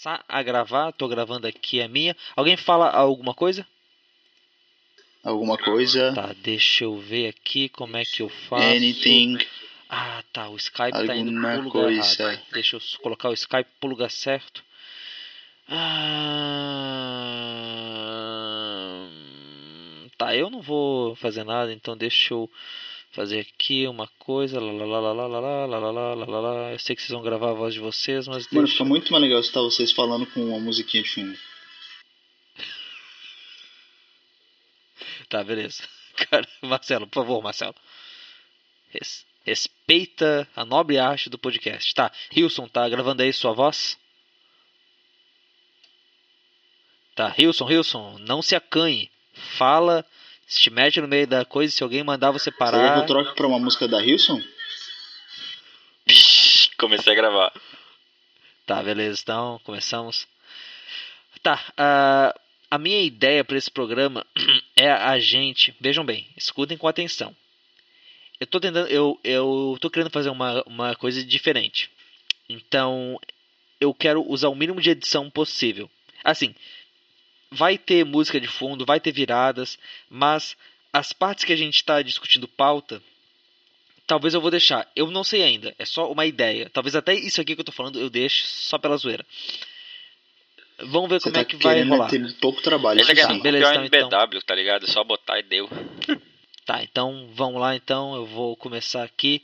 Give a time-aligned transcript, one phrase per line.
[0.00, 0.92] começar a gravar.
[0.92, 2.16] Tô gravando aqui a minha.
[2.34, 3.66] Alguém fala alguma coisa?
[5.22, 6.14] Alguma coisa.
[6.14, 8.64] Tá, deixa eu ver aqui como é que eu faço.
[8.64, 9.36] Anything.
[9.88, 10.48] Ah, tá.
[10.48, 12.32] O Skype tá indo Alguma pro lugar coisa.
[12.32, 12.42] errado.
[12.52, 14.64] Deixa eu colocar o Skype pro lugar certo.
[15.68, 16.26] Ah,
[20.16, 22.50] tá, eu não vou fazer nada, então deixa eu
[23.10, 24.60] fazer aqui uma coisa.
[24.60, 26.72] Lá, lá, lá, lá, lá, lá, lá, lá, lá, lá, lá.
[26.72, 28.72] Eu sei que vocês vão gravar a voz de vocês, mas Mano, deixa.
[28.72, 31.38] fica muito mais legal escutar vocês falando com uma musiquinha de fundo.
[35.28, 35.82] Tá, beleza.
[36.30, 37.74] Cara, Marcelo, por favor, Marcelo.
[38.90, 41.94] Res- respeita a nobre arte do podcast.
[41.94, 43.98] Tá, Hilson, tá gravando aí sua voz?
[47.14, 49.10] Tá, Hilson, Hilson, não se acanhe.
[49.56, 50.04] Fala,
[50.50, 52.98] se te mete no meio da coisa, se alguém mandar você Será que parar.
[52.98, 54.42] eu troco pra uma música da Hilson?
[56.76, 57.52] Comecei a gravar.
[58.66, 60.26] Tá, beleza, então começamos.
[61.40, 62.34] Tá, ah,
[62.68, 64.26] a minha ideia para esse programa
[64.74, 65.72] é a gente.
[65.80, 67.34] Vejam bem, escutem com atenção.
[68.40, 68.88] Eu tô tentando.
[68.88, 71.88] Eu, eu tô querendo fazer uma, uma coisa diferente.
[72.48, 73.20] Então,
[73.80, 75.88] eu quero usar o mínimo de edição possível.
[76.24, 76.56] Assim,
[77.50, 80.56] vai ter música de fundo, vai ter viradas, mas
[80.92, 83.02] as partes que a gente está discutindo pauta,
[84.06, 84.90] talvez eu vou deixar.
[84.94, 86.70] Eu não sei ainda, é só uma ideia.
[86.72, 89.24] Talvez até isso aqui que eu tô falando eu deixe só pela zoeira.
[90.82, 92.08] Vamos ver Você como tá é que vai rolar.
[92.08, 93.00] ter pouco trabalho.
[93.00, 93.28] Ele é sim.
[93.28, 94.84] tipo beleza, então, NBW, tá ligado?
[94.84, 95.68] É só botar e deu.
[96.66, 98.14] Tá, então vamos lá então.
[98.14, 99.42] Eu vou começar aqui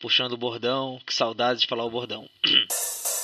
[0.00, 1.00] puxando o bordão.
[1.06, 2.28] Que saudade de falar o bordão.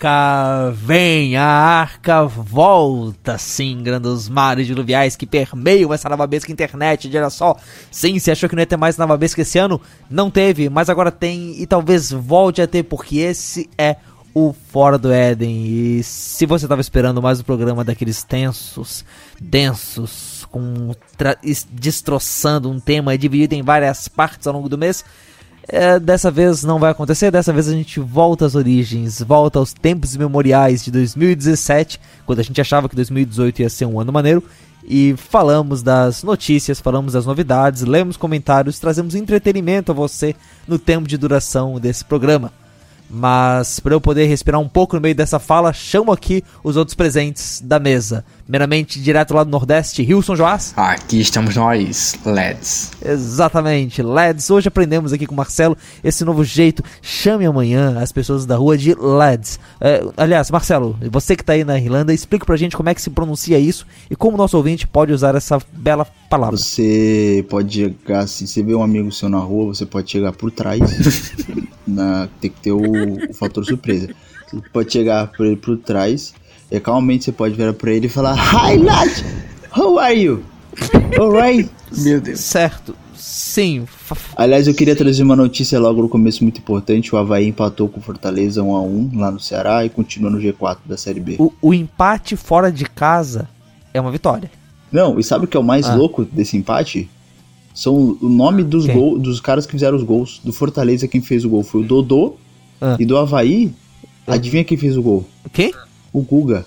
[0.00, 7.10] arca vem, a arca volta, singra dos mares diluviais que permeiam essa navabesca internet.
[7.14, 7.56] Olha só,
[7.90, 9.80] sim, você achou que não ia ter mais navabesca esse ano?
[10.08, 13.96] Não teve, mas agora tem e talvez volte a ter, porque esse é
[14.32, 15.66] o Fora do Éden.
[15.66, 19.04] E se você estava esperando mais um programa daqueles tensos,
[19.38, 20.94] densos, com
[21.72, 25.04] destroçando um tema dividido em várias partes ao longo do mês,
[25.68, 29.72] é, dessa vez não vai acontecer, dessa vez a gente volta às origens, volta aos
[29.72, 34.42] tempos memoriais de 2017, quando a gente achava que 2018 ia ser um ano maneiro,
[34.82, 40.34] e falamos das notícias, falamos das novidades, lemos comentários, trazemos entretenimento a você
[40.66, 42.52] no tempo de duração desse programa.
[43.10, 46.94] Mas para eu poder respirar um pouco no meio dessa fala, chamo aqui os outros
[46.94, 48.24] presentes da mesa.
[48.44, 50.72] Primeiramente, direto lá do Nordeste, Wilson Joás.
[50.76, 52.92] Aqui estamos nós, LEDs.
[53.04, 54.50] Exatamente, LEDs.
[54.50, 56.84] Hoje aprendemos aqui com o Marcelo esse novo jeito.
[57.02, 59.58] Chame amanhã as pessoas da rua de LEDs.
[59.80, 63.02] É, aliás, Marcelo, você que tá aí na Irlanda, explica pra gente como é que
[63.02, 66.56] se pronuncia isso e como o nosso ouvinte pode usar essa bela palavra.
[66.56, 70.50] Você pode chegar, se você vê um amigo seu na rua, você pode chegar por
[70.50, 70.80] trás.
[71.90, 72.80] na, tem que ter o,
[73.30, 74.08] o fator surpresa.
[74.50, 76.32] Você pode chegar por ele por trás.
[76.70, 79.10] E calmamente você pode virar pra ele e falar: Hi lad!
[79.76, 80.42] How are you?
[81.18, 81.68] Alright?
[81.98, 82.40] Meu Deus.
[82.40, 83.84] Certo, sim.
[84.36, 87.12] Aliás, eu queria trazer uma notícia logo no começo muito importante.
[87.14, 90.96] O Havaí empatou com o Fortaleza 1x1 lá no Ceará e continua no G4 da
[90.96, 91.36] Série B.
[91.38, 93.48] O, o empate fora de casa
[93.92, 94.50] é uma vitória.
[94.92, 95.94] Não, e sabe o que é o mais Ah.
[95.94, 97.08] louco desse empate?
[97.74, 98.94] São o nome dos, Quem?
[98.94, 100.40] gol, dos caras que fizeram os gols.
[100.44, 102.34] Do Fortaleza, quem fez o gol foi o Dodô.
[102.80, 102.96] Ah.
[102.98, 103.72] E do Havaí,
[104.26, 105.24] adivinha quem fez o gol?
[105.52, 105.72] Quem?
[106.12, 106.64] O Guga.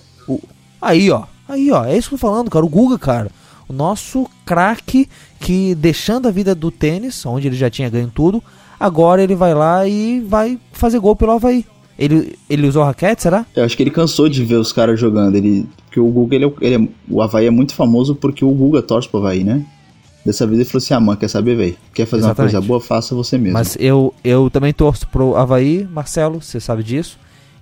[0.80, 1.24] Aí, ó.
[1.48, 1.84] Aí, ó.
[1.84, 2.64] É isso que eu tô falando, cara.
[2.64, 3.30] O Guga, cara.
[3.68, 5.08] O nosso craque
[5.40, 8.42] que, deixando a vida do tênis, onde ele já tinha ganho tudo,
[8.78, 11.64] agora ele vai lá e vai fazer gol pelo Havaí.
[11.98, 13.46] Ele, ele usou raquete, será?
[13.54, 15.36] Eu acho que ele cansou de ver os caras jogando.
[15.36, 18.50] Ele, porque o Guga, ele, é, ele é- o Havaí é muito famoso porque o
[18.50, 19.64] Guga torce pro Havaí, né?
[20.24, 21.76] Dessa vez ele falou assim: ah, mano, quer saber, velho?
[21.92, 22.52] Quer fazer uma Exatamente.
[22.52, 22.80] coisa boa?
[22.80, 23.52] Faça você mesmo.
[23.52, 27.18] Mas eu, eu também torço pro Havaí, Marcelo, você sabe disso.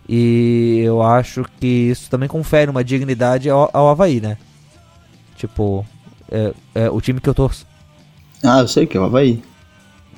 [0.09, 4.37] E eu acho que isso também confere uma dignidade ao, ao Havaí, né?
[5.37, 5.85] Tipo,
[6.31, 7.67] é, é o time que eu torço.
[8.43, 9.43] Ah, eu sei que é o Havaí.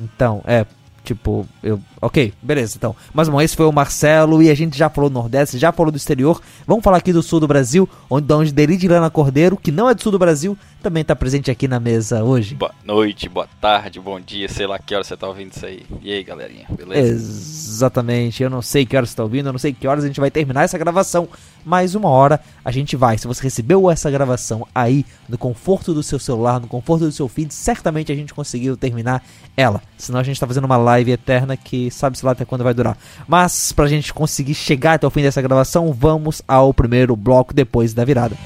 [0.00, 0.67] Então, é,
[1.02, 2.94] tipo, eu Ok, beleza, então.
[3.14, 5.90] Mas bom, esse foi o Marcelo e a gente já falou do Nordeste, já falou
[5.90, 6.38] do exterior.
[6.66, 9.94] Vamos falar aqui do sul do Brasil, onde, onde Delide Lana Cordeiro, que não é
[9.94, 12.56] do sul do Brasil, também tá presente aqui na mesa hoje.
[12.56, 15.82] Boa noite, boa tarde, bom dia, sei lá que hora você tá ouvindo isso aí.
[16.02, 17.08] E aí, galerinha, beleza?
[17.10, 20.06] Exatamente, eu não sei que horas você tá ouvindo, eu não sei que horas a
[20.06, 21.26] gente vai terminar essa gravação,
[21.64, 23.16] mas uma hora a gente vai.
[23.16, 27.28] Se você recebeu essa gravação aí, no conforto do seu celular, no conforto do seu
[27.28, 29.24] feed, certamente a gente conseguiu terminar
[29.56, 29.80] ela.
[29.96, 32.96] Senão a gente tá fazendo uma live eterna que sabe-se lá até quando vai durar.
[33.26, 37.94] Mas pra gente conseguir chegar até o fim dessa gravação, vamos ao primeiro bloco depois
[37.94, 38.37] da virada.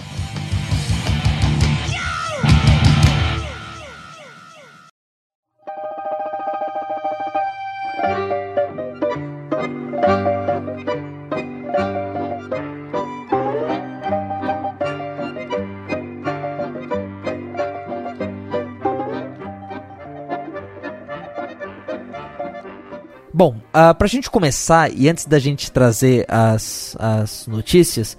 [23.38, 28.18] Bom, uh, pra gente começar e antes da gente trazer as, as notícias,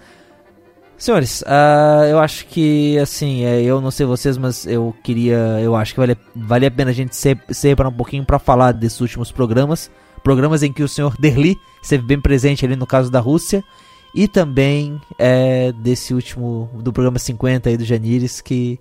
[0.97, 5.75] senhores, ah, eu acho que assim, é, eu não sei vocês, mas eu queria, eu
[5.75, 9.01] acho que vale, vale a pena a gente se, separar um pouquinho pra falar desses
[9.01, 9.91] últimos programas,
[10.23, 13.61] programas em que o senhor Derli esteve bem presente ali no caso da Rússia
[14.15, 18.79] e também é, desse último do programa 50 aí do Janires que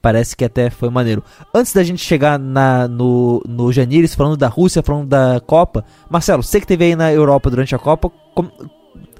[0.00, 1.24] Parece que até foi maneiro.
[1.52, 6.42] Antes da gente chegar na, no, no Janires, falando da Rússia, falando da Copa, Marcelo,
[6.42, 8.50] você que teve aí na Europa durante a Copa, como,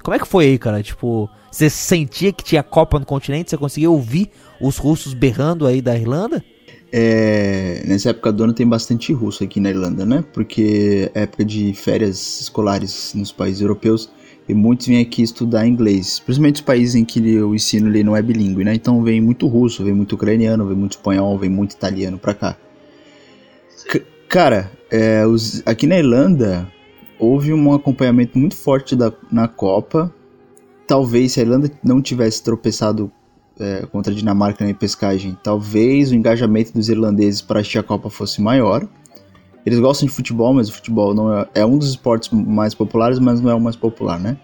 [0.01, 0.81] como é que foi aí, cara?
[0.81, 3.49] Tipo, você sentia que tinha Copa no continente?
[3.49, 4.31] Você conseguia ouvir
[4.61, 6.43] os russos berrando aí da Irlanda?
[6.91, 10.23] É, nessa época do ano tem bastante russo aqui na Irlanda, né?
[10.33, 14.09] Porque é época de férias escolares nos países europeus
[14.49, 18.15] e muitos vêm aqui estudar inglês, principalmente os países em que o ensino ali não
[18.15, 18.73] é bilíngue, né?
[18.73, 22.57] Então vem muito russo, vem muito ucraniano, vem muito espanhol, vem muito italiano pra cá.
[23.69, 26.67] C cara, é, os, aqui na Irlanda
[27.19, 30.11] houve um acompanhamento muito forte da, na Copa.
[30.87, 33.11] Talvez se a Irlanda não tivesse tropeçado
[33.59, 38.09] é, contra a Dinamarca na pescagem, talvez o engajamento dos irlandeses para assistir a Copa
[38.09, 38.87] fosse maior.
[39.65, 43.19] Eles gostam de futebol, mas o futebol não é, é um dos esportes mais populares,
[43.19, 44.37] mas não é o mais popular, né?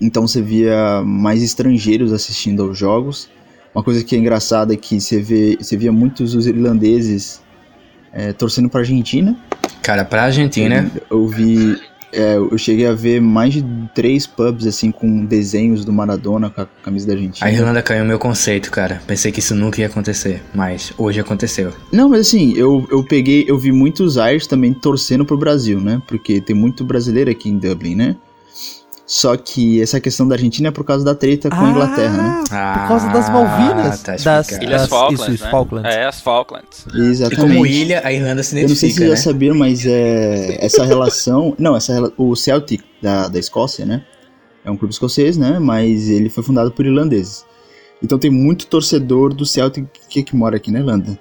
[0.00, 3.28] Então você via mais estrangeiros assistindo aos jogos.
[3.74, 7.42] Uma coisa que é engraçada é que você, vê, você via muitos dos irlandeses
[8.12, 9.36] é, torcendo para Argentina.
[9.82, 11.80] Cara, pra Argentina, Eu vi,
[12.12, 13.64] é, eu cheguei a ver mais de
[13.94, 17.46] três pubs assim com desenhos do Maradona com a camisa da Argentina.
[17.46, 19.00] a Irlanda caiu no meu conceito, cara.
[19.06, 21.72] Pensei que isso nunca ia acontecer, mas hoje aconteceu.
[21.92, 26.00] Não, mas assim, eu, eu peguei, eu vi muitos Irish também torcendo pro Brasil, né?
[26.06, 28.16] Porque tem muito brasileiro aqui em Dublin, né?
[29.10, 32.44] Só que essa questão da Argentina é por causa da treta com a Inglaterra, né?
[32.44, 34.02] Por causa das Malvinas.
[34.02, 34.50] tá das.
[34.52, 35.50] Ilhas das- Falklands, isso, isso, né?
[35.50, 35.94] Falklands.
[35.94, 36.86] É, as Falklands.
[36.94, 37.40] E Exatamente.
[37.40, 39.16] como ilha, a Irlanda se Eu não sei se identifica, vocês né?
[39.16, 41.54] já sabiam, mas é, essa relação.
[41.58, 44.04] Não, essa, o Celtic da, da Escócia, né?
[44.62, 45.58] É um clube escocês, né?
[45.58, 47.46] Mas ele foi fundado por irlandeses.
[48.02, 51.18] Então tem muito torcedor do Celtic que, que mora aqui na Irlanda.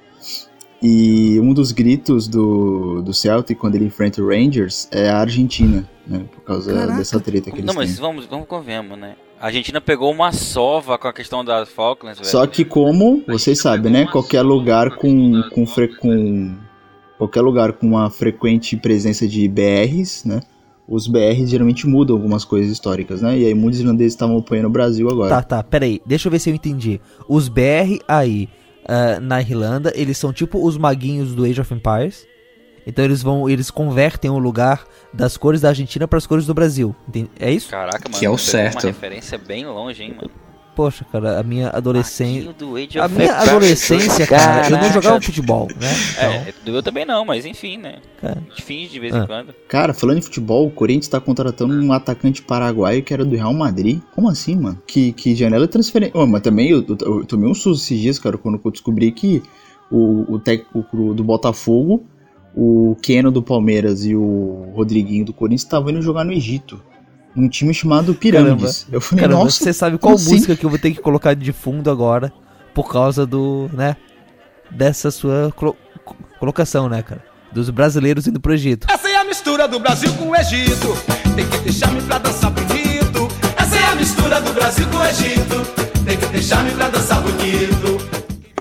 [0.81, 5.87] E um dos gritos do, do Celtic quando ele enfrenta o Rangers é a Argentina,
[6.05, 6.25] né?
[6.31, 6.97] Por causa Caraca.
[6.97, 8.01] dessa treta que eles Não, mas têm.
[8.01, 9.15] vamos, vamos convenhamos, né?
[9.39, 12.29] A Argentina pegou uma sova com a questão das Falklands, velho.
[12.29, 14.05] Só que como vocês sabem, né?
[14.05, 16.55] Qualquer lugar com, com, fre, com
[17.17, 20.41] qualquer lugar com uma frequente presença de BRs, né?
[20.87, 23.37] Os BRs geralmente mudam algumas coisas históricas, né?
[23.37, 25.29] E aí muitos irlandeses estavam apoiando o Brasil agora.
[25.29, 27.01] Tá, tá, peraí, deixa eu ver se eu entendi.
[27.27, 28.47] Os BR aí,
[28.87, 32.25] ah, na Irlanda, eles são tipo os maguinhos do Age of Empires.
[32.85, 36.53] Então eles vão, eles convertem o lugar das cores da Argentina para as cores do
[36.53, 36.95] Brasil.
[37.37, 37.69] É isso?
[37.69, 38.17] Caraca, mano.
[38.17, 38.85] Que é o certo.
[38.85, 40.31] Uma referência bem longe, hein, mano.
[40.77, 42.51] Poxa, cara, a minha adolescência.
[42.51, 45.91] Age A minha adolescência, cara, eu não jogava futebol, né?
[46.11, 47.95] Então, É, eu também não, mas enfim, né?
[48.21, 48.37] Cara.
[48.37, 49.23] A gente finge de vez Ah.
[49.23, 49.55] em quando.
[49.67, 53.53] Cara, falando em futebol, o Corinthians tá contratando um atacante paraguaio que era do Real
[53.55, 53.99] Madrid.
[54.13, 54.79] Como assim, mano?
[54.85, 56.15] Que, que janela de transferência.
[56.15, 59.11] Ô, mas também eu, eu- eu tomei um susto esses dias, cara, quando eu descobri
[59.11, 59.41] que
[59.91, 62.05] o, o técnico do Botafogo,
[62.55, 66.79] o Keno do Palmeiras e o Rodriguinho do Corinthians estavam indo jogar no Egito.
[67.37, 68.87] Num time chamado Pirâmides.
[68.91, 69.63] Eu falei, caramba, nossa.
[69.63, 70.33] você sabe qual assim?
[70.33, 72.33] música que eu vou ter que colocar de fundo agora
[72.73, 73.95] por causa do, né,
[74.71, 75.77] dessa sua colo-
[76.39, 77.23] colocação, né, cara?
[77.51, 78.87] Dos brasileiros indo pro Egito.
[78.91, 80.87] Essa é a mistura do Brasil com o Egito.
[81.35, 83.27] Tem que deixar-me pra dançar bonito.
[83.55, 85.65] Essa é a mistura do Brasil com o Egito.
[86.05, 87.97] Tem que deixar-me pra dançar bonito.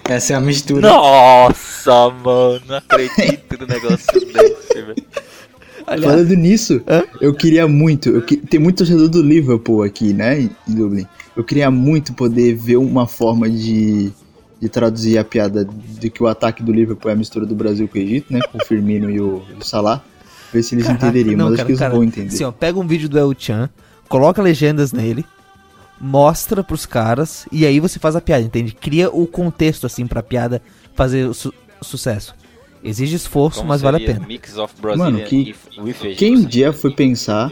[0.09, 0.83] Essa é a mistura.
[0.89, 5.07] Nossa, mano, não acredito no negócio desse, velho.
[5.87, 6.83] Falando nisso,
[7.21, 8.09] eu queria muito.
[8.09, 10.41] Eu que- tem muito torcedor do Liverpool aqui, né?
[10.41, 11.07] Em Dublin.
[11.37, 14.11] Eu queria muito poder ver uma forma de,
[14.61, 17.87] de traduzir a piada de que o ataque do Liverpool é a mistura do Brasil
[17.89, 18.41] com o Egito, né?
[18.51, 20.03] Com o Firmino e o, o Salah.
[20.53, 22.35] ver se eles Caraca, entenderiam, não, mas acho cara, que eles cara, vão entender.
[22.35, 23.69] Assim, ó, pega um vídeo do El Chan,
[24.09, 25.25] coloca legendas nele,
[26.01, 28.73] mostra pros caras e aí você faz a piada, entende?
[28.75, 30.61] Cria o contexto assim pra piada
[30.95, 32.35] fazer o su- sucesso.
[32.89, 34.27] Exige esforço, Como mas vale a pena.
[34.27, 35.55] Mix of Brazilian Mano, que-.
[36.17, 37.51] Quem um dia foi pensar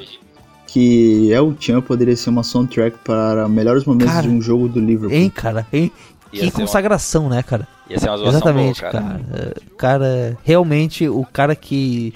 [0.67, 4.81] que El Chan poderia ser uma soundtrack para melhores momentos Cara, de um jogo do
[4.81, 5.17] Liverpool?
[5.17, 5.67] Hein, cara?
[5.73, 5.91] Hein?
[6.31, 7.69] Que ser uma- consagração, né, cara?
[7.89, 9.21] Ia ser uma Exatamente, boa, cara.
[9.33, 12.13] É, Cara, realmente o cara que.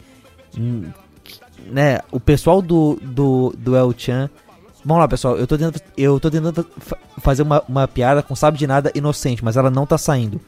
[0.58, 0.84] hum,
[1.22, 1.38] que-
[1.70, 4.28] Né, o pessoal do, do, do El Chan.
[4.84, 5.36] Vamos lá, pessoal.
[5.36, 8.90] Eu tô tentando, eu tô tentando fa- fazer uma, uma piada com sabe de nada
[8.94, 10.40] inocente, mas ela não tá saindo.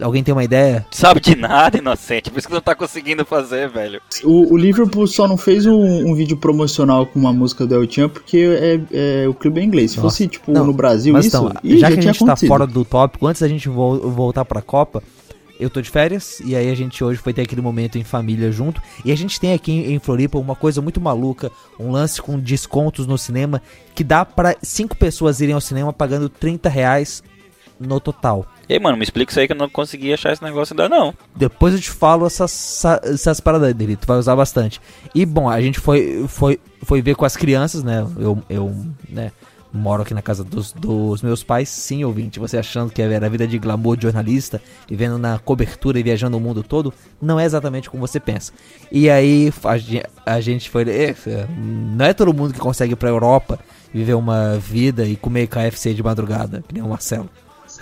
[0.00, 0.86] Alguém tem uma ideia?
[0.90, 2.30] Sabe de nada, inocente.
[2.30, 4.00] Por isso que não tá conseguindo fazer, velho.
[4.24, 7.90] O, o Liverpool só não fez um, um vídeo promocional com uma música do El
[7.90, 9.92] Chan porque é, é- o clube é inglês.
[9.92, 10.08] Se Nossa.
[10.08, 12.24] fosse, tipo, Não, no Brasil, Mas isso, então, ih, já que a tinha gente tá
[12.24, 12.48] acontecido.
[12.48, 15.02] fora do tópico, antes da gente vol- voltar pra Copa,
[15.58, 18.52] eu tô de férias e aí a gente hoje foi ter aquele momento em família
[18.52, 18.82] junto.
[19.04, 21.50] E a gente tem aqui em em Floripa uma coisa muito maluca,
[21.80, 23.62] um lance com descontos no cinema
[23.94, 27.22] que dá pra cinco pessoas irem ao cinema pagando 30 reais
[27.80, 28.44] no total.
[28.68, 31.14] Ei, mano, me explica isso aí que eu não consegui achar esse negócio ainda não.
[31.36, 34.80] Depois eu te falo essas, essa- essas paradas dele, tu vai usar bastante.
[35.14, 38.04] E bom, a gente foi, foi, foi ver com as crianças, né?
[38.18, 38.74] Eu, eu
[39.08, 39.30] né,
[39.72, 41.68] moro aqui na casa dos, dos meus pais.
[41.68, 46.00] Sim, ouvinte, você achando que era a vida de glamour de jornalista, vivendo na cobertura
[46.00, 46.92] e viajando o mundo todo,
[47.22, 48.52] não é exatamente como você pensa.
[48.90, 49.52] E aí
[50.26, 50.82] a, a gente foi.
[50.90, 51.14] é,
[51.56, 53.60] Não é todo mundo que consegue ir pra Europa
[53.94, 57.30] viver uma vida e comer KFC de madrugada, que nem o Marcelo.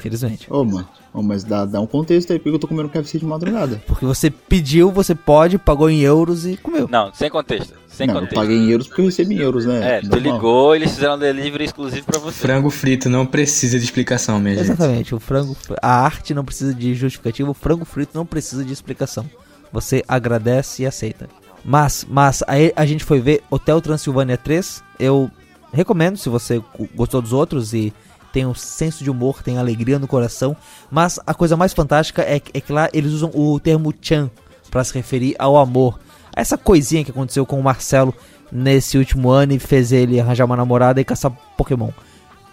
[0.04, 0.46] Infelizmente.
[0.52, 3.24] Ô, mano, ô, mas dá, dá um contexto aí, porque eu tô comendo KFC de
[3.24, 3.82] madrugada.
[3.86, 6.86] Porque você pediu, você pode, pagou em euros e comeu.
[6.90, 7.72] Não, sem contexto.
[7.88, 8.38] Sem não, eu contexto.
[8.38, 9.96] paguei em euros porque eu recebi em euros, né?
[9.96, 12.38] É, tu ligou, eles fizeram um delivery exclusivo pra você.
[12.38, 14.64] Frango frito não precisa de explicação, minha gente.
[14.64, 18.72] Exatamente, o frango, a arte não precisa de justificativa, o frango frito não precisa de
[18.72, 19.24] explicação.
[19.72, 21.28] Você agradece e aceita.
[21.64, 24.82] Mas, mas aí a gente foi ver Hotel Transilvânia 3.
[25.00, 25.30] Eu
[25.72, 26.62] recomendo se você
[26.94, 27.92] gostou dos outros e
[28.34, 30.56] tem um senso de humor, tem alegria no coração.
[30.90, 34.28] Mas a coisa mais fantástica é, que- é que lá eles usam o termo chan
[34.70, 36.00] para se referir ao amor.
[36.34, 38.12] Essa coisinha que aconteceu com o Marcelo
[38.50, 41.90] nesse último ano e fez ele arranjar uma namorada e caçar Pokémon.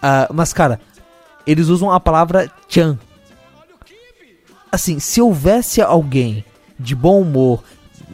[0.00, 0.80] Ah, mas, cara,
[1.44, 2.96] eles usam a palavra chan.
[4.70, 6.44] Assim, se houvesse alguém
[6.78, 7.62] de bom humor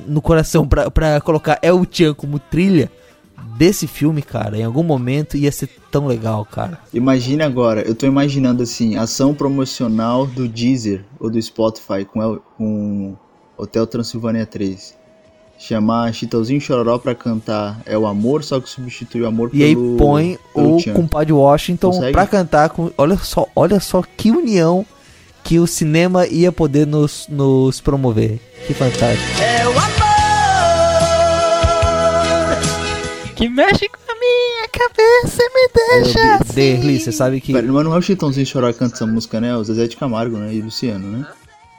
[0.07, 2.91] no coração pra, pra colocar El Chan como trilha
[3.57, 6.79] desse filme, cara, em algum momento ia ser tão legal, cara.
[6.95, 12.43] Imagine agora, eu tô imaginando assim, ação promocional do Deezer ou do Spotify com, El-
[12.57, 13.15] com
[13.57, 14.97] Hotel Transilvânia 3.
[15.61, 19.65] Chamar Chitãozinho e Chororó pra cantar É o Amor, só que substitui o amor E
[19.65, 20.93] aí pelo põe pelo o Tchan.
[20.95, 22.13] compadre Washington Consegue?
[22.13, 22.93] pra cantar com.
[22.97, 24.87] Olha só, olha só que união
[25.43, 28.39] que o cinema ia poder nos, nos promover.
[28.69, 29.43] Que fantástico.
[29.43, 29.98] É o amor.
[33.39, 36.55] Que mexe com a minha cabeça e me deixa assim.
[36.55, 37.53] Derli, você sabe que.
[37.53, 39.51] Pera, mas não é o Chitãozinho que canta essa música, né?
[39.51, 40.53] É o Zezé de Camargo, né?
[40.53, 41.25] E Luciano, né?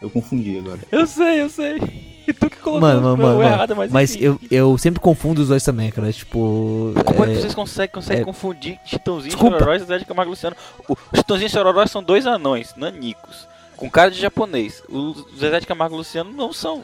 [0.01, 0.79] Eu confundi agora.
[0.89, 1.77] Eu sei, eu sei.
[2.25, 4.23] E tu que colocou Mano, mano, mano, errado, mas, Mas enfim.
[4.23, 6.13] eu, eu sempre confundo os dois também, cara.
[6.13, 6.93] Tipo.
[7.05, 9.59] Como é que é, vocês conseguem, conseguem é- confundir Chitãozinho, Desculpa.
[9.59, 10.55] Chororó e Zé de Camargo e Luciano?
[10.87, 14.81] O Chitãozinho e Chororó são dois anões, nanicos, com cara de japonês.
[14.87, 16.83] O Zezé de Camargo e Luciano não são.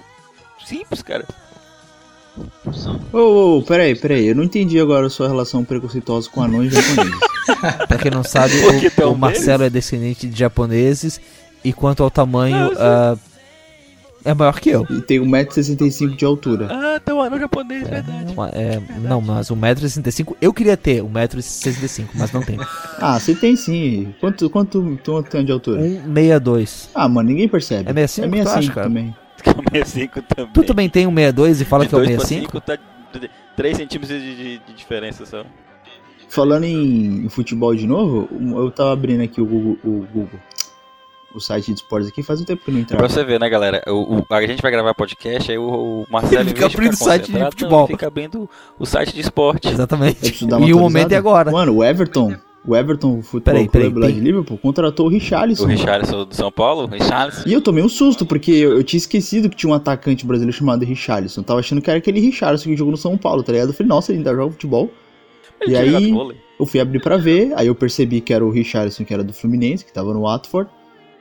[0.65, 1.25] Simples, cara.
[3.13, 4.27] Ô, ô, ô, peraí, peraí.
[4.27, 7.20] Eu não entendi agora a sua relação preconceituosa com anões japoneses.
[7.88, 8.54] Pra quem não sabe,
[9.04, 11.20] o, o Marcelo é descendente de japoneses.
[11.63, 13.15] E quanto ao tamanho, ah,
[14.24, 14.86] é maior que eu.
[14.89, 16.68] e tem 1,65m de altura.
[16.70, 18.34] Ah, tem um anão japonês, verdade.
[18.34, 20.36] Uma- é, não, mas 1,65m.
[20.42, 22.60] Eu queria ter 1,65m, mas não tenho.
[23.00, 24.13] Ah, você tem sim.
[24.20, 25.82] Quanto, quanto tu tem de altura?
[25.82, 26.88] 1,62m.
[26.96, 27.89] Ah, mano, ninguém percebe.
[27.89, 28.89] É 65, É tu acha,
[29.46, 29.64] 65 cara?
[29.66, 29.86] também.
[29.86, 30.54] 65 também.
[30.54, 32.52] Tu também tem 1,62 e fala de que é o 2 pra 65?
[32.52, 32.78] 5 tá
[33.56, 35.44] 3 centímetros de, de- de diferença só.
[36.28, 40.40] Falando em, futebol de novo, eu tava abrindo aqui o Google, o Google,
[41.34, 43.10] o site de esportes aqui, faz um tempo que eu não Pra entrava.
[43.14, 43.82] você ver, né, galera?
[43.88, 47.06] O, o- a gente vai gravar podcast, aí o, o Marcelo Ele fica abrindo ficar
[47.06, 47.80] site de futebol.
[47.82, 49.68] Não, fica abrindo o site de esporte.
[49.70, 50.46] Exatamente.
[50.66, 51.52] E o momento é agora.
[51.52, 52.36] Mano, o Everton,
[52.67, 55.65] o Everton Futebol Peraí, peraí, Clube lá de Liverpool contratou o Richarlison.
[55.65, 57.43] O Richarlison do São Paulo, o Richarlison.
[57.45, 60.57] E eu tomei um susto, porque eu, eu tinha esquecido que tinha um atacante brasileiro
[60.57, 61.41] chamado Richarlison.
[61.41, 63.69] Eu tava achando que era aquele Richarlison que jogou no São Paulo, tá ligado?
[63.69, 64.89] Eu falei, nossa, ele ainda joga futebol.
[65.62, 66.13] Ele E aí-.
[66.57, 69.34] Eu fui abrir pra ver, aí eu percebi que era o Richarlison, que era do
[69.34, 70.69] Fluminense, que tava no Watford.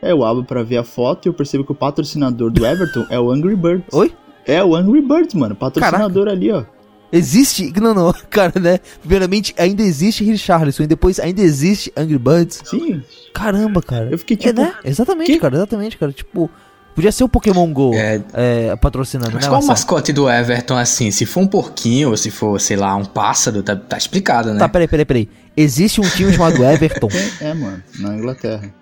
[0.00, 3.04] Aí eu abro pra ver a foto e eu percebo que o patrocinador do Everton
[3.10, 3.92] é o Angry Birds.
[3.92, 4.12] Oi?
[4.46, 5.56] É o Angry Birds, mano.
[5.56, 6.64] Patrocinador ali, ó.
[7.12, 7.72] Existe.
[7.80, 8.78] Não, não, cara, né?
[9.00, 12.60] Primeiramente, ainda existe Richarlison e depois ainda existe Angry Birds.
[12.64, 13.02] Sim.
[13.32, 14.08] Caramba, cara.
[14.10, 14.60] Eu fiquei É, tipo.
[14.60, 14.74] né?
[14.84, 16.12] Exatamente, que- cara, exatamente, cara.
[16.12, 16.50] Tipo,
[16.94, 18.22] Podia ser o Pokémon GO É.
[18.34, 21.10] é, patrocinando, Mas né, qual o mascote do Everton assim?
[21.10, 24.60] Se for um porquinho ou se for, sei lá, um pássaro, tá, tá explicado, né?
[24.60, 25.28] Tá, peraí, peraí, peraí.
[25.56, 27.08] Existe um time chamado Everton.
[27.40, 28.72] É, é, mano, na Inglaterra.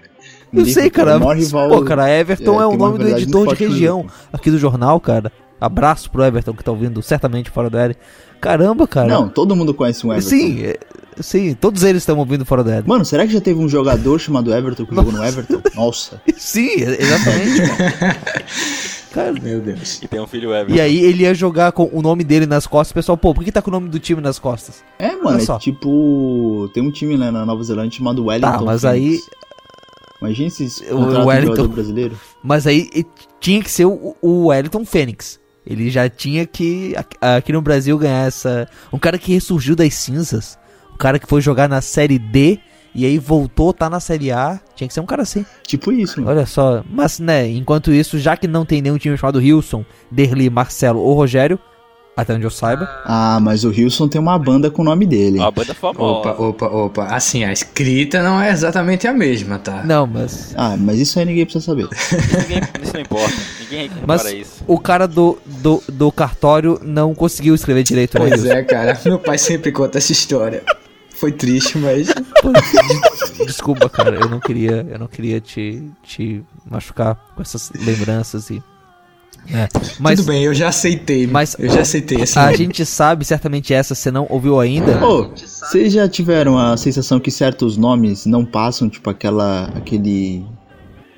[0.52, 1.16] Eu sei, cara.
[1.16, 4.50] o maior rival- Pô, cara, Everton é, é, o nome do editor de região aqui
[4.50, 5.32] do jornal, cara.
[5.62, 7.96] Abraço pro Everton que tá ouvindo, certamente fora do L.
[8.40, 9.06] Caramba, cara.
[9.08, 10.28] Não, todo mundo conhece um Everton.
[10.28, 10.62] Sim,
[11.20, 12.82] sim, todos eles estão ouvindo fora do L.
[12.86, 15.60] Mano, será que já teve um jogador chamado Everton que jogou no Everton?
[15.76, 16.20] Nossa.
[16.36, 17.62] Sim, é- exatamente.
[19.12, 19.32] cara.
[19.40, 20.00] Meu Deus.
[20.02, 20.74] E tem um filho Everton.
[20.74, 22.90] E aí ele ia jogar com o nome dele nas costas.
[22.90, 24.82] O pessoal, pô, por que tá com o nome do time nas costas?
[24.98, 26.68] É, mano, Olha é tipo.
[26.74, 28.50] Tem um time né, na Nova Zelândia chamado Wellington.
[28.58, 29.20] Tá, mas aí.
[30.20, 32.16] Imagina se O um Wellington- jogador brasileiro.
[32.42, 32.88] Mas aí
[33.40, 35.38] tinha que ser o, o Wellington Fênix.
[35.66, 38.68] Ele já tinha que, aqui- no Brasil, ganhar essa.
[38.92, 40.58] Um cara que ressurgiu das cinzas.
[40.92, 42.58] Um cara que foi jogar na Série D
[42.94, 44.60] e aí voltou, tá na Série A.
[44.74, 45.46] Tinha que ser um cara assim.
[45.66, 46.32] Tipo isso, mano.
[46.36, 46.84] Olha só.
[46.90, 51.14] Mas, né, enquanto isso, já que não tem nenhum time chamado Wilson, Derli, Marcelo ou
[51.14, 51.58] Rogério,
[52.16, 52.88] até onde eu saiba.
[53.04, 55.38] Ah, mas o Wilson tem uma banda com o nome dele.
[55.38, 56.02] Uma banda famosa.
[56.02, 57.04] Opa, opa, opa.
[57.06, 59.82] Assim, a escrita não é exatamente a mesma, tá?
[59.82, 60.54] Não, mas.
[60.56, 61.88] Ah, mas isso aí ninguém precisa saber.
[62.42, 63.36] Ninguém, isso não importa.
[63.60, 64.64] Ninguém Mas isso.
[64.66, 68.28] o cara do, do, do cartório não conseguiu escrever direito, né?
[68.28, 68.98] Pois é, cara.
[69.04, 70.62] Meu pai sempre conta essa história.
[71.14, 72.08] Foi triste, mas.
[73.46, 78.62] Desculpa, cara, eu não queria, eu não queria te, te machucar com essas lembranças e.
[79.52, 81.26] É, mas Tudo bem, eu já aceitei.
[81.26, 82.56] mas- eu já aceitei esse a nome.
[82.56, 85.04] gente sabe certamente essa, você não ouviu ainda?
[85.04, 89.64] Ô, vocês já tiveram a sensação que certos nomes não passam, tipo aquela.
[89.74, 90.44] aquele.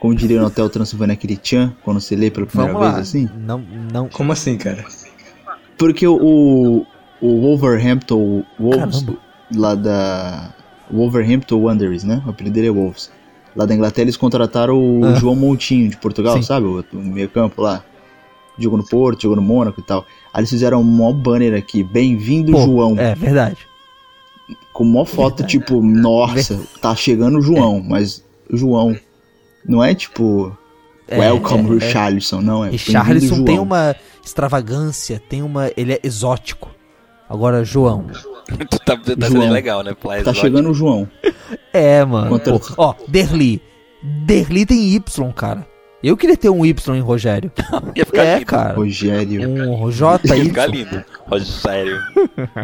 [0.00, 3.02] Como diria no Hotel Transilvânia, aquele tchan, quando você lê pela primeira Vamos vez lá.
[3.02, 3.28] assim?
[3.38, 4.08] Não, não.
[4.08, 4.84] Como assim, cara?
[5.78, 6.84] Porque o,
[7.20, 9.18] o Wolverhampton Wolves, Caramba.
[9.54, 10.54] lá da.
[10.90, 12.22] Wolverhampton Wanderers, né?
[12.26, 13.10] O apelido dele é Wolves.
[13.56, 15.14] Lá da Inglaterra eles contrataram o Ah.
[15.14, 16.42] João Montinho de Portugal, Sim.
[16.42, 16.66] sabe?
[16.66, 17.82] O, o meio campo lá.
[18.58, 20.04] Jogou no Porto, jogou no Mônaco e tal.
[20.32, 22.94] Aí eles fizeram um maior banner aqui, bem-vindo João.
[22.98, 23.58] É verdade.
[24.72, 28.96] Com uma foto, tipo, nossa, tá chegando o João, mas o João.
[29.66, 30.56] Não é tipo.
[31.08, 31.86] É, Welcome, é, é.
[31.86, 32.64] Richarlison, não.
[32.64, 35.70] É Richarlison tem uma extravagância, tem uma.
[35.76, 36.70] Ele é exótico.
[37.28, 38.06] Agora, João.
[38.70, 39.42] tu tá, tá João.
[39.42, 39.94] sendo legal, né?
[39.94, 40.34] Tá exótico.
[40.46, 41.08] chegando o João.
[41.72, 42.28] É, mano.
[42.30, 43.60] Contra- Pô, ó, Derli.
[44.00, 45.66] Derli tem Y, cara.
[46.06, 47.50] Eu queria ter um Y em Rogério.
[47.96, 48.46] Ia ficar É, lindo.
[48.46, 48.74] cara.
[48.74, 49.48] Rogério.
[49.48, 50.44] Um Ia JY.
[50.44, 51.04] ficar lindo.
[51.26, 51.98] Rogério.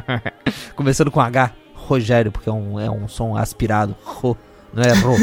[0.77, 3.97] Começando com H, Rogério, porque é um, é um som aspirado.
[4.05, 4.37] Ro,
[4.75, 5.15] não é Ro.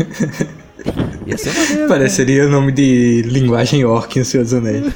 [1.27, 1.87] Ia ser maneiro.
[1.87, 4.93] Pareceria o nome de linguagem orc Senhor dos Anéis.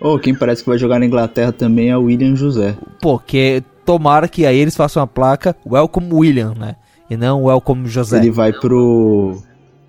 [0.00, 2.76] Oh, quem parece que vai jogar na Inglaterra também é o William José.
[3.00, 6.76] Pô, que tomara que aí eles façam a placa Welcome William, né?
[7.08, 8.18] E não Welcome José.
[8.18, 9.40] Ele vai pro.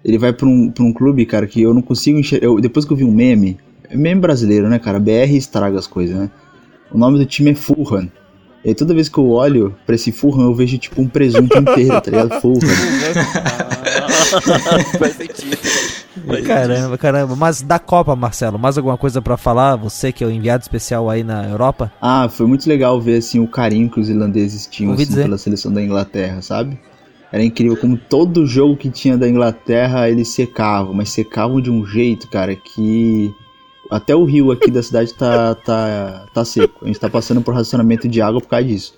[0.05, 2.45] Ele vai pra um, pra um clube, cara, que eu não consigo enxergar.
[2.45, 3.57] eu- Depois que eu vi um meme.
[3.89, 4.99] É meme brasileiro, né, cara?
[4.99, 6.29] BR estraga as coisas, né?
[6.91, 8.07] O nome do time é Fulham.
[8.63, 11.57] E aí toda vez que eu olho pra esse Fulham, eu vejo tipo um presunto
[11.57, 12.39] inteiro, tá ligado?
[12.39, 12.59] Fulham.
[14.99, 15.57] Faz sentido.
[16.27, 17.35] Faz Caramba, caramba.
[17.35, 19.75] Mas da Copa, Marcelo, mais alguma coisa pra falar?
[19.75, 21.91] Você que é o enviado especial aí na Europa?
[22.01, 25.71] Ah, foi muito legal ver assim o carinho que os irlandeses tinham assim, pela seleção
[25.73, 26.79] da Inglaterra, sabe?
[27.35, 31.85] Era incrível como todo jogo que tinha da Inglaterra eles secavam, mas secavam de um
[31.85, 33.29] jeito, cara, que
[33.91, 36.85] até o rio aqui da cidade tá, tá, tá seco.
[36.85, 38.93] A gente tá passando por racionamento de água por causa disso.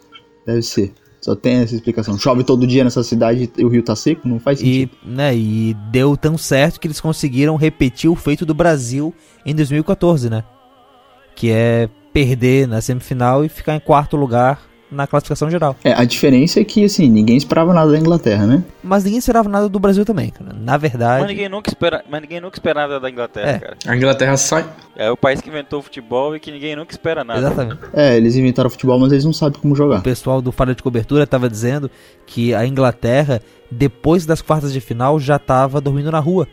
[0.45, 0.93] Deve ser.
[1.19, 2.15] Só tem essa explicação.
[2.15, 4.27] Chove todo dia nessa cidade e o rio tá seco?
[4.27, 4.91] Não faz E, sentido.
[5.03, 9.15] né, e deu tão certo que eles conseguiram repetir o feito do Brasil
[9.47, 10.43] em 2014, né?
[11.35, 15.75] Que é perder na semifinal e ficar em quarto lugar na classificação geral.
[15.83, 18.63] É, a diferença é que, assim, ninguém esperava nada da Inglaterra, né?
[18.83, 20.53] Mas ninguém esperava nada do Brasil também, cara.
[20.53, 21.21] Na verdade.
[21.21, 23.59] Mas ninguém nunca espera, mas ninguém nunca espera nada da Inglaterra, É.
[23.59, 23.77] cara.
[23.85, 24.63] A Inglaterra só.
[24.95, 27.39] É o país que inventou o futebol e que ninguém nunca espera nada.
[27.39, 27.79] Exatamente.
[27.93, 30.01] É, eles inventaram futebol, mas eles não sabem como O jogar.
[30.01, 31.91] pessoal do Falha de Cobertura estava dizendo
[32.25, 36.47] que a Inglaterra, depois das quartas de final, já estava dormindo na rua.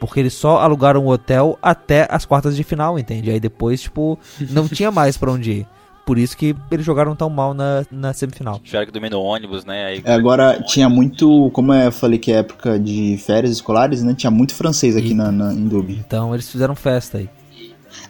[0.00, 3.30] Porque eles só alugaram o hotel até as quartas de final, entende?
[3.30, 4.18] Aí depois, tipo,
[4.50, 5.66] não tinha mais pra onde ir.
[6.04, 8.58] Por isso que eles jogaram tão mal na, na semifinal.
[8.62, 9.84] Tiveram que dormir no ônibus, né?
[9.86, 14.12] Aí, É, Agora tinha muito, como eu falei que é época de férias escolares, né?
[14.14, 16.02] Tinha muito francês aqui E- na, na- em Dublin.
[16.04, 17.28] Então eles fizeram festa aí.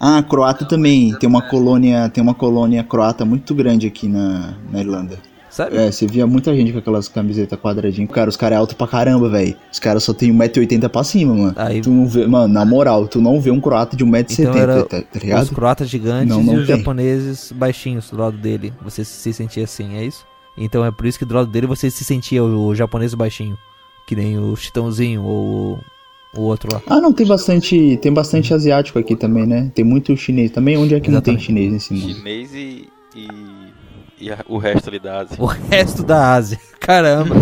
[0.00, 1.14] Ah, croata também.
[1.18, 5.18] Tem uma colônia, tem uma colônia croata muito grande aqui na, na Irlanda.
[5.52, 5.76] Sabe?
[5.76, 8.10] É, você via muita gente com aquelas camisetas quadradinhas.
[8.10, 9.54] Cara, os caras é alto pra caramba, velho.
[9.70, 11.52] Os caras só tem 1,80m pra cima, mano.
[11.56, 14.56] Aí- Tu não vê, mano, na moral, tu não vê um croata de 1,70m, Então
[14.56, 15.50] era tá, tá Os ligado?
[15.54, 16.76] croatas gigantes Não, não e os tem.
[16.78, 18.72] japoneses baixinhos do lado dele.
[18.82, 20.24] Você se sentia assim, é isso?
[20.56, 23.56] Então é por isso que do lado dele você se sentia o, o japonês baixinho.
[24.06, 25.78] Que nem o Chitãozinho ou
[26.34, 26.80] O outro lá.
[26.86, 29.70] Ah, não, tem bastante, tem bastante asiático aqui também, né?
[29.74, 30.78] Tem muito chinês também.
[30.78, 31.44] Onde é que não tem Exatamente.
[31.44, 32.14] chinês nesse mundo?
[32.14, 33.28] Chinês e, e,
[34.22, 35.36] e a- o resto ali da Ásia.
[35.38, 36.58] O resto da Ásia.
[36.80, 37.34] Caramba.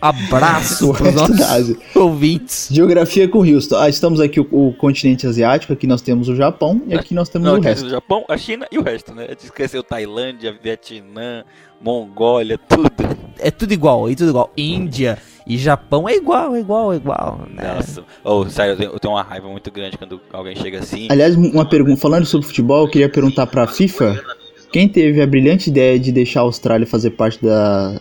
[0.00, 1.76] A- abraço O pros resto nossos da Ásia.
[1.94, 2.68] ouvintes.
[2.70, 3.76] Geografia com Houston.
[3.76, 7.28] Ah, estamos aqui o, o continente asiático, aqui nós temos o Japão e aqui nós
[7.28, 7.86] temos Não, o resto.
[7.86, 9.24] o Japão, a China e o resto, né?
[9.26, 11.44] A gente esqueceu Tailândia, Vietnã,
[11.80, 12.90] Mongólia, tudo.
[13.38, 14.50] É tudo igual, é tudo igual.
[14.56, 17.40] Índia e Japão é igual, é igual, é igual.
[17.52, 17.74] né?
[17.74, 18.02] Nossa.
[18.22, 21.08] Oh, sério, eu tenho, eu tenho uma raiva muito grande quando alguém chega assim.
[21.10, 24.18] Aliás, uma pergunta, falando sobre futebol, eu queria perguntar pra FIFA,
[24.74, 28.00] quem teve a brilhante ideia de deixar a Austrália fazer parte da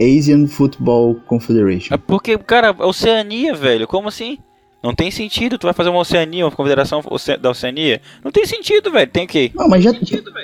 [0.00, 1.92] Asian Football Confederation?
[1.92, 4.38] É porque, cara, Oceania, velho, como assim?
[4.80, 7.02] Não tem sentido, tu vai fazer uma Oceania, uma confederação
[7.40, 8.00] da Oceania?
[8.24, 9.50] Não tem sentido, velho, tem o quê?
[9.56, 9.92] Não, mas já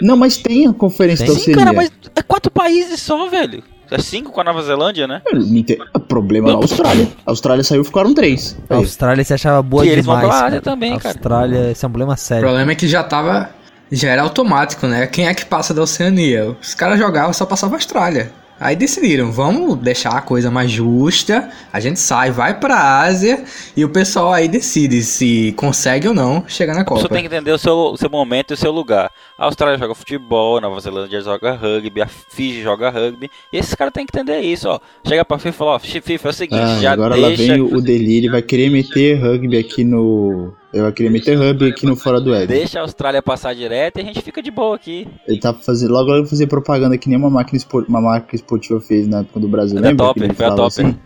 [0.02, 1.34] Não, mas tem a conferência Tem?
[1.34, 1.64] da Sim, Oceania.
[1.64, 3.62] cara, mas é quatro países só, velho.
[3.92, 5.22] É cinco com a Nova Zelândia, né?
[5.32, 7.08] Não tem- O problema na Austrália.
[7.24, 8.56] A Austrália saiu, ficaram três.
[8.68, 8.76] A.
[8.76, 10.28] Austrália se achava boa Que eles vão demais.
[10.36, 10.62] pra Ásia cara.
[10.62, 11.14] também, cara.
[11.14, 12.42] Austrália, esse é um problema O sério.
[12.44, 13.50] problema é que já tava.
[13.92, 15.06] Já era automático, né?
[15.06, 16.56] Quem é que passa da Oceania?
[16.60, 18.32] Os caras jogavam só passava a Austrália.
[18.62, 21.48] Aí decidiram, vamos deixar a coisa mais justa.
[21.72, 23.42] A gente sai, vai pra Ásia
[23.74, 27.14] e o pessoal aí decide se consegue ou não chegar na A pessoa Copa.
[27.14, 29.10] tem que entender o seu, o seu momento e o seu lugar.
[29.38, 33.30] A Austrália joga futebol, a Nova Zelândia joga rugby, a Fiji joga rugby.
[33.50, 34.78] E esses caras têm que entender isso, ó.
[35.08, 37.54] Chega pra FIFA e fala, ó, FIFA é o seguinte, Ah, já agora lá deixa,
[37.54, 40.52] vem o o delírio, ele vai querer meter rugby aqui no.
[40.72, 42.46] Vai querer meter rugby aqui no Fora do Éden.
[42.58, 45.08] deixa a Austrália passar direto e a gente fica de boa aqui.
[45.26, 45.92] Ele tá fazendo.
[45.92, 49.20] Logo ele vai fazer propaganda que nem uma máquina espor- uma marca esportiva fez na
[49.20, 49.78] época do Brasil.
[49.78, 50.06] A Lembra?
[50.06, 50.64] Topper, que ele foi a Topper.
[50.66, 50.96] assim?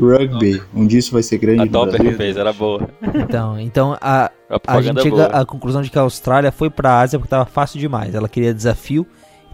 [0.00, 1.62] Rugby, um dia isso vai ser grande.
[1.62, 2.88] A Topper que fez, era boa.
[3.14, 5.26] Então, então a, A a gente chega boa.
[5.26, 8.14] à conclusão de que a Austrália foi pra Ásia porque tava fácil demais.
[8.14, 9.04] Ela queria desafio,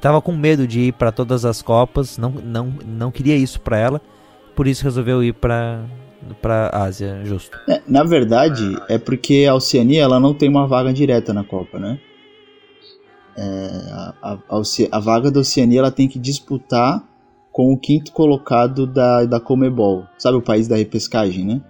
[0.01, 3.79] tava com medo de ir pra todas as copas, não, não, não queria isso pra
[3.79, 4.03] ela,
[4.55, 5.81] por isso resolveu ir pra
[6.41, 7.59] para Ásia, justo.
[7.69, 11.79] É, na verdade, é porque a Oceania ela não tem uma vaga direta na Copa,
[11.79, 11.99] né?
[13.37, 13.43] É,
[14.23, 17.03] a, a- a vaga da Oceania ela tem que disputar
[17.51, 20.05] com o quinto colocado da, da Comebol.
[20.19, 21.61] Sabe o país da repescagem, né?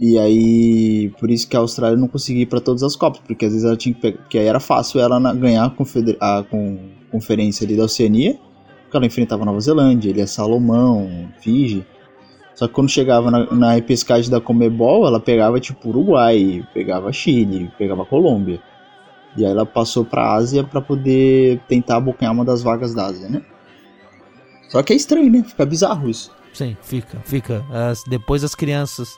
[0.00, 3.44] E aí, por isso que a Austrália não conseguia ir para todas as Copas, porque
[3.44, 6.16] às vezes ela tinha que pegar, porque aí era fácil ela na- ganhar a, confeder-
[6.20, 6.78] a com-
[7.10, 8.36] conferência ali da Oceania,
[8.82, 11.86] porque ela enfrentava Nova Zelândia, Ilha Salomão, Fiji.
[12.54, 17.70] Só que quando chegava na, na repescagem da Comebol, ela pegava tipo Uruguai, pegava Chile,
[17.76, 18.60] pegava Colômbia.
[19.36, 23.28] E aí ela passou pra Ásia pra poder tentar abocanhar uma das vagas da Ásia,
[23.28, 23.42] né?
[24.68, 25.42] Só que é estranho, né?
[25.46, 26.30] Fica bizarro isso.
[26.52, 27.64] Sim, fica, fica.
[27.72, 29.08] As- depois as crianças.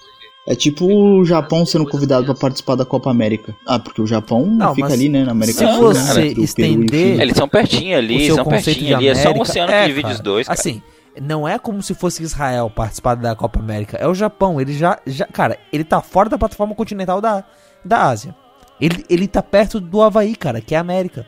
[0.49, 3.55] É tipo o Japão sendo convidado pra participar da Copa América.
[3.66, 5.25] Ah, porque o Japão Não, fica ali, né?
[5.25, 7.18] Na América se do Sul, você né, e estender-.
[7.18, 9.09] É, eles são pertinho o ali, seu são pertinho de ali.
[9.09, 10.14] É só um América- oceano é, que divide cara.
[10.14, 10.59] os dois, cara.
[10.59, 10.83] Assim,
[11.20, 13.96] não é como se fosse Israel participar da Copa América.
[13.96, 14.61] É o Japão.
[14.61, 15.26] Ele já, já.
[15.26, 17.44] Cara, ele tá fora da plataforma continental da,
[17.85, 18.35] da Ásia.
[18.81, 21.26] Ele, ele tá perto do Havaí, cara, que é a América.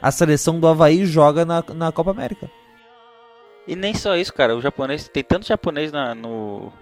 [0.00, 2.48] A seleção do Havaí joga na, na Copa América.
[3.66, 4.56] E nem só isso, cara.
[4.56, 6.72] O japonês, tem tanto japonês na, no,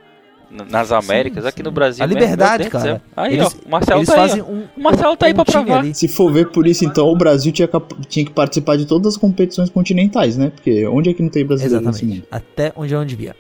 [0.50, 2.04] nas Américas, aqui no Brasil.
[2.04, 3.02] A mesmo, liberdade, do cara.
[3.16, 4.42] Aí, Eles- ó, o Marcelo Eles tá fazem aí.
[4.42, 4.64] um.
[4.76, 5.78] O Marcelo tá aí pra provar.
[5.80, 5.94] ali.
[5.94, 9.14] Se for ver por isso, então o Brasil tinha, cap- tinha que participar de todas
[9.14, 10.50] as competições continentais, né?
[10.54, 12.20] Porque onde é que não tem brasileiro nesse Exatamente.
[12.20, 12.28] mundo?
[12.30, 13.35] Até onde eu devia.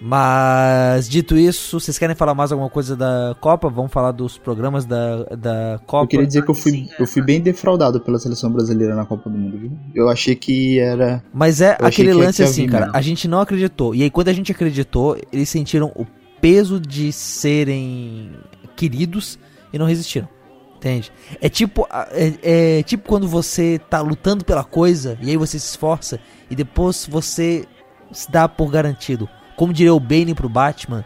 [0.00, 3.68] Mas, dito isso, vocês querem falar mais alguma coisa da Copa?
[3.70, 6.04] Vamos falar dos programas da, da Copa.
[6.04, 9.30] Eu queria dizer que eu fui, eu fui bem defraudado pela seleção brasileira na Copa
[9.30, 9.72] do Mundo, viu?
[9.94, 11.22] Eu achei que era.
[11.32, 12.86] Mas é Eu achei aquele lance assim, cara.
[12.86, 12.96] mesmo.
[12.96, 13.94] A gente não acreditou.
[13.94, 16.06] E aí, quando a gente acreditou, eles sentiram o
[16.40, 18.32] peso de serem
[18.76, 19.38] queridos
[19.72, 20.28] e não resistiram.
[20.76, 21.10] Entende?
[21.40, 25.70] É tipo, é, é tipo quando você tá lutando pela coisa e aí você se
[25.70, 27.64] esforça e depois você
[28.12, 29.26] se dá por garantido.
[29.56, 31.04] Como diria o Bane pro Batman,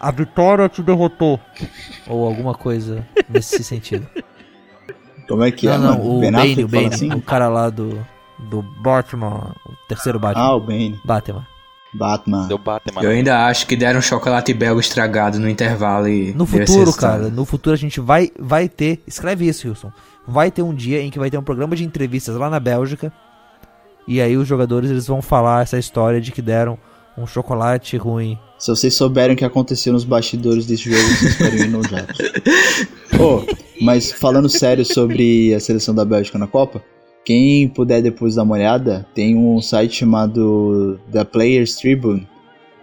[0.00, 1.40] a vitória te derrotou.
[2.06, 4.06] Ou alguma coisa nesse sentido.
[5.28, 6.16] Como é que é, não, não, mano?
[6.16, 7.12] o Ben Bane, o Bane, assim?
[7.12, 8.04] o cara lá do,
[8.38, 10.44] do Batman, o terceiro Batman.
[10.44, 11.00] Ah, o Bane.
[11.04, 11.46] Batman.
[11.94, 12.48] Batman.
[12.48, 13.02] Deu Batman.
[13.02, 16.34] Eu ainda acho que deram chocolate belga estragado no intervalo e.
[16.34, 19.00] No futuro, cara, no futuro a gente vai, vai ter.
[19.06, 19.92] Escreve isso, Wilson.
[20.26, 23.12] Vai ter um dia em que vai ter um programa de entrevistas lá na Bélgica.
[24.06, 26.78] E aí os jogadores eles vão falar essa história de que deram
[27.16, 28.38] um chocolate ruim.
[28.58, 32.14] Se vocês souberem o que aconteceu nos bastidores desse jogo, vocês no jato.
[33.20, 33.44] Ô,
[33.80, 36.82] mas falando sério sobre a seleção da Bélgica na Copa,
[37.24, 42.28] quem puder depois dar uma olhada, tem um site chamado The Players Tribune,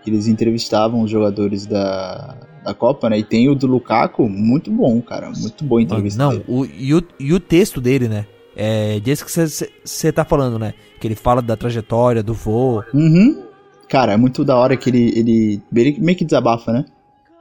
[0.03, 3.19] que eles entrevistavam os jogadores da, da Copa, né?
[3.19, 6.93] E tem o do Lukaku, muito bom, cara, muito boa a entrevista Não, o, e,
[6.93, 8.25] o, e o texto dele, né?
[8.55, 10.73] É desse que você tá falando, né?
[10.99, 12.83] Que ele fala da trajetória, do voo.
[12.93, 13.50] Uhum.
[13.91, 16.85] Cara, é muito da hora que ele, ele, ele meio que desabafa, né?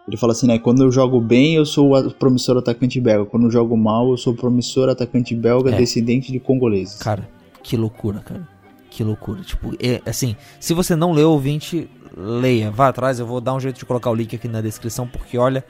[0.08, 0.58] Ele fala assim, né?
[0.58, 3.24] Quando eu jogo bem, eu sou o promissor atacante belga.
[3.30, 5.76] Quando eu jogo mal, eu sou o promissor atacante belga É.
[5.76, 6.98] descendente de congoleses.
[6.98, 7.28] Cara,
[7.62, 8.48] que loucura, cara.
[8.90, 9.42] Que loucura.
[9.42, 12.68] Tipo, é, assim, se você não leu, ouvinte, leia.
[12.72, 15.38] Vá atrás, eu vou dar um jeito de colocar o link aqui na descrição, porque
[15.38, 15.64] olha.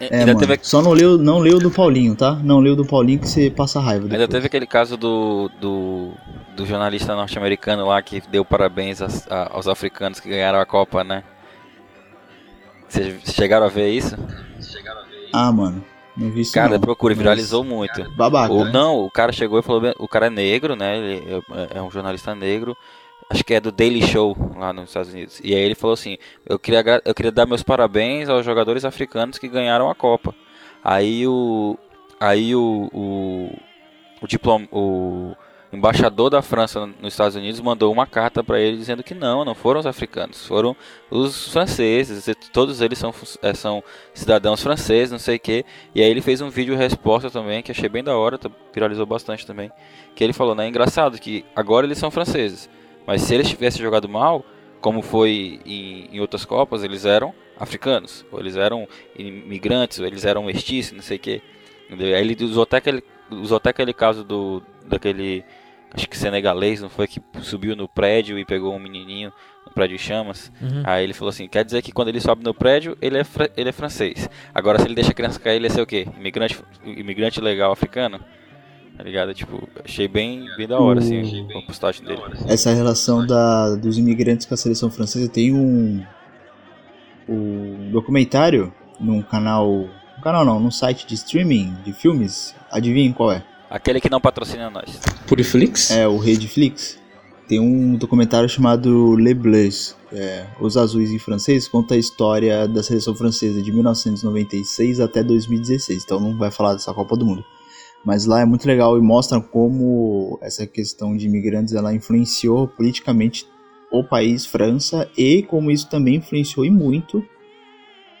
[0.00, 2.32] É, ainda mano, teve, só não leu, não leu do Paulinho, tá?
[2.34, 4.28] Não leu do Paulinho que você passa raiva ainda depois.
[4.30, 6.12] teve aquele caso do, do,
[6.56, 11.02] do jornalista norte-americano lá que deu parabéns aos, a- aos africanos que ganharam a Copa,
[11.02, 11.24] né?
[12.88, 14.16] Vocês chegaram a ver isso?
[15.32, 15.84] Ah, mano,
[16.16, 16.80] não vi isso Cara, não.
[16.80, 18.10] procura, Mas- viralizou muito.
[18.12, 18.70] Babaca, O, né?
[18.72, 20.96] não, o cara chegou e falou, o cara é negro, né?
[20.96, 21.42] Ele
[21.74, 22.76] é, é um jornalista negro.
[23.30, 25.40] Acho que é do Daily Show lá nos Estados Unidos.
[25.44, 29.38] E aí ele falou assim: eu queria, eu queria dar meus parabéns aos jogadores africanos
[29.38, 30.34] que ganharam a Copa.
[30.82, 31.76] Aí o.
[32.18, 32.88] Aí o.
[32.92, 33.52] O,
[34.22, 35.36] o, diplom, o
[35.70, 39.54] embaixador da França nos Estados Unidos mandou uma carta para ele dizendo que não, não
[39.54, 40.74] foram os africanos, foram
[41.10, 42.34] os franceses.
[42.50, 43.12] Todos eles são,
[43.42, 45.66] eh, são cidadãos franceses, não sei o que.
[45.94, 48.40] E aí ele fez um vídeo resposta também, que achei bem da hora,
[48.72, 49.70] viralizou bastante também.
[50.14, 50.64] Que ele falou, né?
[50.64, 52.70] É engraçado que agora eles são franceses.
[53.08, 54.44] Mas se eles tivessem jogado mal,
[54.82, 58.22] como foi em, em outras Copas, eles eram africanos.
[58.30, 58.86] Ou eles eram
[59.18, 61.42] imigrantes, ou eles eram mestiços, não sei o que.
[61.90, 65.42] Aí ele usou até aquele, usou até aquele caso do daquele
[65.90, 69.32] acho que senegalês, não foi que subiu no prédio e pegou um menininho
[69.64, 70.52] no prédio em chamas.
[70.60, 70.82] Uhum.
[70.84, 73.24] Aí ele falou assim, quer dizer que quando ele sobe no prédio, ele é,
[73.56, 74.28] ele é francês.
[74.54, 76.06] Agora se ele deixa a criança cair, ele é ser o quê?
[76.18, 78.20] Imigrante, imigrante legal africano?
[78.98, 79.32] Tá ligado?
[79.32, 82.20] Tipo, achei bem, bem da hora, assim, a postagem dele.
[82.48, 86.04] Essa relação da, dos imigrantes com a seleção francesa tem um,
[87.28, 89.70] um documentário num canal.
[90.18, 92.56] Um canal não, num site de streaming de filmes.
[92.72, 93.44] Adivinhem qual é?
[93.70, 94.98] Aquele que não patrocina nós.
[95.28, 95.92] Puriflix?
[95.92, 96.98] É o Redflix.
[97.46, 102.82] Tem um documentário chamado Les Bleus, é, Os Azuis em francês, conta a história da
[102.82, 106.02] seleção francesa de 1996 até 2016.
[106.02, 107.44] Então não vai falar dessa Copa do Mundo.
[108.04, 113.46] Mas lá é muito legal e mostra como essa questão de imigrantes ela influenciou politicamente
[113.90, 117.24] o país França e como isso também influenciou e muito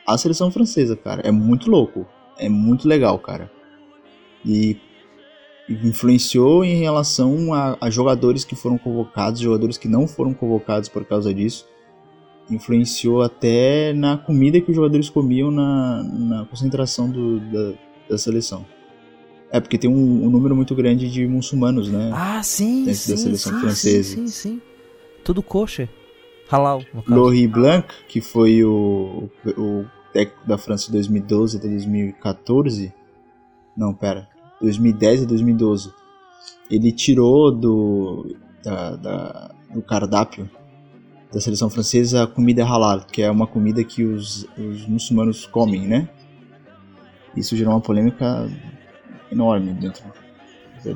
[0.06, 1.22] a seleção francesa, cara.
[1.22, 2.06] É muito louco.
[2.38, 3.50] É muito legal, cara.
[4.44, 4.78] E
[5.68, 11.04] influenciou em relação a, a jogadores que foram convocados, jogadores que não foram convocados por
[11.04, 11.66] causa disso.
[12.50, 17.74] Influenciou até na comida que os jogadores comiam na, na concentração do, da,
[18.08, 18.64] da seleção.
[19.50, 22.10] É, porque tem um, um número muito grande de muçulmanos, né?
[22.12, 24.14] Ah, sim, Dentro sim, da seleção sim, francesa.
[24.16, 24.62] sim, sim, sim.
[25.24, 25.88] Tudo coxa.
[26.50, 27.20] Halal, no caso.
[27.20, 32.92] Laurie Blanc, que foi o, o técnico da França de 2012 até 2014.
[33.76, 34.28] Não, pera.
[34.60, 35.92] 2010 a 2012.
[36.70, 40.50] Ele tirou do, da, da- do cardápio
[41.32, 45.86] da seleção francesa a comida halal, que é uma comida que os, os muçulmanos comem,
[45.86, 46.08] né?
[47.36, 48.50] Isso gerou uma polêmica
[49.32, 50.02] enorme dentro.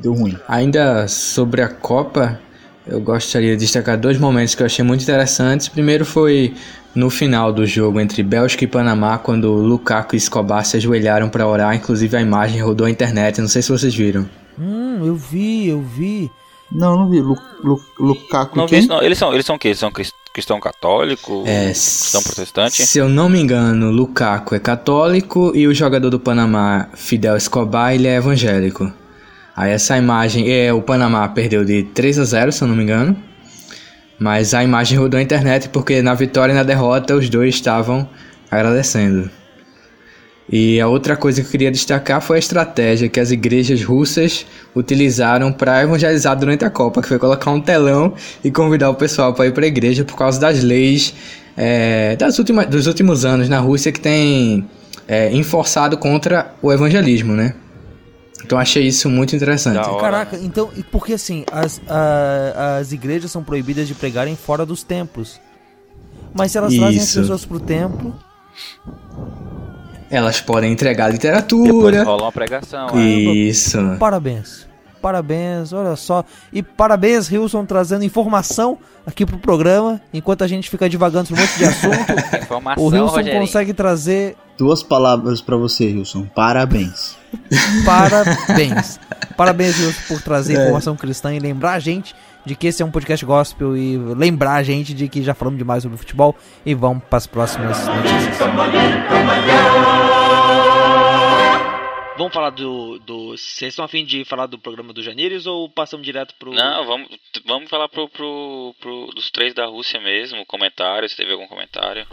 [0.00, 0.36] Deu ruim.
[0.48, 2.38] Ainda sobre a Copa,
[2.86, 5.68] eu gostaria de destacar dois momentos que eu achei muito interessantes.
[5.68, 6.54] Primeiro foi
[6.94, 11.46] no final do jogo entre Bélgica e Panamá, quando Lukaku e Escobar se ajoelharam para
[11.46, 11.74] orar.
[11.74, 14.28] Inclusive a imagem rodou a internet, não sei se vocês viram.
[14.58, 16.30] Hum, eu vi, eu vi.
[16.70, 17.20] Não, não vi.
[17.20, 19.02] Lu, Lu, Lukaku Não vi isso, não.
[19.02, 19.68] Eles são, eles são o quê?
[19.68, 21.44] Eles são cris- cristão católico?
[21.46, 22.86] É, cristão protestante?
[22.86, 27.94] Se eu não me engano, Lukaku é católico e o jogador do Panamá, Fidel Escobar,
[27.94, 28.92] ele é evangélico.
[29.54, 32.82] Aí essa imagem, é, o Panamá perdeu de 3 a 0, se eu não me
[32.82, 33.16] engano.
[34.18, 38.08] Mas a imagem rodou a internet porque na vitória e na derrota os dois estavam
[38.50, 39.30] agradecendo.
[40.52, 44.44] E a outra coisa que eu queria destacar foi a estratégia que as igrejas russas
[44.76, 48.12] utilizaram para evangelizar durante a Copa, que foi colocar um telão
[48.44, 51.14] e convidar o pessoal para ir para a igreja por causa das leis
[51.56, 54.68] é, das últimas, dos últimos anos na Rússia que tem
[55.08, 57.54] é, enforçado contra o evangelismo, né?
[58.44, 59.78] Então achei isso muito interessante.
[59.98, 65.40] Caraca, então, porque assim, as, a- as igrejas são proibidas de pregarem fora dos templos.
[66.34, 67.20] Mas se elas trazem as Isso.
[67.20, 68.14] pessoas pro templo,
[70.12, 72.05] Elas podem entregar Depois literatura.
[72.05, 72.88] rola uma pregação.
[72.94, 72.98] é.
[73.03, 73.79] Isso.
[73.98, 74.70] parabéns.
[75.01, 76.25] Parabéns, olha só.
[76.53, 80.01] E parabéns, Wilson, trazendo informação aqui pro programa.
[80.14, 83.40] Enquanto a gente fica divagando sobre um monte de assunto, Informação, o Wilson Rogerinho.
[83.40, 86.27] consegue trazer Duas palavras pra você, Wilson.
[86.35, 87.16] Parabéns.
[87.85, 89.01] Parabéns.
[89.37, 90.62] Parabéns, Wilson, por trazer É.
[90.62, 94.55] informação cristã e lembrar a gente de que esse é um podcast gospel e lembrar
[94.55, 96.35] a gente de que já falamos demais sobre futebol
[96.66, 98.38] e vamos para as próximas notícias.
[102.16, 102.98] Vamos falar do.
[103.00, 106.52] do vocês estão afim de falar do programa do Janires ou passamos direto pro.
[106.52, 107.09] Não, vamos,
[107.46, 112.07] vamos falar pro, pro, pro- dos três da Rússia mesmo, comentário, se teve algum comentário.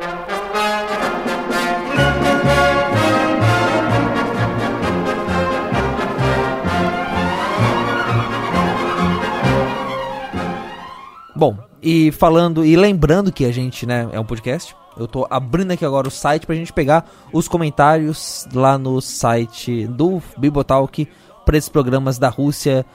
[11.82, 14.75] E falando e lembrando que a gente, né, é um podcast.
[14.97, 19.88] Eu tô abrindo aqui agora o site pra gente pegar os comentários lá no site
[19.88, 21.08] do Bibotalk
[21.45, 22.86] para esses programas da Rússia.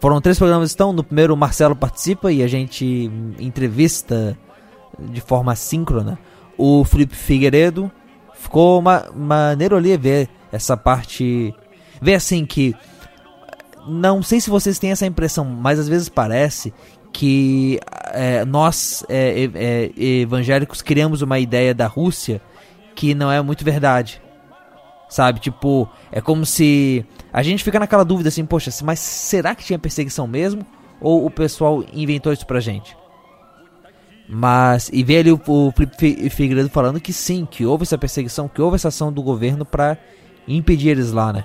[0.00, 0.92] Foram três programas estão.
[0.92, 4.36] No primeiro o Marcelo participa e a gente entrevista
[4.98, 6.18] de forma síncrona
[6.56, 7.90] o Felipe Figueiredo.
[8.34, 11.54] Ficou uma maneiro ali ver essa parte.
[12.00, 12.74] Ver assim que.
[13.86, 16.72] Não sei se vocês têm essa impressão, mas às vezes parece
[17.14, 17.78] que
[18.12, 22.42] é, nós é, e- é, evangélicos criamos uma ideia da Rússia
[22.94, 24.20] que não é muito verdade.
[25.08, 25.38] Sabe?
[25.38, 27.06] Tipo, é como se.
[27.32, 30.66] A gente fica naquela dúvida assim, poxa, mas será que tinha perseguição mesmo?
[31.00, 32.96] Ou o pessoal inventou isso pra gente?
[34.28, 34.90] Mas.
[34.92, 38.48] E ver ali o, o Felipe Fi- Figueiredo falando que sim, que houve essa perseguição,
[38.48, 39.96] que houve essa ação do governo pra
[40.48, 41.44] impedir eles lá, né?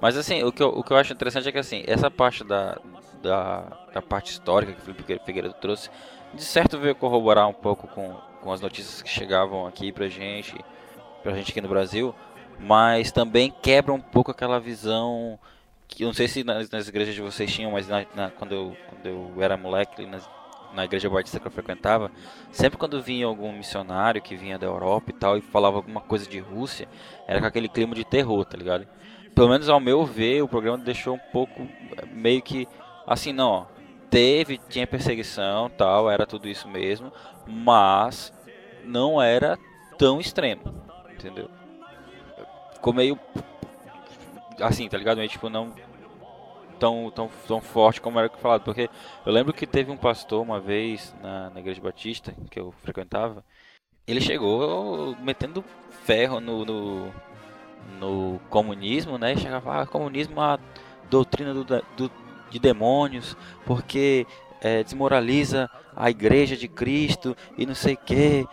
[0.00, 2.42] Mas assim, o que, eu, o que eu acho interessante é que assim, essa parte
[2.42, 2.78] da,
[3.22, 3.60] da,
[3.92, 5.90] da parte histórica que o Felipe Figueiredo trouxe,
[6.34, 10.54] de certo veio corroborar um pouco com, com as notícias que chegavam aqui pra gente,
[11.22, 12.14] pra gente aqui no Brasil,
[12.58, 15.38] mas também quebra um pouco aquela visão
[15.88, 18.76] que não sei se nas, nas igrejas de vocês tinham, mas na, na- quando, eu,
[18.88, 20.28] quando eu era moleque, nas,
[20.72, 22.12] na igreja batista que eu frequentava,
[22.52, 26.28] sempre quando vinha algum missionário que vinha da Europa e tal e falava alguma coisa
[26.28, 26.86] de Rússia,
[27.26, 28.86] era com aquele clima de terror, tá ligado?
[29.34, 32.68] Pelo menos ao meu ver, o programa deixou um pouco eh, meio que
[33.10, 33.66] assim, não,
[34.08, 37.12] teve, tinha perseguição, tal, era tudo isso mesmo,
[37.46, 38.32] mas
[38.84, 39.58] não era
[39.98, 40.62] tão extremo,
[41.10, 41.50] entendeu?
[42.72, 43.18] Ficou meio
[44.60, 45.18] assim, tá ligado?
[45.18, 45.74] Meio tipo não
[46.78, 48.62] tão, tão, tão forte como era que falado.
[48.62, 48.88] Porque
[49.24, 53.44] eu lembro que teve um pastor uma vez na, na igreja batista que eu frequentava.
[54.06, 55.62] Ele chegou metendo
[56.04, 57.12] ferro no, no,
[58.00, 59.34] no comunismo, né?
[59.34, 60.60] E chegava, ah, comunismo é uma
[61.10, 62.10] doutrina do, do,
[62.50, 64.26] de demônios, porque
[64.60, 68.46] é, desmoraliza a igreja de Cristo e não sei o que.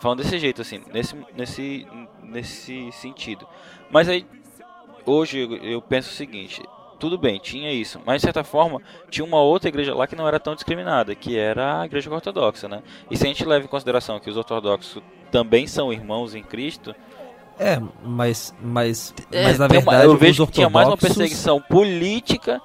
[0.00, 1.86] Falando desse jeito, assim, nesse, nesse,
[2.22, 3.46] nesse sentido.
[3.90, 4.26] Mas aí,
[5.06, 6.62] hoje eu, penso o seguinte:
[6.98, 10.28] tudo bem, tinha isso, mas de certa forma tinha uma outra igreja lá que não
[10.28, 12.82] era tão discriminada, que era a igreja ortodoxa, né?
[13.10, 16.94] E se a gente leva em consideração que os ortodoxos também são irmãos em Cristo,
[17.58, 18.54] É, mas.
[18.60, 20.12] Mas, é, mas na tem uma- verdade.
[20.12, 22.60] eu vejo que tinha mais uma perseguição política,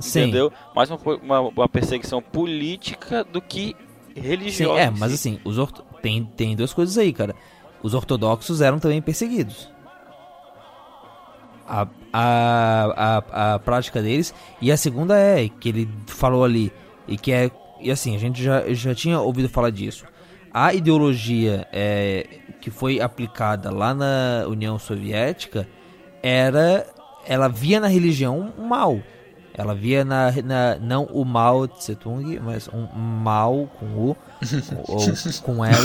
[0.00, 0.52] Sim, entendeu?
[0.74, 3.76] Mais uma, uma, uma perseguição política do que
[4.14, 4.80] sim, religiosa.
[4.80, 5.14] é, em mas si.
[5.14, 5.84] assim, os orto...
[6.02, 7.34] tem, tem duas coisas aí, cara.
[7.82, 9.70] Os ortodoxos eram também perseguidos.
[11.66, 14.34] A, a, a, a prática deles.
[14.60, 16.72] E a segunda é, que ele falou ali,
[17.06, 17.50] e que é.
[17.80, 20.04] E assim, a gente já, já tinha ouvido falar disso.
[20.52, 22.26] A ideologia é,
[22.60, 25.66] que foi aplicada lá na União Soviética
[26.22, 26.86] era.
[27.26, 29.00] Ela via na religião um mal.
[29.60, 34.16] Ela via na, na não o Mao Tse Tung, mas um mal com U
[34.88, 34.98] ou
[35.42, 35.76] com L,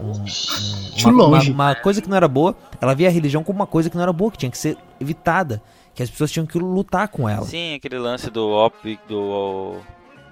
[0.00, 1.50] um- um- De uma, uma, longe.
[1.52, 2.56] uma coisa que não era boa.
[2.80, 4.76] Ela via a religião como uma coisa que não era boa, que tinha que ser
[5.00, 5.62] evitada,
[5.94, 7.44] que as pessoas tinham que lutar com ela.
[7.44, 9.76] Sim, aquele lance do ópio do,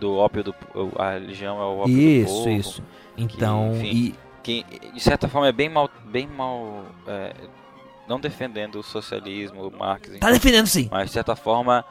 [0.00, 0.55] do ópio do
[0.98, 2.83] a religião é o ópio do Isso, povo, isso.
[3.16, 7.33] Então, enfim, e que de certa forma é bem mal, bem mal, é,
[8.09, 10.88] não defendendo o socialismo, o Marx, tá enfim, defendendo sim.
[10.90, 11.85] mas de certa forma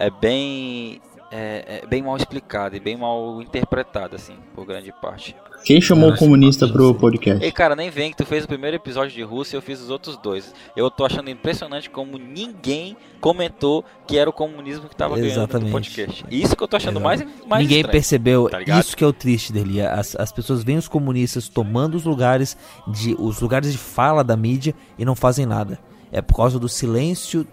[0.00, 5.36] é bem é, é bem mal explicado e bem mal interpretado assim por grande parte.
[5.64, 7.44] Quem chamou o comunista pro podcast?
[7.44, 9.90] Ei, cara, nem vem que tu fez o primeiro episódio de Rússia, eu fiz os
[9.90, 10.54] outros dois.
[10.74, 15.66] Eu tô achando impressionante como ninguém comentou que era o comunismo que tava ganhando Exatamente.
[15.66, 16.24] no podcast.
[16.30, 17.92] Isso que eu tô achando mais, mais Ninguém estranho.
[17.92, 18.48] percebeu.
[18.48, 19.82] tá isso que é o triste dele.
[19.82, 22.56] As, as pessoas veem os comunistas tomando os lugares
[22.88, 25.78] de os lugares de fala da mídia e não fazem nada.
[26.10, 27.46] É por causa do silêncio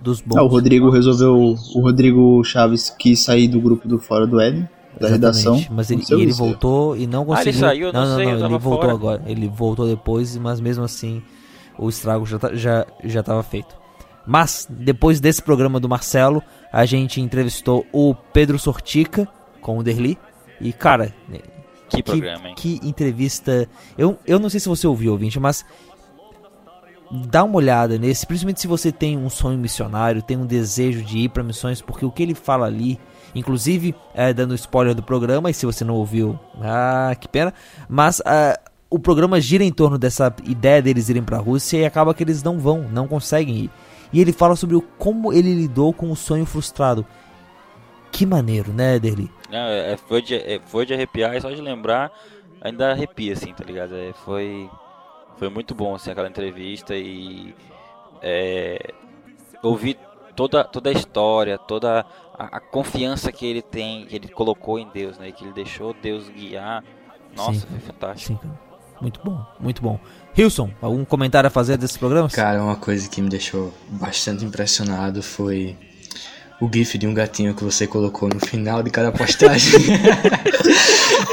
[0.00, 0.36] dos bons.
[0.38, 1.54] Ah, o Rodrigo resolveu.
[1.74, 4.68] O Rodrigo Chaves quis sair do grupo do Fora do Éden,
[5.00, 5.54] da redação.
[5.56, 7.60] Exatamente, Mas ele, e ele voltou e não Ah, ele conseguiu.
[7.60, 7.86] saiu?
[7.88, 8.92] Eu não sei, eu ele voltou fora.
[8.92, 9.22] agora.
[9.26, 11.22] Ele voltou depois, mas mesmo assim
[11.78, 13.74] o estrago já, tá- já, já tava feito.
[14.26, 19.28] Mas, depois desse programa do Marcelo, a gente entrevistou o Pedro Sortica
[19.60, 20.16] com o Derli.
[20.60, 21.12] E, cara,
[21.90, 22.54] Que programa, hein?
[22.56, 23.68] que entrevista.
[23.98, 25.62] Eu, eu não sei se você ouviu, ouvinte, mas
[27.26, 31.18] dá uma olhada nesse, principalmente se você tem um sonho missionário, tem um desejo de
[31.18, 32.98] ir para missões, porque o que ele fala ali,
[33.34, 37.52] inclusive é, dando spoiler do programa, e se você não ouviu, ah, que pena,
[37.88, 38.58] mas ah,
[38.90, 42.22] o programa gira em torno dessa ideia deles irem para a Rússia e acaba que
[42.22, 43.70] eles não vão, não conseguem ir.
[44.12, 47.04] E ele fala sobre o, como ele lidou com o sonho frustrado.
[48.12, 49.28] Que maneiro, né, Derli?
[49.50, 52.12] Não, é, é- foi, de, é, foi de arrepiar e só de lembrar
[52.64, 53.94] ainda arrepia, assim, tá ligado?
[53.94, 54.70] É, foi,
[55.36, 57.54] foi muito bom, assim, aquela entrevista e
[58.22, 58.92] é,
[59.62, 59.98] ouvir
[60.34, 62.06] toda, toda a história, toda
[62.36, 65.32] a, a confiança que ele tem, que ele colocou em Deus, né?
[65.32, 66.84] Que ele deixou Deus guiar.
[67.36, 67.66] Nossa, Sim.
[67.68, 68.40] foi fantástico.
[68.42, 68.50] Sim.
[69.00, 69.98] Muito bom, muito bom.
[70.36, 72.32] Hilson, algum comentário a fazer desses programas?
[72.32, 75.76] Cara, uma coisa que me deixou bastante impressionado foi
[76.60, 79.80] o gif de um gatinho que você colocou no final de cada postagem.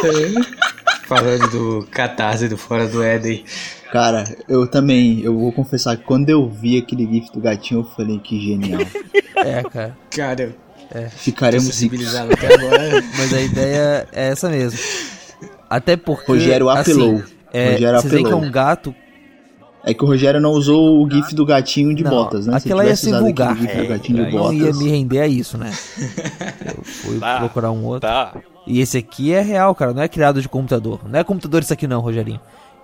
[1.06, 3.46] Falando do Catarse do Fora do Éden.
[3.92, 7.84] Cara, eu também, eu vou confessar que quando eu vi aquele gif do gatinho, eu
[7.84, 8.82] falei que genial.
[9.44, 9.98] É, cara.
[10.16, 10.56] Cara,
[10.92, 13.02] tô Ficaremos sensibilizado até agora.
[13.18, 14.78] Mas a ideia é essa mesmo.
[15.68, 16.32] Até porque.
[16.32, 17.16] Rogério apelou.
[17.16, 18.48] Assim, é, Rogério vocês veem que é apelou.
[18.48, 18.96] um gato.
[19.84, 22.56] É que o Rogério não usou o gif do gatinho de Não, botas, né?
[22.56, 23.58] Aquela ia ser vulgar.
[23.58, 24.78] gif do É, gatinho de aí Não ia botas.
[24.80, 25.72] me render a isso, né?
[26.78, 27.40] Eu fui Tá.
[27.40, 28.02] procurar um outro.
[28.08, 28.36] Tá.
[28.68, 29.92] E esse aqui é real, cara.
[29.92, 31.00] Não é criado de computador.
[31.10, 32.40] Não é computador isso aqui, não, Rogerinho.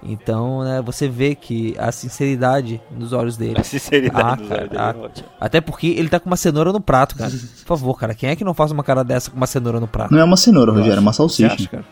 [0.10, 3.60] Então, né, você vê que a sinceridade nos olhos dele.
[3.60, 4.96] A sinceridade Ah, dos cara, olhos dele ah.
[4.98, 5.28] é ótima.
[5.40, 7.30] Até porque ele tá com uma cenoura no prato, cara.
[7.66, 8.16] Por favor, cara.
[8.16, 10.14] Quem é que não faz uma cara dessa com uma cenoura no prato?
[10.14, 11.70] Não é uma cenoura, Rogério, é uma Você acha, salsicha.
[11.70, 11.84] cara?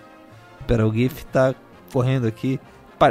[0.65, 1.53] Pera, o GIF tá
[1.91, 2.59] correndo aqui.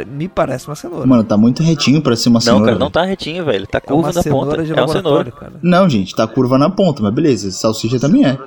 [0.08, 1.06] Me parece uma cenoura.
[1.06, 2.64] Mano, tá muito retinho pra ser uma Não, cenoura.
[2.66, 3.66] cara, não tá retinho, velho.
[3.66, 4.64] Tá é uma curva na cenoura ponta.
[4.64, 5.32] de É um laboratório, cenoura.
[5.32, 5.52] cara.
[5.62, 8.38] Não, gente, tá curva na ponta, mas beleza, salsicha também é.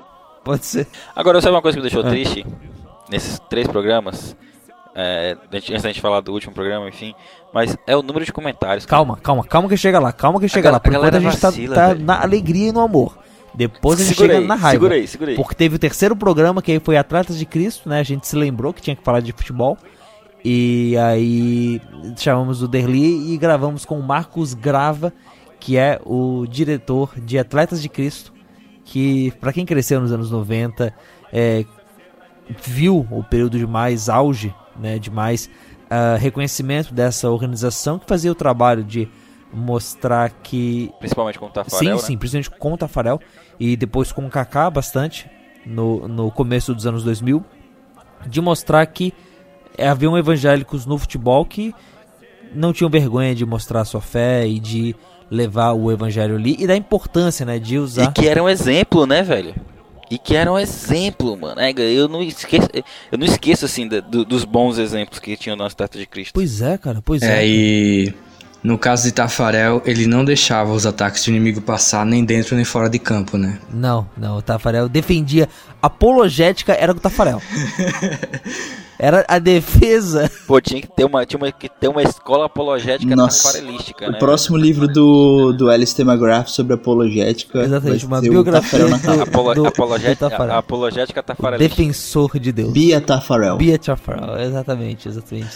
[0.43, 0.87] Pode ser.
[1.15, 2.09] Agora, sabe uma coisa que me deixou Ah.
[2.11, 2.43] triste?
[3.09, 4.35] Nesses três programas,
[4.97, 7.13] é, antes da gente falar do último programa, enfim,
[7.53, 8.85] mas é o número de comentários.
[8.85, 8.97] cara.
[8.97, 10.11] Calma, calma, calma que chega lá.
[10.11, 10.79] Calma que chega gal- lá.
[10.79, 12.03] Por a enquanto a gente tá, vacila, tá velho.
[12.05, 13.17] na alegria e no amor.
[13.53, 14.71] Depois a gente Segura chega aí, na raiva.
[14.71, 15.35] segura aí, segura aí.
[15.37, 17.99] Porque teve o terceiro programa, que aí foi Atletas de Cristo, né?
[17.99, 19.77] A gente se lembrou que tinha que falar de futebol.
[20.45, 21.81] E aí
[22.17, 25.11] chamamos o Derli e gravamos com o Marcos Grava,
[25.59, 28.31] que é o diretor de Atletas de Cristo,
[28.85, 30.93] que para quem cresceu nos anos 90,
[31.33, 31.65] é,
[32.63, 35.49] viu o período de mais auge, né, de mais
[35.89, 39.07] ah, reconhecimento dessa organização que fazia o trabalho de
[39.53, 41.97] mostrar que Principalmente com o Tafarel, sim, né?
[41.97, 43.19] sim, principalmente com o Tafarel
[43.59, 45.29] e depois com o Kaká bastante
[45.65, 47.43] no, no começo dos anos 2000,
[48.25, 49.13] de mostrar que
[49.79, 51.73] haviam evangélicos no futebol que
[52.53, 54.95] não tinham vergonha de mostrar sua fé e de
[55.29, 59.05] levar o evangelho ali e da importância, né, de E usar que era um exemplo,
[59.05, 59.53] né, velho?
[60.09, 61.59] E que era um exemplo, mano.
[61.59, 62.67] É, eu não esqueço,
[63.11, 66.31] eu não esqueço assim do- dos bons exemplos que tinham na Estátua de Cristo.
[66.33, 67.43] Pois é, cara, pois é.
[67.43, 68.13] É, e
[68.63, 72.63] no caso de Tafarel, ele não deixava os ataques do inimigo passar nem dentro nem
[72.65, 73.59] fora de campo, né?
[73.69, 75.47] Não, não, o Tafarel defendia
[75.81, 77.41] apologética era do Tafarel.
[78.99, 80.29] Era a defesa.
[80.47, 84.11] Pô, tinha que ter uma, tinha uma- que ter uma escola apologética Nossa, tafarelística, O
[84.11, 84.17] né?
[84.19, 87.59] próximo livro do, do Alistair McGrath sobre apologética.
[87.61, 89.23] Exatamente, vai uma ser o biografia na capa.
[89.23, 90.55] Apolo, do- apologética, do Tafarel.
[90.55, 91.75] a apologética tafarelística.
[91.83, 92.71] Defensor de Deus.
[92.73, 93.57] Bia Tafarel.
[93.57, 95.47] Bia Tafarel, exatamente, exatamente.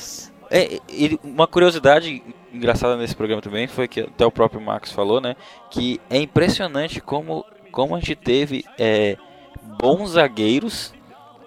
[0.50, 2.22] É, e uma curiosidade
[2.54, 5.36] engraçada nesse programa também foi que até o próprio Marcos falou, né?
[5.72, 9.16] Que é impressionante como, como a gente teve é,
[9.82, 10.94] bons zagueiros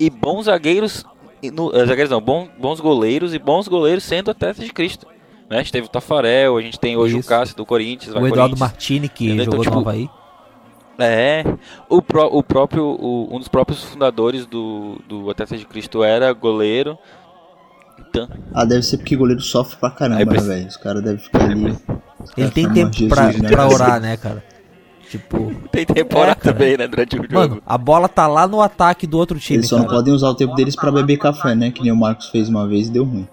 [0.00, 1.04] e bons zagueiros.
[1.50, 5.06] No, eh, zagueiros não, bons, bons goleiros e bons goleiros sendo atleta de Cristo.
[5.50, 5.56] Né?
[5.56, 7.26] A gente teve o Tafarel, a gente tem hoje Isso.
[7.26, 8.12] o Cássio do Corinthians.
[8.14, 8.60] vai O Eduardo Corinthians.
[8.60, 9.44] Martini, que Entendeu?
[9.44, 10.08] jogou Então, no tipo, Havaí.
[10.98, 11.44] É,
[11.88, 16.32] o, pró o próprio, o- um dos próprios fundadores do, do Atleta de Cristo era
[16.32, 16.96] goleiro.
[17.98, 20.66] Então, Ah, deve ser porque goleiro sofre pra caramba, né, velho?
[20.68, 21.64] Os caras devem ficar ali.
[21.66, 21.76] Ele
[22.36, 23.48] caras tem tempo Jesus, pra, né?
[23.48, 24.42] pra orar, né, cara?
[25.18, 27.34] Tipo, tem temporada É, também, né, durante o jogo.
[27.34, 29.98] mano, a bola tá lá no ataque do outro time, Eles só não cara.
[29.98, 31.70] podem usar o tempo deles pra beber café, né?
[31.70, 33.28] Que nem o Marcos fez uma vez e deu ruim.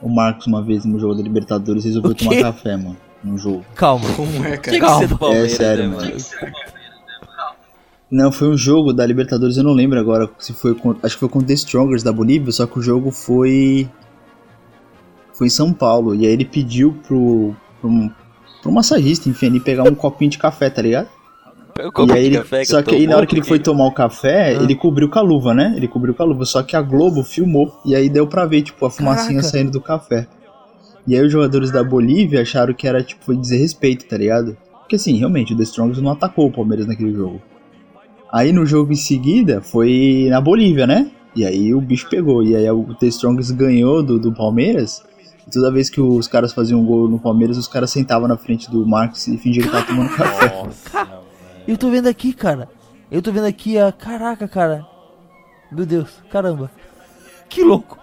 [0.00, 2.96] O Marcos, uma vez no jogo da Libertadores, resolveu tomar café, mano.
[3.24, 3.64] No jogo.
[3.74, 4.04] Calma.
[4.16, 4.58] Como é, cara?
[4.76, 5.06] que Calma.
[5.06, 6.12] do Palmeiras, É sério, né, mano.
[8.10, 11.20] Não, foi um jogo da Libertadores, eu não lembro agora se foi com, acho que
[11.20, 13.88] foi com The Strongers da Bolívia, só que o jogo foi
[15.32, 18.10] foi em São Paulo e aí ele pediu pro pro, um-
[18.60, 21.08] pro massagista, enfim, ele pegar um copinho de café, tá ligado?
[21.78, 23.92] E aí de ele, café só que aí na hora que ele foi tomar o
[23.92, 24.62] café, Ah.
[24.62, 25.72] ele cobriu com a luva, né?
[25.76, 28.62] Ele cobriu com a luva, só que a Globo filmou e aí deu pra ver
[28.62, 29.48] tipo a fumacinha Caraca.
[29.48, 30.26] saindo do café.
[31.06, 34.56] E aí os jogadores da Bolívia acharam que era tipo foi dizer respeito, tá ligado?
[34.80, 37.40] Porque assim, realmente o The Strongers não atacou o Palmeiras naquele jogo.
[38.30, 41.10] Aí no jogo em seguida foi na Bolívia, né?
[41.34, 42.42] E aí o bicho pegou.
[42.42, 45.02] E aí o The Strongers ganhou do, do Palmeiras.
[45.46, 48.36] E toda vez que os caras faziam um gol no Palmeiras, os caras sentavam na
[48.36, 50.62] frente do Marcos e fingiam que tava tomando café.
[50.64, 51.21] Nossa.
[51.66, 52.68] Eu tô vendo aqui, cara.
[53.10, 53.92] Eu tô vendo aqui a.
[53.92, 54.86] Caraca, cara.
[55.70, 56.70] Meu Deus, caramba.
[57.48, 57.98] Que louco.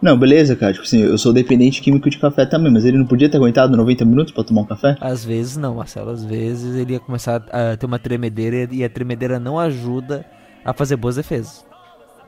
[0.00, 0.72] Não, beleza, cara.
[0.72, 3.76] Tipo assim, eu sou dependente químico de café também, mas ele não podia ter aguentado
[3.76, 4.96] 90 minutos pra tomar um café?
[5.00, 6.10] Às vezes não, Marcelo.
[6.10, 10.24] Às vezes ele ia começar a ter uma tremedeira e a tremedeira não ajuda
[10.64, 11.66] a fazer boas defesas.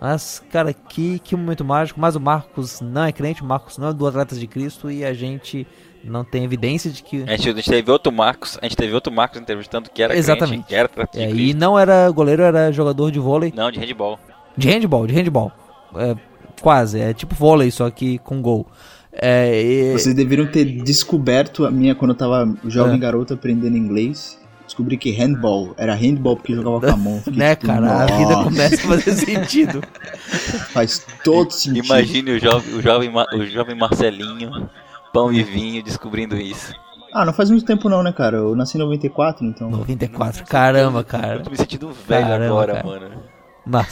[0.01, 1.99] Mas, cara, que, que momento mágico.
[1.99, 5.05] Mas o Marcos não é crente, o Marcos não é do Atletas de Cristo e
[5.05, 5.66] a gente
[6.05, 7.23] não tem evidência de que.
[7.25, 10.17] A gente, a gente teve outro Marcos, a gente teve outro Marcos entrevistando que era
[10.17, 10.65] Exatamente.
[10.65, 13.53] crente, que era É, e não era goleiro, era jogador de vôlei.
[13.55, 14.19] Não, de handball.
[14.57, 15.53] De handball, de handball.
[15.97, 16.15] É,
[16.61, 18.67] quase, é tipo vôlei, só que com gol.
[19.13, 22.99] É, e- Vocês deveriam ter descoberto a minha quando eu tava jovem É.
[22.99, 24.41] garoto aprendendo inglês.
[24.65, 27.19] Descobri que handball era handball porque jogava com a mão.
[27.19, 28.05] Fiquei né, tipo, cara?
[28.05, 29.83] A vida "Nossa, começa a fazer sentido.
[30.73, 31.85] Faz todo sentido.
[31.85, 34.71] Imagine o jovem, o, jovem, o jovem Marcelinho,
[35.13, 36.73] pão e vinho, descobrindo isso.
[37.15, 38.39] Ah, não faz muito tempo não, né, cara?
[38.39, 39.71] Eu nasci em 94, então.
[39.71, 41.41] 94, caramba, Eu cara.
[41.41, 42.87] tô me sentindo velho Caramba, agora, cara.
[42.87, 43.33] mano.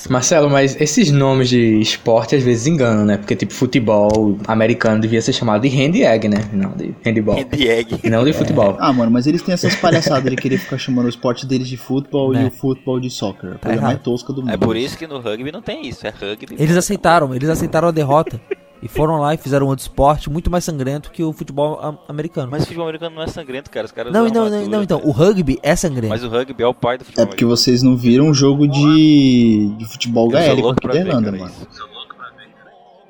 [0.09, 3.17] Marcelo, mas esses nomes de esporte às vezes enganam, né?
[3.19, 6.39] Porque, tipo, futebol americano devia ser chamado de hand egg, né?
[6.53, 7.39] Não, de handball.
[7.39, 8.01] Hand egg.
[8.03, 8.77] E não de futebol.
[8.81, 11.77] Ah, mano, mas eles têm essas palhaçadas de querer ficar chamando o esporte deles de
[11.77, 12.45] futebol Né.
[12.45, 13.53] e o futebol de soccer.
[13.55, 13.83] A coisa errado.
[13.93, 14.53] mais tosca do mundo.
[14.53, 16.57] É por isso que no rugby não tem isso, é rugby.
[16.59, 18.41] eles aceitaram, eles aceitaram a derrota.
[18.83, 22.51] E foram lá e fizeram outro esporte muito mais sangrento que o futebol am- americano.
[22.51, 23.85] Mas o futebol americano não é sangrento, cara.
[23.85, 26.09] Os caras não, não, não, armadura, não, então, o rugby é sangrento.
[26.09, 28.67] Mas o rugby é o pai do futebol É porque vocês não viram um jogo
[28.67, 31.55] de, de futebol gaélico louco aqui pra da ver, Irlanda, cara, mano.
[31.71, 31.91] isso.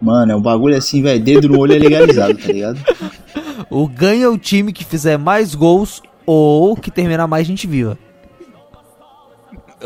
[0.00, 1.22] Mano, é um bagulho assim, velho.
[1.22, 2.78] Dedo no olho é legalizado, tá ligado?
[3.68, 7.96] O ganha o time que fizer mais gols ou que terminar mais gente viva.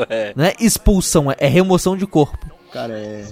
[0.09, 0.33] É.
[0.35, 2.39] Não é expulsão, é- é remoção de corpo.
[2.73, 3.25] Cara, é.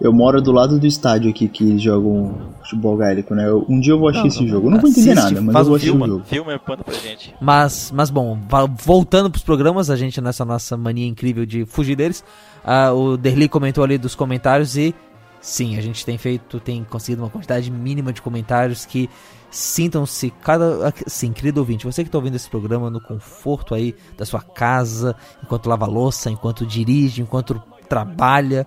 [0.00, 3.46] Eu moro do lado do estádio aqui que jogam futebol gaélico, né?
[3.48, 4.68] Eu- um dia eu vou assistir esse jogo.
[4.68, 6.24] Eu não vou entender Assiste, nada, mas faz eu vou assistir o jogo.
[6.24, 7.34] filma manda pra gente.
[7.40, 8.38] Mas, mas bom,
[8.78, 12.24] voltando pros programas, a gente nessa nossa mania incrível de fugir deles.
[12.64, 14.94] ah, o Derli comentou ali dos comentários e
[15.40, 19.08] sim, a gente tem feito, tem conseguido uma quantidade mínima de comentários que
[19.50, 20.94] sintam-se cada.
[21.06, 25.14] Sim, querido ouvinte, você que está ouvindo esse programa no conforto aí da sua casa,
[25.42, 28.66] enquanto lava louça, enquanto dirige, enquanto trabalha,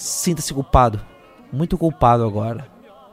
[0.00, 1.00] sinta-se culpado.
[1.52, 2.66] Muito culpado agora,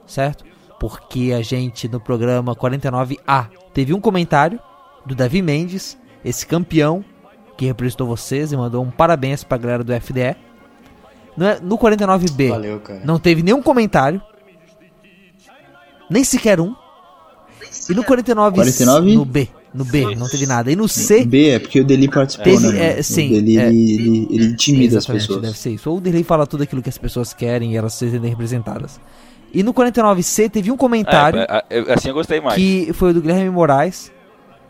[0.06, 0.46] certo?
[0.80, 4.60] Porque a gente no programa 49A teve um comentário
[5.06, 7.04] do Davi Mendes, esse campeão
[7.58, 10.36] que representou vocês e mandou um parabéns pra galera do FDE.
[11.36, 13.02] No, no 49B Valeu, cara.
[13.04, 14.22] não teve nenhum comentário,
[16.10, 16.76] nem sequer um.
[17.90, 19.16] E no 49, 49?
[19.16, 20.72] no B, no B não teve nada.
[20.72, 23.00] E no C B é porque o Deli participou, Teve, né?
[23.00, 23.68] é, sim, o Deli, é.
[23.68, 25.42] ele, ele, ele intimida as pessoas.
[25.42, 25.90] deve ser isso.
[25.90, 29.00] Ou o Derlei fala tudo aquilo que as pessoas querem e elas se sentem representadas.
[29.54, 32.56] E no 49C teve um comentário É, é, é, assim eu gostei mais.
[32.56, 34.12] que foi o do Guilherme Moraes,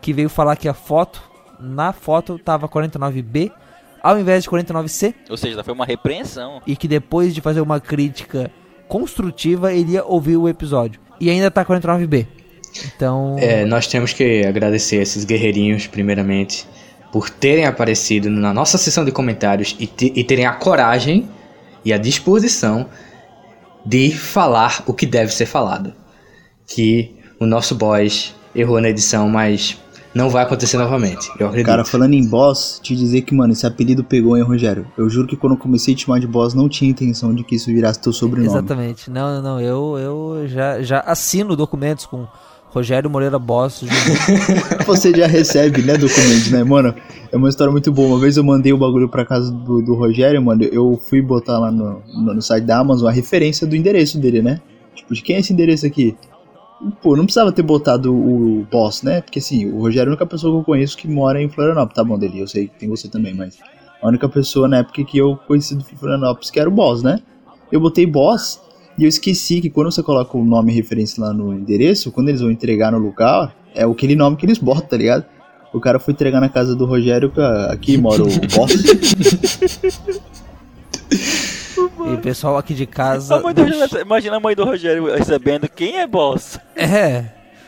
[0.00, 1.20] que veio falar que a foto,
[1.58, 3.50] na foto tava 49B,
[4.00, 6.62] ao invés de 49C, Ou seja, foi uma repreensão.
[6.66, 8.50] e que depois de fazer uma crítica
[8.86, 11.00] construtiva, ele ia ouvir o episódio.
[11.20, 12.26] E ainda tá 49B.
[12.94, 16.66] Então, É, nós temos que agradecer esses guerreirinhos, primeiramente,
[17.12, 21.28] por terem aparecido na nossa sessão de comentários e, te- e terem a coragem
[21.84, 22.86] e a disposição
[23.84, 25.92] de falar o que deve ser falado.
[26.66, 29.78] Que o nosso boss errou na edição, mas
[30.14, 31.30] não vai acontecer novamente.
[31.38, 31.66] Eu acredito.
[31.66, 34.86] Cara, falando em boss, te dizer que, mano, esse apelido pegou, hein, Rogério?
[34.98, 37.42] Eu juro que quando eu comecei a te chamar de boss, não tinha intenção de
[37.44, 38.48] que isso virasse teu sobrenome.
[38.50, 39.10] exatamente.
[39.10, 39.60] Não, não, não.
[39.60, 42.26] Eu, eu já, já assino documentos com
[42.70, 43.84] Rogério Moreira Boss.
[44.86, 46.94] Você já recebe, né, documento, né, mano?
[47.32, 48.08] É uma história muito boa.
[48.08, 50.64] Uma vez eu mandei o bagulho pra casa do, do Rogério, mano.
[50.64, 54.42] Eu fui botar lá no, no, no site da Amazon a referência do endereço dele,
[54.42, 54.60] né?
[54.94, 56.16] Tipo, de quem é esse endereço aqui?
[57.02, 59.20] Pô, não precisava ter botado o boss, né?
[59.20, 61.94] Porque assim, o Rogério é a única pessoa que eu conheço que mora em Florianópolis.
[61.94, 63.58] Tá bom, dele, eu sei que tem você também, mas.
[64.00, 67.18] A única pessoa na época que eu conheci do Florianópolis que era o boss, né?
[67.72, 68.60] Eu botei boss
[68.98, 72.28] e eu esqueci que quando você coloca o nome e referência lá no endereço, quando
[72.28, 75.24] eles vão entregar no lugar, é aquele nome que eles botam, tá ligado?
[75.72, 78.26] O cara foi entregar na casa do Rogério, que aqui mora o
[78.56, 78.72] boss.
[82.06, 83.38] e o pessoal aqui de A casa.
[83.38, 86.58] do Rogério- imagina a mãe do Rogério recebendo quem é boss.
[86.74, 87.26] É.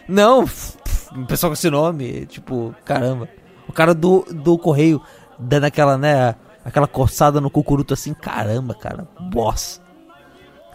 [0.08, 3.28] Não, o pessoal com esse nome, tipo, caramba.
[3.68, 5.00] O cara do, do correio
[5.38, 9.79] dando aquela, né, aquela coçada no cucuruto assim, caramba, cara, boss.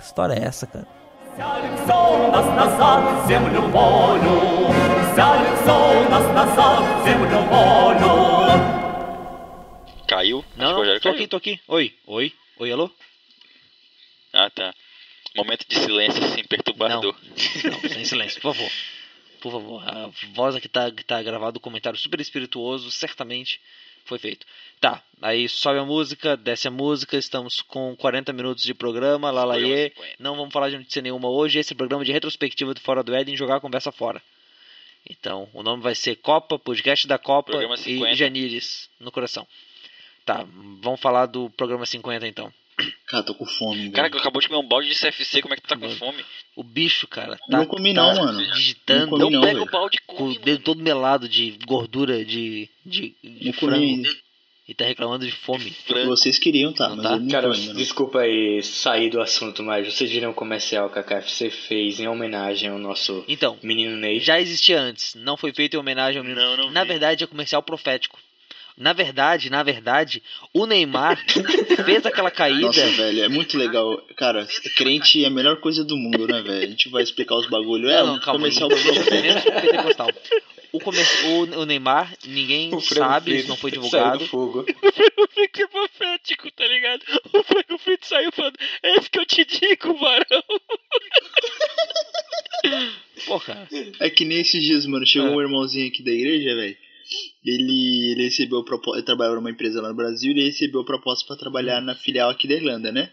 [0.05, 0.87] Que história é essa, cara?
[10.07, 10.45] Caiu?
[10.55, 11.59] Não, Acho tô aqui, tô aqui.
[11.67, 12.91] Oi, oi, oi, alô?
[14.31, 14.75] Ah, tá.
[15.35, 17.15] Momento de silêncio sem assim, perturbador.
[17.63, 18.71] Não, não, sem silêncio, por favor.
[19.41, 23.59] Por favor, a voz aqui tá, tá gravada, um comentário super espirituoso, certamente
[24.05, 24.45] foi feito.
[24.79, 29.91] Tá, aí sobe a música, desce a música, estamos com 40 minutos de programa, lalaiê.
[30.19, 33.03] Não vamos falar de notícia nenhuma hoje, esse é o programa de retrospectiva do Fora
[33.03, 34.21] do Éden, jogar a conversa fora.
[35.09, 38.15] Então, o nome vai ser Copa, podcast da Copa e 50.
[38.15, 39.47] Janires no coração.
[40.25, 40.45] Tá,
[40.81, 42.51] vamos falar do programa 50 então.
[43.15, 44.11] Cara, tô com fome, Cara, velho.
[44.11, 46.23] que acabou de comer um balde de CFC, como é que tu tá com fome?
[46.55, 48.53] O bicho, cara, tá, Não comi tá não, mano.
[48.53, 49.63] digitando, Não comi não, pega velho.
[49.67, 53.79] o balde e com o dedo todo melado de gordura de, de, de Não frango.
[53.79, 54.03] comi.
[54.67, 55.69] E tá reclamando de fome.
[55.69, 56.07] frango.
[56.07, 57.11] Vocês queriam, tá, Não mas tá?
[57.13, 57.73] eu não Cara, não.
[57.75, 62.07] desculpa aí sair do assunto, mas vocês viram o comercial que a KFC fez em
[62.07, 64.19] homenagem ao nosso Então, menino Ney?
[64.19, 66.41] já existia antes, não foi feito em homenagem ao menino.
[66.41, 66.89] Não, não Na vi.
[66.89, 68.19] verdade, é comercial profético.
[68.77, 70.21] Na verdade, na verdade,
[70.53, 71.17] o Neymar
[71.85, 72.59] fez aquela caída.
[72.61, 73.97] Nossa, velho, é muito legal.
[74.17, 74.45] Cara,
[74.75, 76.63] crente é a melhor coisa do mundo, né, velho?
[76.63, 77.89] A gente vai explicar os bagulho.
[77.89, 79.51] É, Não, não, calma, comercial profético.
[79.61, 80.09] pentecostal.
[80.73, 81.05] O, comer...
[81.57, 84.17] o, Neymar, ninguém sabe, isso não foi saiu divulgado.
[84.19, 84.65] do fogo.
[85.17, 87.01] O frango é profético, tá ligado?
[87.33, 90.25] O frango frito saiu falando, é isso que eu te digo, varão.
[93.25, 93.67] Pô, cara,
[93.99, 95.31] É que nem esses dias, mano, chegou É.
[95.35, 96.77] um irmãozinho aqui da igreja, velho.
[97.43, 98.97] Ele, ele recebeu proposta.
[98.97, 102.29] Ele trabalhava numa empresa lá no Brasil e ele recebeu proposta pra trabalhar na filial
[102.29, 103.11] aqui da Irlanda, né?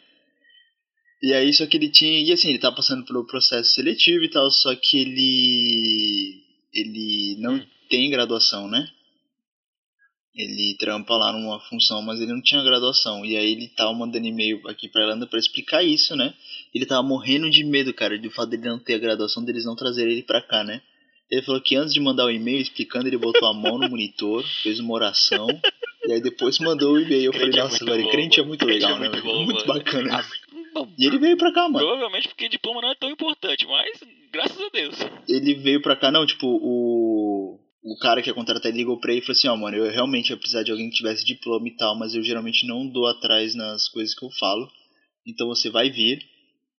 [1.22, 2.20] E aí, só que ele tinha.
[2.20, 6.42] E assim, ele tava passando pelo processo seletivo e tal, só que ele.
[6.72, 7.66] Ele não Hum.
[7.88, 8.88] tem graduação, né?
[10.34, 13.24] Ele trampa lá numa função, mas ele não tinha graduação.
[13.24, 16.32] E aí ele tava mandando e-mail aqui pra Irlanda pra explicar isso, né?
[16.74, 19.76] Ele tava morrendo de medo, cara, do fato dele não ter a graduação, deles não
[19.76, 20.80] trazerem ele pra cá, né?
[21.32, 24.44] Ele falou que antes de mandar o e-mail explicando, ele botou a mão no monitor,
[24.62, 25.46] fez uma oração,
[26.06, 27.24] e aí depois mandou o e-mail.
[27.24, 29.08] Eu falei, Crente é nossa, muito velho, bom, crente é muito Crente é legal, né?
[29.08, 29.34] muito velho?
[29.34, 29.78] bom, muito mano.
[29.80, 30.24] bacana.
[30.74, 31.78] bom, E ele veio pra cá, mano.
[31.86, 33.98] Provavelmente porque diploma não é tão importante, mas
[34.30, 34.94] graças a Deus.
[35.26, 37.58] Ele veio pra cá, não, tipo, o.
[37.84, 39.90] O cara que ia contratar ele ligou pra ele e falou assim, ó, mano, eu
[39.90, 43.08] realmente ia precisar de alguém que tivesse diploma e tal, mas eu geralmente não dou
[43.08, 44.68] atrás nas coisas que eu falo.
[45.26, 46.20] Então você vai vir.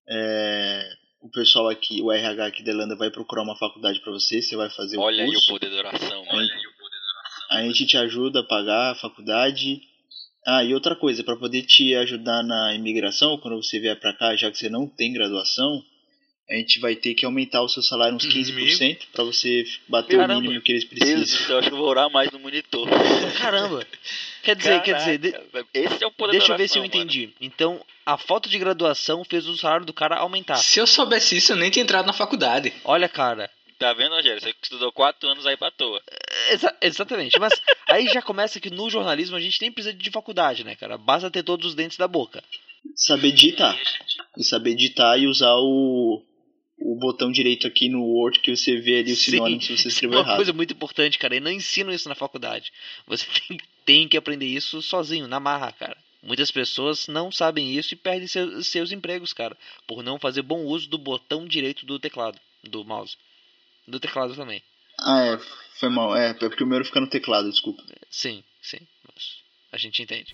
[0.08, 0.82] é,
[1.24, 4.57] O pessoal aqui, o RH aqui da Irlanda vai procurar uma faculdade pra você, você
[4.57, 5.53] vai fazer o Olha aí o curso.
[5.53, 6.24] poder da oração.
[6.30, 6.49] Olha
[7.49, 9.82] A gente te ajuda a pagar a faculdade.
[10.45, 14.36] Ah, e outra coisa, para poder te ajudar na imigração, quando você vier pra cá,
[14.36, 15.82] já que você não tem graduação,
[16.49, 20.39] a gente vai ter que aumentar o seu salário uns 15% para você bater Caramba.
[20.39, 21.47] o mínimo que eles Deus do precisam.
[21.47, 22.87] céu, acho que eu vou orar mais no monitor.
[23.37, 23.85] caramba.
[24.43, 26.81] Quer dizer, quer dizer, de- Caraca, Esse é o poder deixa eu ver se eu
[26.83, 27.09] oração, mano.
[27.11, 27.33] entendi.
[27.39, 30.55] Então, a falta de graduação fez o salário do cara aumentar.
[30.57, 32.73] Se eu soubesse isso, eu nem tinha entrado na faculdade.
[32.83, 33.49] Olha, cara.
[33.79, 34.39] Tá vendo, Rogério?
[34.41, 36.01] Você estudou quatro anos aí pra toa.
[36.51, 37.39] Exa- exatamente.
[37.39, 37.53] Mas
[37.89, 40.97] aí já começa que no jornalismo a gente nem precisa de faculdade, né, cara?
[40.97, 42.43] Basta ter todos os dentes da boca.
[42.95, 43.77] Saber digitar.
[44.37, 46.21] E saber digitar e usar o,
[46.84, 49.73] o botão direito aqui no Word que você vê ali o Sim, sinônimo se você
[49.73, 50.36] Isso é escreveu uma errado.
[50.36, 51.36] coisa muito importante, cara.
[51.36, 52.71] E não ensinam isso na faculdade.
[53.07, 55.97] Você tem, tem que aprender isso sozinho, na marra, cara.
[56.21, 60.63] Muitas pessoas não sabem isso e perdem seus, seus empregos, cara, por não fazer bom
[60.65, 63.17] uso do botão direito do teclado, do mouse.
[63.88, 64.61] Do teclado também.
[64.99, 65.39] Ah, é,
[65.79, 66.15] foi mal.
[66.15, 67.84] É, é porque o meu fica no teclado, desculpa.
[68.09, 68.79] Sim, sim.
[69.71, 70.34] a gente entende.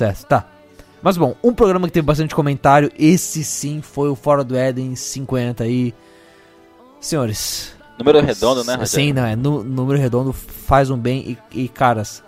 [0.00, 0.46] Certo, tá.
[1.02, 4.96] Mas bom, um programa que teve bastante comentário, esse sim foi o Fora do Éden
[4.96, 5.94] 50 aí.
[6.98, 7.74] Senhores.
[7.98, 8.86] Número redondo, né, Rogério?
[8.86, 9.36] Sim, não, é.
[9.36, 12.22] número redondo faz um bem e, e, caras.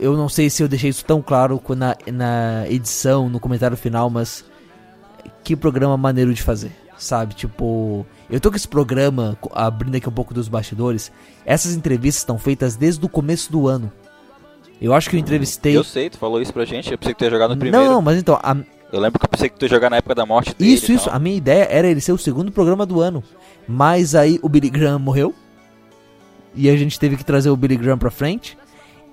[0.00, 4.08] Eu não sei se eu deixei isso tão claro na, na edição, no comentário final,
[4.08, 4.46] mas.
[5.44, 7.34] Que programa maneiro de fazer, sabe?
[7.34, 8.06] Tipo.
[8.30, 11.12] Eu tô com esse programa, abrindo aqui um pouco dos bastidores.
[11.44, 13.92] Essas entrevistas estão feitas desde o começo do ano.
[14.80, 15.76] Eu acho que eu entrevistei.
[15.76, 16.92] Eu sei, tu falou isso pra gente.
[16.92, 17.84] Eu pensei que tu ia jogar no primeiro.
[17.84, 18.56] Não, não, mas então, a,
[18.92, 20.72] Eu lembro que eu pensei que tu ia jogar na época da morte dele.
[20.72, 21.10] Isso, isso.
[21.10, 23.22] A minha ideia era ele ser o segundo programa do ano.
[23.66, 25.34] Mas aí o Billy Graham morreu.
[26.54, 28.56] E a gente teve que trazer o Billy Graham pra frente.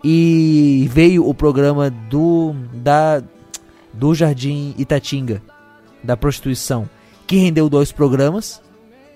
[0.04, 2.56] E veio o programa do.
[2.74, 3.24] Da.
[3.92, 5.42] Do Jardim Itatinga.
[6.04, 6.88] Da prostituição.
[7.26, 8.62] Que rendeu dois programas.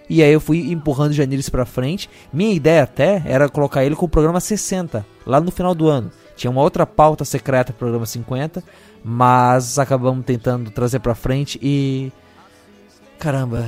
[0.10, 2.10] E aí eu fui empurrando o Janiris pra frente.
[2.34, 5.06] Minha ideia até era colocar ele com o programa 60.
[5.26, 6.12] Lá no final do ano.
[6.40, 8.64] Tinha uma outra pauta secreta pro programa 50.
[9.04, 12.14] Mas acabamos tentando trazer pra frente e.
[13.20, 13.66] Caramba.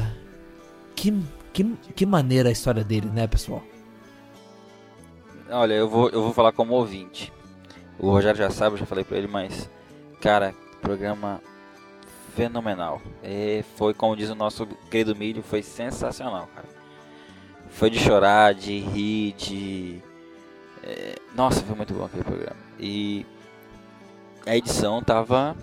[0.96, 3.62] Que, que, que maneira a história dele, né, pessoal?
[5.50, 7.34] Olha, eu vou, eu vou falar como ouvinte.
[8.00, 9.70] O Rogério já sabe, eu já falei pra ele, mas.
[10.22, 11.42] Cara, programa
[12.38, 13.02] fenomenal.
[13.22, 16.70] E foi, como diz o nosso querido Milho, foi sensacional, cara.
[17.70, 20.02] Foi de chorar, de rir, de.
[20.92, 22.56] É, nossa, foi muito bom aquele programa.
[22.80, 23.26] E
[24.46, 25.56] a edição tava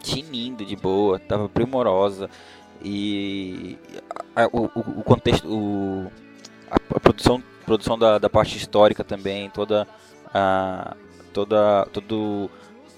[0.00, 2.28] tinindo de boa, tava primorosa.
[2.84, 3.78] E
[4.34, 6.10] a- o, o- contexto, o,
[6.70, 9.86] a, a produção, produção da, da parte histórica também, toda
[10.34, 10.96] a
[11.32, 12.50] toda todo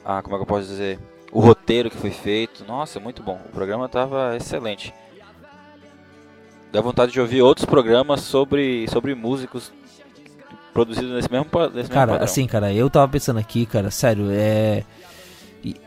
[0.05, 0.99] a, como é que eu posso dizer,
[1.31, 2.65] o roteiro que foi feito.
[2.65, 3.39] Nossa, muito bom.
[3.47, 4.93] O programa tava excelente.
[6.73, 9.73] Dá vontade de ouvir outros programas sobre sobre músicos
[10.75, 12.25] produzidos nesse mesmo, nesse mesmo Cara, padrão.
[12.25, 14.83] assim, cara, eu tava pensando aqui, cara, sério, é.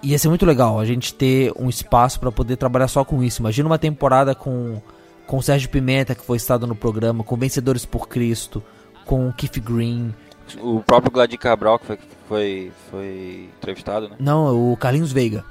[0.01, 3.41] Ia ser muito legal a gente ter um espaço pra poder trabalhar só com isso.
[3.43, 4.81] Imagina uma temporada com
[5.27, 8.63] com o Sérgio Pimenta, que foi estado no programa, com Vencedores por Cristo,
[9.05, 10.15] com o Keith Green.
[10.61, 14.15] O próprio Gladys Cabral que foi, foi, foi entrevistado, né?
[14.17, 15.43] Não, o Carlinhos Veiga.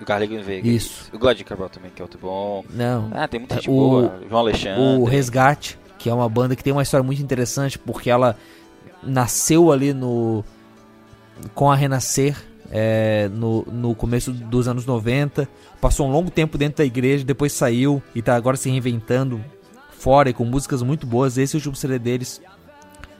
[0.00, 0.68] O Carlinhos Veiga.
[0.68, 1.08] Isso.
[1.12, 2.64] O Gladys Cabral também, que é outro bom.
[2.68, 3.10] Não.
[3.14, 4.20] Ah, tem muita gente O- boa.
[4.28, 4.82] João Alexandre.
[4.82, 8.36] O Resgate, que é uma banda que tem uma história muito interessante, porque ela
[9.02, 10.44] nasceu ali no.
[11.54, 12.36] com a Renascer,
[12.70, 15.48] é, no, no começo dos anos 90,
[15.80, 19.42] passou um longo tempo dentro da igreja, depois saiu e tá agora se reinventando
[19.90, 21.36] fora e com músicas muito boas.
[21.36, 22.40] Esse último CD deles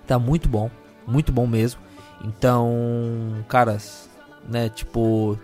[0.07, 0.71] tá muito bom,
[1.07, 1.81] muito bom mesmo.
[2.25, 4.09] Então, caras,
[4.49, 5.39] né, tipo.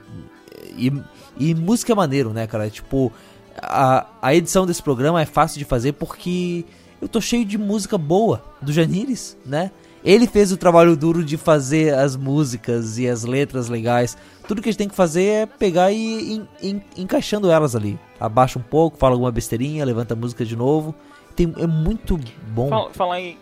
[0.76, 0.92] E,
[1.38, 2.68] e música é maneiro, né, cara?
[2.68, 3.12] Tipo,
[3.60, 6.64] a, a edição desse programa é fácil de fazer porque
[7.04, 9.70] eu tô cheio de música boa do Janires, né?
[10.02, 14.16] Ele fez o trabalho duro de fazer as músicas e as letras legais.
[14.48, 17.98] Tudo que a gente tem que fazer é pegar e en- encaixando elas ali.
[18.20, 20.94] Abaixa um pouco, fala alguma besteirinha, levanta a música de novo.
[21.36, 22.68] Tem, é muito bom.
[22.68, 23.38] Fala- Falar em.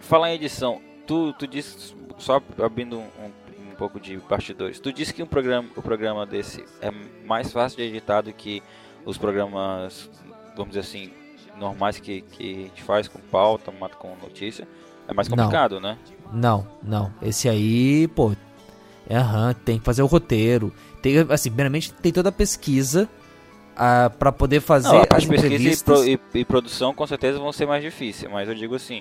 [0.00, 4.92] Falar em edição, tu, tu disse, só abrindo um, um, um pouco de bastidores, tu
[4.92, 6.90] disse que um programa, o programa desse é
[7.26, 8.62] mais fácil de editar do que
[9.04, 10.08] os programas,
[10.56, 11.10] vamos dizer assim,
[11.58, 14.66] normais que, que a gente faz com pauta, mata com notícia.
[15.06, 15.36] É mais Não.
[15.36, 15.96] complicado, né?
[16.32, 17.12] Não, não.
[17.22, 18.32] Esse aí, pô.
[19.08, 20.72] É, aham, tem que fazer o roteiro.
[21.00, 23.08] Tem, assim, primeiramente tem toda a pesquisa
[23.74, 27.52] ah, para poder fazer Não, as pesquisa e, pro- e- e produção com certeza vão
[27.52, 29.00] ser mais difíceis, mas eu digo assim,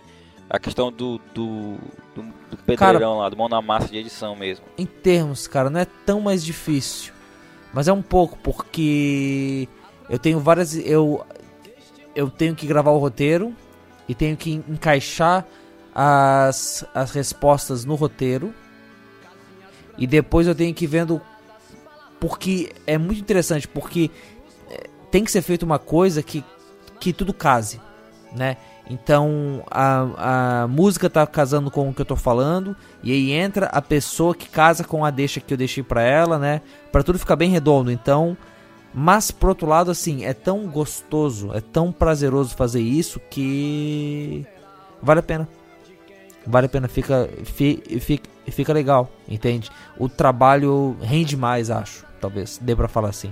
[0.49, 1.75] a questão do, do,
[2.15, 4.63] do, do pedreirão lá, do mão na massa de edição mesmo.
[4.77, 7.11] Em termos, cara, não é tão mais difícil.
[7.73, 9.67] Mas é um pouco, porque
[10.09, 10.73] eu tenho várias.
[10.77, 11.25] Eu,
[12.17, 13.53] eu tenho que gravar o roteiro
[14.09, 15.45] e tenho que encaixar
[15.93, 18.51] as, as respostas no roteiro.
[19.99, 21.21] E depois eu tenho que ir vendo.
[22.19, 24.09] Porque é muito interessante, porque
[24.71, 26.43] é, tem que ser feita uma coisa que,
[26.99, 27.79] que tudo case,
[28.35, 28.57] né?
[28.89, 33.67] Então a, a música tá casando com o que eu tô falando, e aí entra
[33.67, 36.61] a pessoa que casa com a deixa que eu deixei pra ela, né?
[36.91, 37.91] Pra tudo ficar bem redondo.
[37.91, 38.35] Então,
[38.99, 44.43] mas por outro lado, assim, é tão gostoso, é tão prazeroso fazer isso que
[44.99, 45.47] vale a pena.
[46.47, 49.69] Vale a pena, fica, fi- fica, fica legal, entende?
[49.99, 53.31] O trabalho rende mais, acho, talvez, dê pra falar assim.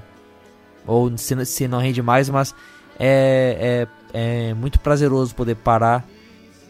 [0.86, 2.53] Ou se, se não rende mais, mas
[2.99, 6.05] é, é, é muito prazeroso poder parar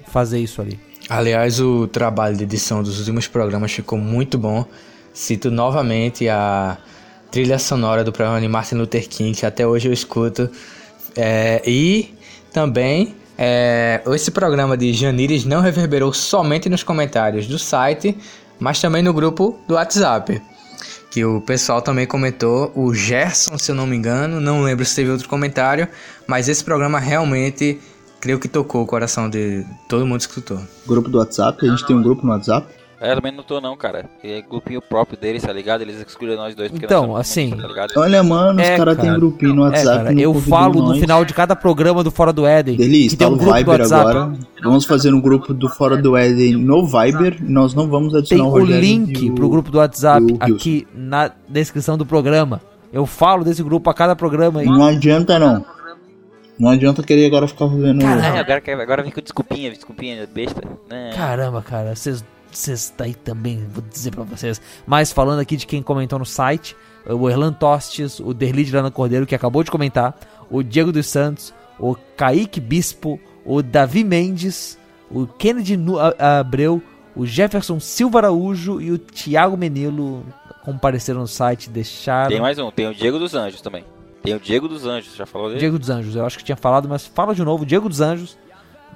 [0.07, 0.79] fazer isso ali.
[1.09, 4.65] Aliás, o trabalho de edição dos últimos programas ficou muito bom.
[5.13, 6.77] Cito novamente a
[7.35, 10.49] trilha sonora do programa de Martin Luther King, que até hoje eu escuto.
[11.17, 12.13] É, e
[12.53, 18.17] também é, esse programa de Janires não reverberou somente nos comentários do site,
[18.57, 20.41] mas também no grupo do WhatsApp.
[21.11, 24.95] Que o pessoal também comentou, o Gerson, se eu não me engano, não lembro se
[24.95, 25.89] teve outro comentário,
[26.25, 27.81] mas esse programa realmente
[28.21, 30.61] creio que tocou o coração de todo mundo que escutou.
[30.87, 32.65] Grupo do WhatsApp, a gente tem um grupo no WhatsApp.
[33.01, 34.05] É, eu também não tô não, cara.
[34.23, 35.81] É grupinho próprio deles, tá ligado?
[35.81, 37.91] Eles excluíram nós dois porque Então, nós assim, muito, tá ligado?
[37.97, 39.17] Olha, mano, É, os caras têm cara.
[39.19, 39.97] grupinho no É, WhatsApp.
[39.97, 40.99] cara, não eu falo no nós.
[40.99, 42.77] final de cada programa do Fora do Éden.
[42.77, 44.33] Que tem instala um o do Viber agora.
[44.63, 47.37] Vamos fazer um grupo do Fora do Éden no Viber.
[47.41, 50.25] Nós não vamos Tem adicionar o o Rogério link e o- pro grupo do WhatsApp
[50.31, 52.61] o aqui na descrição do programa.
[52.93, 54.65] Eu falo desse grupo a cada programa aí.
[54.65, 55.65] Não adianta não.
[56.57, 58.01] Não adianta querer agora ficar fazendo.
[58.01, 60.61] É, agora, agora vem com desculpinha, desculpinha besta.
[60.89, 61.11] Né?
[61.13, 62.23] Caramba, cara, vocês
[62.57, 64.61] vocês tá aí também, vou dizer pra vocês.
[64.85, 66.75] Mas falando aqui de quem comentou no site,
[67.05, 70.17] o Erlan Tostes, o Derli de Lana Cordeiro, que acabou de comentar,
[70.49, 74.77] o Diego dos Santos, o Kaique Bispo, o Davi Mendes,
[75.09, 75.77] o Kennedy
[76.19, 76.81] Abreu,
[77.15, 80.25] o Jefferson Silva Araújo e o Thiago Menilo
[80.63, 82.29] compareceram no site, deixaram.
[82.29, 83.85] Tem mais um, tem o Diego dos Anjos também.
[84.23, 85.59] Tem o Diego dos Anjos, já falou dele?
[85.59, 88.35] Diego dos Anjos, eu acho que tinha falado, mas fala de novo, Diego dos Anjos,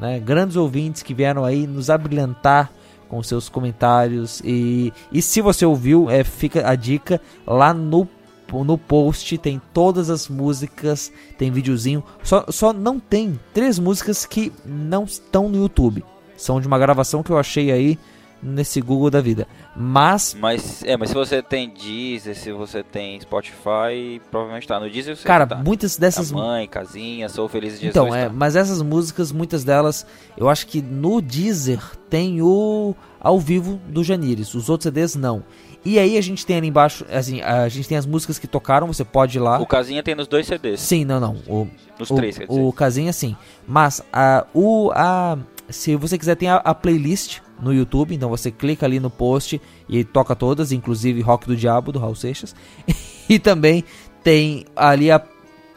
[0.01, 0.19] né?
[0.19, 2.71] Grandes ouvintes que vieram aí nos abrilhantar
[3.09, 4.41] com seus comentários.
[4.45, 7.19] E, e se você ouviu, é, fica a dica.
[7.45, 8.07] Lá no
[8.51, 14.51] no post tem todas as músicas, tem videozinho, só, só não tem três músicas que
[14.65, 16.03] não estão no YouTube.
[16.35, 17.99] São de uma gravação que eu achei aí
[18.41, 19.47] nesse Google da vida.
[19.75, 24.79] Mas, Mas, é, mas se você tem Deezer, se você tem Spotify, provavelmente tá.
[24.79, 25.55] No Deezer você cara, tá.
[25.57, 27.91] muitas dessas A mãe, casinha, sou feliz de Jesus.
[27.91, 28.33] Então, é, tá.
[28.33, 30.05] mas essas músicas, muitas delas,
[30.37, 35.43] eu acho que no Deezer tem o ao vivo do Janires, os outros CDs não.
[35.83, 38.87] E aí a gente tem ali embaixo, assim, a gente tem as músicas que tocaram,
[38.87, 39.59] você pode ir lá.
[39.59, 40.81] O casinha tem nos dois CDs.
[40.81, 41.35] Sim, não, não.
[41.47, 41.67] O,
[41.97, 42.61] Nos o, três, quer dizer.
[42.61, 43.35] o casinha sim.
[43.65, 45.37] Mas a, o, a,
[45.69, 48.15] se você quiser, tem a, a playlist no YouTube.
[48.15, 52.15] Então você clica ali no post e toca todas, inclusive Rock do Diabo, do Raul
[52.15, 52.55] Seixas.
[53.29, 53.83] e também
[54.23, 55.21] tem ali a,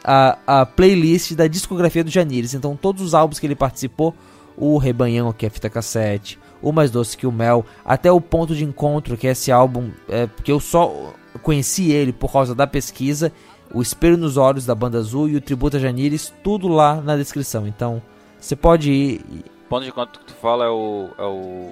[0.03, 2.53] a, a playlist da discografia do Janires.
[2.53, 4.13] Então todos os álbuns que ele participou,
[4.57, 8.55] o Rebanhão, que é fita cassete, o Mais Doce que o Mel, até o Ponto
[8.55, 12.67] de Encontro, que é esse álbum é, que eu só conheci ele por causa da
[12.67, 13.31] pesquisa,
[13.73, 17.17] o Espelho nos Olhos da Banda Azul e o Tributo a Janires, tudo lá na
[17.17, 17.67] descrição.
[17.67, 18.01] Então
[18.39, 19.25] você pode ir.
[19.73, 21.71] Ponto de conta que tu fala é o, é o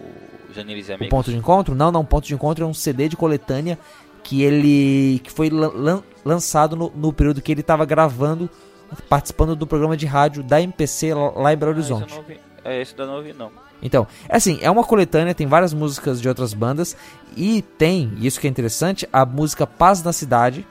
[0.55, 1.09] Janiris e O Amigos.
[1.11, 1.75] Ponto de Encontro?
[1.75, 2.03] Não, não.
[2.03, 3.77] Ponto de Encontro é um CD de coletânea
[4.23, 8.49] que ele que foi lan- lan- lançado no, no período que ele estava gravando,
[9.07, 12.19] participando do programa de rádio da MPC lá em Belo Ah, Horizonte.
[12.65, 13.51] É, esse eu não ouvi, não.
[13.83, 16.95] Então, é assim, é uma coletânea, tem várias músicas de outras bandas
[17.37, 20.65] e tem, isso que é interessante, a música Paz na Cidade,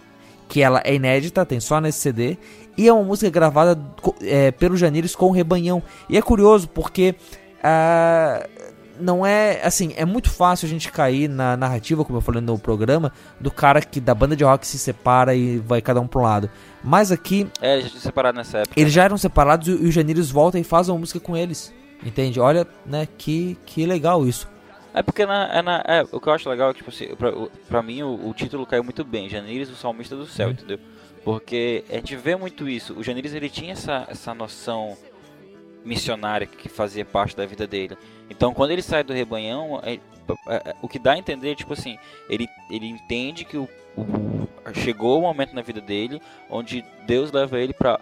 [0.49, 2.39] que ela é inédita, tem só nesse CD,
[2.77, 3.79] e é uma música gravada
[4.23, 5.83] é, pelo Janires com o Rebanhão.
[6.09, 7.15] E é curioso porque
[7.63, 8.47] ah,
[8.99, 12.59] não é, assim, é muito fácil a gente cair na narrativa, como eu falei no
[12.59, 16.21] programa, do cara que da banda de rock se separa e vai cada um para
[16.21, 16.51] um lado.
[16.85, 18.79] Mas aqui É, eles já tinham separado nessa época.
[18.81, 21.73] eles já eram separados e, e o Janires volta e faz uma música com eles.
[22.05, 22.41] Entende?
[22.41, 24.49] Olha, né, que, que legal isso.
[24.93, 27.15] É porque na, é na- é, o que eu acho legal é que, tipo assim,
[27.15, 27.31] pra,
[27.69, 30.79] pra mim o, o título caiu muito bem, Janires, o salmista do céu, entendeu?
[31.25, 32.95] Porque a gente vê muito isso.
[32.99, 34.97] O Janires ele tinha essa, essa noção
[35.85, 37.97] missionária que fazia parte da vida dele.
[38.29, 41.73] Então quando ele sai do rebanhão, é- é- é- o que dá a entender, tipo
[41.73, 41.99] assim,
[42.29, 47.59] ele, ele entende que o, o- chegou o momento na vida dele onde Deus leva
[47.59, 47.99] ele pra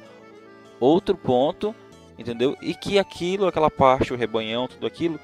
[0.80, 1.74] outro ponto,
[2.18, 2.56] entendeu?
[2.60, 5.18] E que aquilo, aquela parte, o rebanhão, tudo aquilo,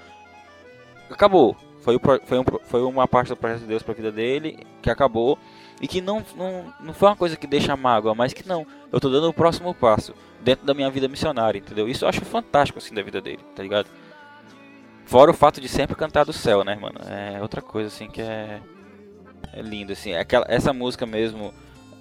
[1.10, 1.56] acabou.
[1.80, 4.66] Foi, o foi, um, foi uma parte do projeto de Deus para a vida dele
[4.80, 5.38] que acabou
[5.80, 8.66] e que não, não, não foi uma coisa que deixa mágoa, mas que não.
[8.92, 11.88] Eu tô dando o próximo passo dentro da minha vida missionária, entendeu?
[11.88, 13.88] Isso eu acho fantástico assim da vida dele, tá ligado?
[15.04, 16.98] Fora o fato de sempre cantar do céu, né, mano?
[17.08, 18.60] É outra coisa assim que é
[19.52, 20.12] é lindo assim.
[20.12, 21.52] É Aquela, essa música mesmo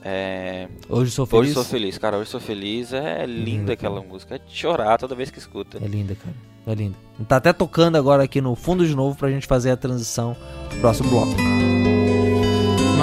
[0.04, 1.44] é, Hoje sou feliz.
[1.46, 2.18] Hoje sou feliz, cara.
[2.18, 2.92] Hoje sou feliz.
[2.92, 4.08] É linda Linda, aquela cara.
[4.08, 4.36] música.
[4.36, 5.78] É de chorar toda vez que escuta.
[5.82, 6.36] É linda, cara.
[6.68, 6.96] É linda.
[7.28, 10.36] Tá até tocando agora aqui no fundo de novo pra gente fazer a transição
[10.70, 11.34] pro próximo bloco.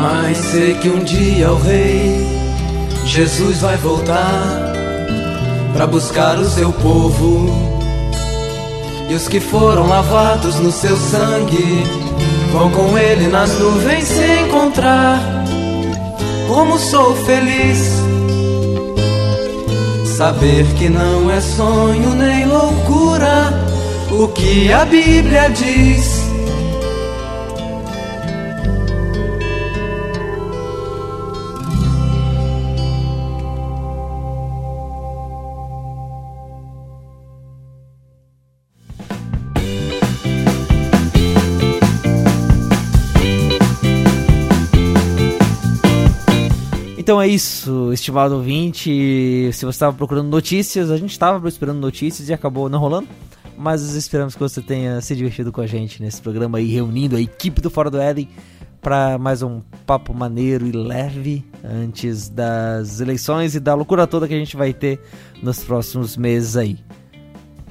[0.01, 2.27] Mas sei que um dia o rei
[3.05, 4.73] Jesus vai voltar
[5.73, 7.49] para buscar o seu povo.
[9.09, 11.85] E os que foram lavados no seu sangue
[12.53, 15.19] vão com ele nas nuvens se encontrar.
[16.49, 18.01] Como sou feliz
[20.21, 23.53] saber que não é sonho nem loucura
[24.11, 26.20] o que a Bíblia diz.
[47.11, 49.51] Então é isso, estimado ouvinte.
[49.53, 53.09] Se você estava procurando notícias, a gente estava esperando notícias e acabou não rolando.
[53.59, 57.21] Mas esperamos que você tenha se divertido com a gente nesse programa aí, reunindo a
[57.21, 58.29] equipe do Fora do Éden
[58.81, 64.35] para mais um papo maneiro e leve antes das eleições e da loucura toda que
[64.35, 65.01] a gente vai ter
[65.43, 66.79] nos próximos meses aí.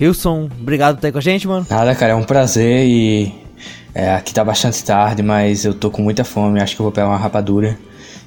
[0.02, 1.66] Wilson, obrigado por estar com a gente, mano.
[1.70, 3.34] Nada, cara, é um prazer e
[3.96, 6.60] é, aqui tá bastante tarde, mas eu tô com muita fome.
[6.60, 7.80] Acho que eu vou pegar uma rapadura,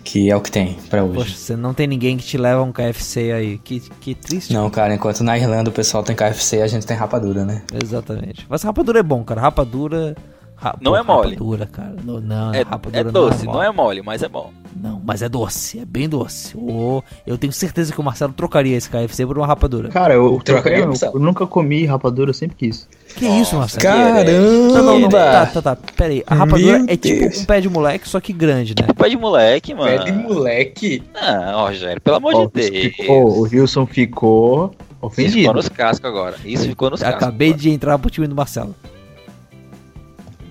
[0.04, 1.14] que é o que tem pra hoje.
[1.14, 3.58] Poxa, você não tem ninguém que te leva a um KFC aí.
[3.58, 4.52] Que, que triste.
[4.52, 7.62] Não, cara, enquanto na Irlanda o pessoal tem KFC, a gente tem rapadura, né?
[7.82, 8.46] Exatamente.
[8.48, 9.40] Mas rapadura é bom, cara.
[9.40, 10.14] Rapadura.
[10.56, 11.28] ra- Não pô, é mole.
[11.34, 11.94] Rapadura, cara.
[12.04, 13.56] Não, não É, rapadura é doce, mole.
[13.58, 14.50] não é mole, mas é bom.
[14.74, 15.78] Não, mas é doce.
[15.78, 16.56] É bem doce.
[16.56, 19.88] Ô, eu tenho certeza que o Marcelo trocaria esse KFC por uma rapadura.
[19.90, 22.88] Cara, eu, trocaria, eu, eu nunca comi rapadura, eu sempre quis.
[23.14, 23.82] Que isso, Marcelo?
[23.82, 24.24] Caramba!
[24.32, 25.08] Não, não, não.
[25.10, 25.76] Tá, tá, tá.
[25.76, 26.22] Pera aí.
[26.26, 27.40] A rapadura Meu é tipo Deus.
[27.40, 28.86] um pé de moleque, só que grande, né?
[28.96, 30.22] Pé de moleque, mano.
[30.22, 31.02] moleque.
[31.14, 32.94] Não, Rogério, pelo amor Ó, de Deus.
[32.96, 35.38] ficou- o Wilson ficou Isso ofendido.
[35.38, 36.36] ficou nos cascos agora.
[36.44, 37.22] Isso ficou nos cascos.
[37.22, 38.74] Acabei de entrar pro time do Marcelo.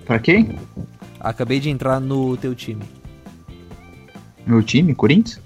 [0.06, 0.56] Pra quem?
[1.18, 2.82] Acabei de entrar no teu time.
[4.46, 5.40] Meu time, Corinthians?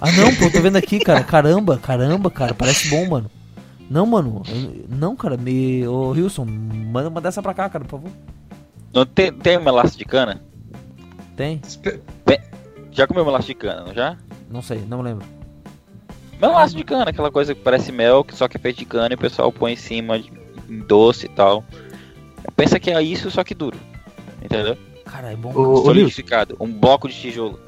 [0.00, 1.22] Ah, não, pô, tô vendo aqui, cara.
[1.24, 2.54] Caramba, caramba, cara.
[2.54, 3.30] Parece bom, mano.
[3.90, 4.42] Não, mano.
[4.88, 5.36] Não, cara.
[5.36, 5.86] Me...
[5.86, 8.10] Ô, Wilson, manda uma dessa pra cá, cara, por favor.
[8.92, 10.42] Não tem, tem melaço de cana?
[11.36, 11.60] Tem?
[12.92, 14.16] Já comeu melaço de cana, não já?
[14.50, 15.26] Não sei, não lembro.
[16.40, 19.08] Melaço de cana, aquela coisa que parece mel, que só que é feito de cana
[19.12, 20.32] e o pessoal põe em cima de,
[20.68, 21.64] em doce e tal.
[22.54, 23.78] Pensa que é isso, só que duro.
[24.42, 24.76] Entendeu?
[25.04, 25.52] Cara, é bom.
[25.54, 26.56] Ô, Solidificado.
[26.58, 27.58] Um bloco de tijolo.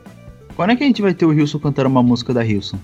[0.58, 2.78] Quando é que a gente vai ter o Wilson cantando uma música da Wilson?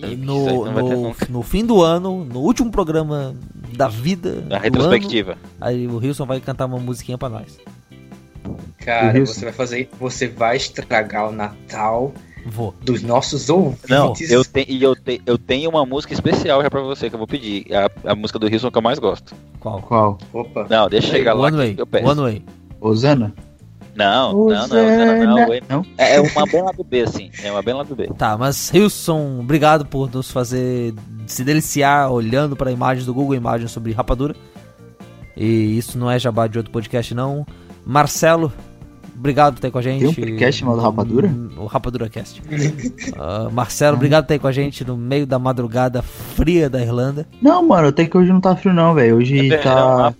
[0.00, 3.34] Aí no, no, no fim do ano, no último programa
[3.76, 4.44] da vida.
[4.48, 5.32] Na do retrospectiva.
[5.32, 7.58] ano, aí o Wilson vai cantar uma musiquinha pra nós.
[8.78, 9.90] Cara, você vai fazer.
[9.98, 12.12] Você vai estragar o Natal
[12.46, 12.72] Vou.
[12.80, 13.90] dos nossos ouvintes.
[13.90, 17.16] Não, eu, te, e eu, te, eu tenho uma música especial já pra você que
[17.16, 17.66] eu vou pedir.
[17.70, 19.34] É A, a música do Wilson que eu mais gosto.
[19.58, 19.82] Qual?
[19.82, 20.16] Qual?
[20.32, 20.68] Opa.
[20.70, 21.74] Não, deixa eu chegar lá One Way.
[21.74, 22.08] que eu peço.
[22.08, 22.44] One Way.
[22.80, 23.34] Osana?
[23.94, 25.86] Não, não, não, não, Não?
[25.98, 27.30] É uma bem lá do B, assim.
[27.42, 28.08] É uma bem lá do B.
[28.16, 30.94] Tá, mas Wilson, obrigado por nos fazer
[31.26, 34.34] se deliciar olhando para imagens do Google Imagens sobre rapadura.
[35.36, 37.46] E isso não é jabá de outro podcast, não.
[37.84, 38.52] Marcelo,
[39.16, 40.00] obrigado por estar aí com a gente.
[40.00, 41.34] Tem um podcast chamado Rapadura?
[41.56, 42.42] O Rapadura Cast.
[43.18, 46.80] Ah, Marcelo, obrigado por estar aí com a gente no meio da madrugada fria da
[46.80, 47.26] Irlanda.
[47.40, 49.16] Não, mano, até que hoje não tá frio não, velho.
[49.16, 50.14] Hoje É tá...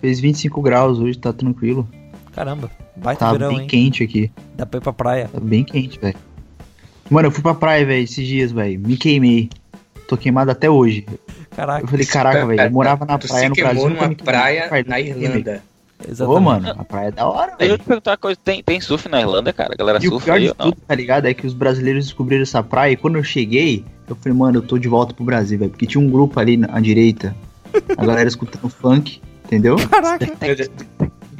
[0.00, 1.88] Fez 25 graus, hoje tá tranquilo.
[2.32, 3.66] Caramba, baita Tá verão, bem hein?
[3.66, 4.30] quente aqui.
[4.56, 5.28] Dá pra ir pra praia.
[5.32, 6.16] Tá bem quente, velho.
[7.10, 8.80] Mano, eu fui pra praia, velho, esses dias, velho.
[8.80, 9.50] Me queimei.
[10.08, 11.06] Tô queimado até hoje.
[11.54, 12.60] Caraca, Eu falei, caraca, velho.
[12.62, 13.90] Eu morava na tu praia se no Brasil.
[13.90, 15.00] numa me praia na.
[15.00, 15.62] Irlanda.
[16.06, 16.38] exatamente.
[16.38, 17.78] Ô, mano, a praia é da hora, Eu velho.
[17.78, 19.72] te perguntar uma coisa, tem, tem surf na Irlanda, cara?
[19.72, 21.26] A galera E o surfa pior aí de tudo, tá ligado?
[21.26, 24.62] É que os brasileiros descobriram essa praia e quando eu cheguei, eu falei, mano, eu
[24.62, 25.70] tô de volta pro Brasil, velho.
[25.70, 27.34] Porque tinha um grupo ali na à direita,
[27.96, 29.76] a galera escutando funk, entendeu?
[29.88, 30.26] Caraca.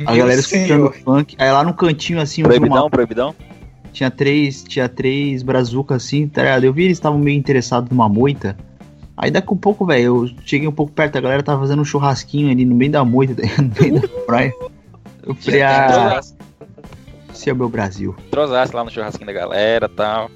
[0.07, 0.95] A galera escutando senhor.
[1.05, 1.37] funk.
[1.39, 3.35] Aí lá no cantinho, assim, Proibidão, uma, proibidão?
[3.95, 6.65] tinha três, tinha três brazucas assim, tá ligado?
[6.65, 8.57] Eu vi eles estavam meio interessados numa moita.
[9.17, 11.85] Aí daqui a pouco, velho, eu cheguei um pouco perto, a galera tava fazendo um
[11.85, 14.53] churrasquinho ali no meio da moita, tá no meio da praia.
[15.23, 16.21] Eu falei, ah,
[17.33, 18.15] esse é o meu Brasil.
[18.31, 20.31] trozasse lá no churrasquinho da galera e tal.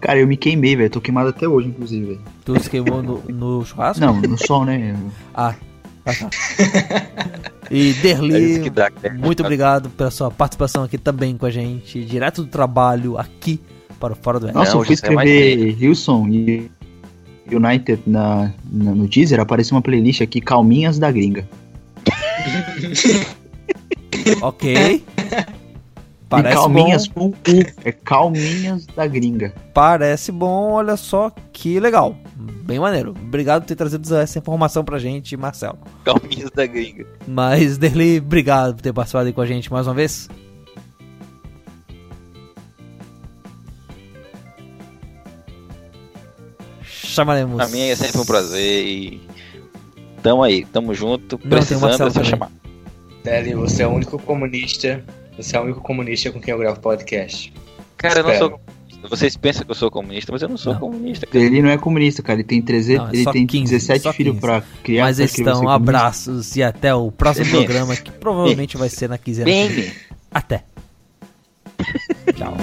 [0.00, 0.90] Cara, eu me queimei, velho.
[0.90, 2.20] Tô queimado até hoje, inclusive, velho.
[2.44, 4.04] Tu se queimou no, no churrasco?
[4.04, 4.94] Não, no sol, né?
[5.34, 5.54] Ah,
[6.04, 6.30] ah tá.
[7.70, 8.90] E É Derli, que dá.
[8.90, 9.14] cara.
[9.14, 13.60] muito obrigado pela sua participação aqui também com a gente, direto do trabalho aqui
[14.00, 14.56] para o Fora do Oeste.
[14.58, 16.70] Nossa, eu fui é escrever Wilson e
[17.50, 21.48] United na, na- no Deezer, apareceu uma playlist aqui, Calminhas da Gringa.
[24.42, 25.02] Ok.
[26.28, 27.64] E Parece calminhas bom, com U.
[27.84, 29.54] É Calminhas da Gringa.
[29.72, 32.14] parece bom, olha só que legal.
[32.36, 33.12] Bem maneiro.
[33.12, 35.78] Obrigado por ter trazido essa informação pra gente, Marcelo.
[36.04, 37.06] Calminhos da gringa.
[37.26, 40.28] Mas, Derli, obrigado por ter participado aí com a gente mais uma vez.
[46.82, 47.60] Chamaremos.
[47.60, 49.20] A minha é sempre um prazer e.
[50.22, 51.36] Tamo aí, tamo junto.
[51.36, 52.30] Não, tem o Precisando é só também.
[52.30, 52.50] chamar.
[53.24, 55.02] Deli, você é o único comunista.
[55.38, 57.52] Você é o único comunista com quem eu gravo podcast.
[57.96, 58.50] Cara, eu não Espero.
[58.50, 59.08] sou comunista.
[59.08, 60.80] Vocês pensam que eu sou comunista, mas eu não sou Não.
[60.80, 61.24] comunista.
[61.26, 61.44] cara.
[61.44, 62.40] Ele não é comunista, cara.
[62.40, 64.40] Ele tem, 13, Não, é ele tem 15, 17 só filhos 15.
[64.40, 65.04] pra criar.
[65.04, 69.44] Mas pra estão, abraços e até o próximo programa, que provavelmente vai ser na quinzena.
[69.44, 69.92] Bem,
[70.32, 70.64] Até.
[72.36, 72.56] Tchau.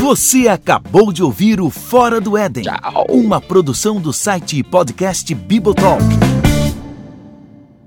[0.00, 3.06] Você acabou de ouvir o Fora do Éden, tchau.
[3.10, 6.02] uma produção do site e podcast Bibotalk.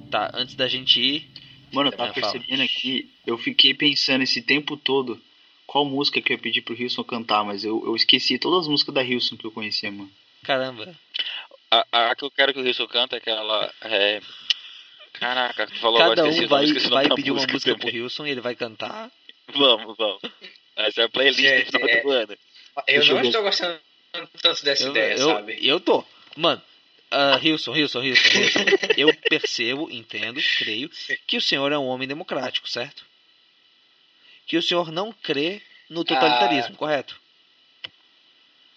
[0.10, 1.33] Tá, antes da gente ir.
[1.74, 2.32] Mano, eu tava fala.
[2.32, 5.20] percebendo aqui, eu fiquei pensando esse tempo todo
[5.66, 8.68] qual música que eu ia pedir pro Wilson cantar, mas eu, eu esqueci todas as
[8.68, 10.12] músicas da Wilson que eu conhecia, mano.
[10.44, 10.94] Caramba.
[11.72, 13.74] A, a que eu quero que o Wilson canta é aquela.
[13.82, 14.22] É...
[15.14, 18.02] Caraca, tu falou Cada um vai, nome vai pedir uma música pro também.
[18.02, 19.12] Wilson e ele vai cantar.
[19.54, 20.22] Vamos, vamos.
[20.76, 22.32] Essa é a playlist Gente, do final é- do ano.
[22.32, 23.28] Eu Deixa eu não ver.
[23.28, 23.80] estou gostando
[24.42, 25.68] tanto dessa Eu, ideia, eu, sabe?
[25.68, 26.04] eu tô.
[26.36, 26.62] Mano,
[27.14, 28.60] uh, Wilson, Wilson, Wilson, Wilson.
[28.98, 30.90] eu percebo, entendo, creio
[31.28, 33.06] que o senhor é um homem democrático, certo?
[34.46, 37.22] Que o senhor não crê no totalitarismo, correto?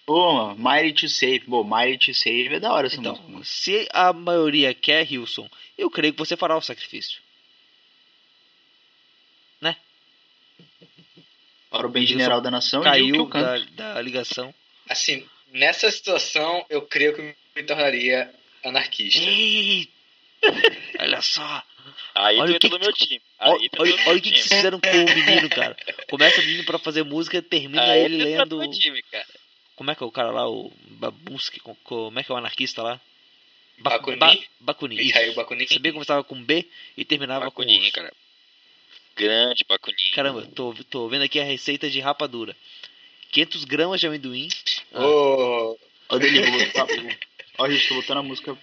[0.04, 1.40] Pô, Mighty to Save.
[1.40, 3.44] Pô, Mighty to Save é da hora essa Então, música.
[3.44, 7.20] se a maioria quer Wilson, eu creio que você fará o sacrifício.
[11.70, 14.54] Para o bem Wilson general da nação, e o que Caiu da, da ligação.
[14.88, 18.32] Assim, nessa situação, eu creio que me tornaria
[18.64, 19.20] anarquista.
[19.20, 19.88] Ei!
[21.00, 21.62] Olha só!
[22.14, 23.22] Aí Olha tu o que entra no que- meu time.
[23.40, 25.76] Olha, Aí olha, olha meu o que, que fizeram com o menino, cara.
[26.10, 28.58] Começa o menino pra fazer música, termina Aí ele lendo.
[28.58, 29.26] meu time, cara.
[29.76, 31.60] Como é que é o cara lá, o Babuski?
[31.60, 33.00] co- co- Como é que é o anarquista lá?
[33.78, 34.18] Ba- Bakunin?
[34.18, 35.12] Ba- Bakunin.
[35.34, 35.66] Bakunin.
[35.68, 37.92] Sabia que começava com B e terminava com Bacuninho, osso.
[37.92, 38.12] cara.
[39.14, 40.10] Grande Bacuninho.
[40.14, 42.56] Caramba, tô, tô vendo aqui a receita de rapadura.
[43.32, 44.48] 500 gramas de amendoim.
[44.92, 45.78] Ah, Ô,
[46.08, 46.16] Ó,
[47.58, 48.56] Ó, gente, tô botando a música.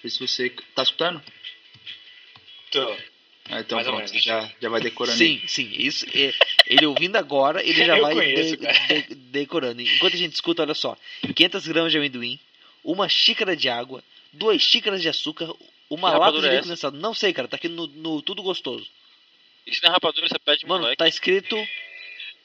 [0.00, 0.50] Sei se você.
[0.74, 1.22] Tá escutando?
[2.70, 2.96] tô.
[3.50, 5.40] Ah, então Mais pronto, já, já vai decorando aí.
[5.40, 5.68] Sim, sim.
[5.76, 6.32] Isso, é,
[6.66, 9.82] ele ouvindo agora, ele já Eu vai conheço, de- de- decorando.
[9.82, 10.96] Enquanto a gente escuta, olha só:
[11.34, 12.38] 500 gramas de amendoim,
[12.84, 14.02] uma xícara de água,
[14.32, 15.52] duas xícaras de açúcar,
[15.90, 16.96] uma Que lata de é leite condensado.
[16.96, 18.86] Não sei, cara, tá aqui no, no Tudo Gostoso.
[19.66, 20.98] Isso não é rapadura, você pede Mano, moleque.
[20.98, 21.56] tá escrito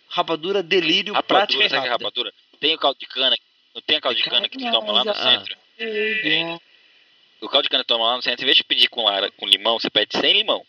[0.10, 2.06] rapadura delírio rapadura, prática sabe que é rápida.
[2.10, 2.34] rapadura?
[2.60, 3.36] Tem o caldo de cana,
[3.76, 5.16] não tem o caldo de cana que tu toma lá no Ah.
[5.16, 5.56] centro?
[7.42, 9.04] O caldo de cana que tu toma lá no centro, em vez de pedir com,
[9.04, 10.66] lara, com limão, você pede sem limão.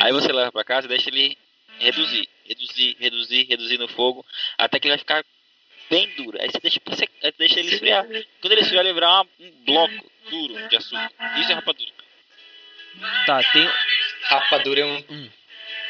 [0.00, 1.36] Aí você leva pra casa e deixa ele
[1.78, 4.24] reduzir, reduzir, reduzir, reduzir no fogo,
[4.56, 5.24] até que ele vai ficar
[5.90, 6.40] bem duro.
[6.40, 6.80] Aí você deixa,
[7.22, 8.06] aí deixa ele esfriar.
[8.40, 11.10] Quando ele esfriar, ele vai virar um bloco duro de açúcar.
[11.38, 11.90] Isso é rapadura.
[13.26, 13.68] Tá, tem,
[14.22, 15.30] Rapadura é um Hum.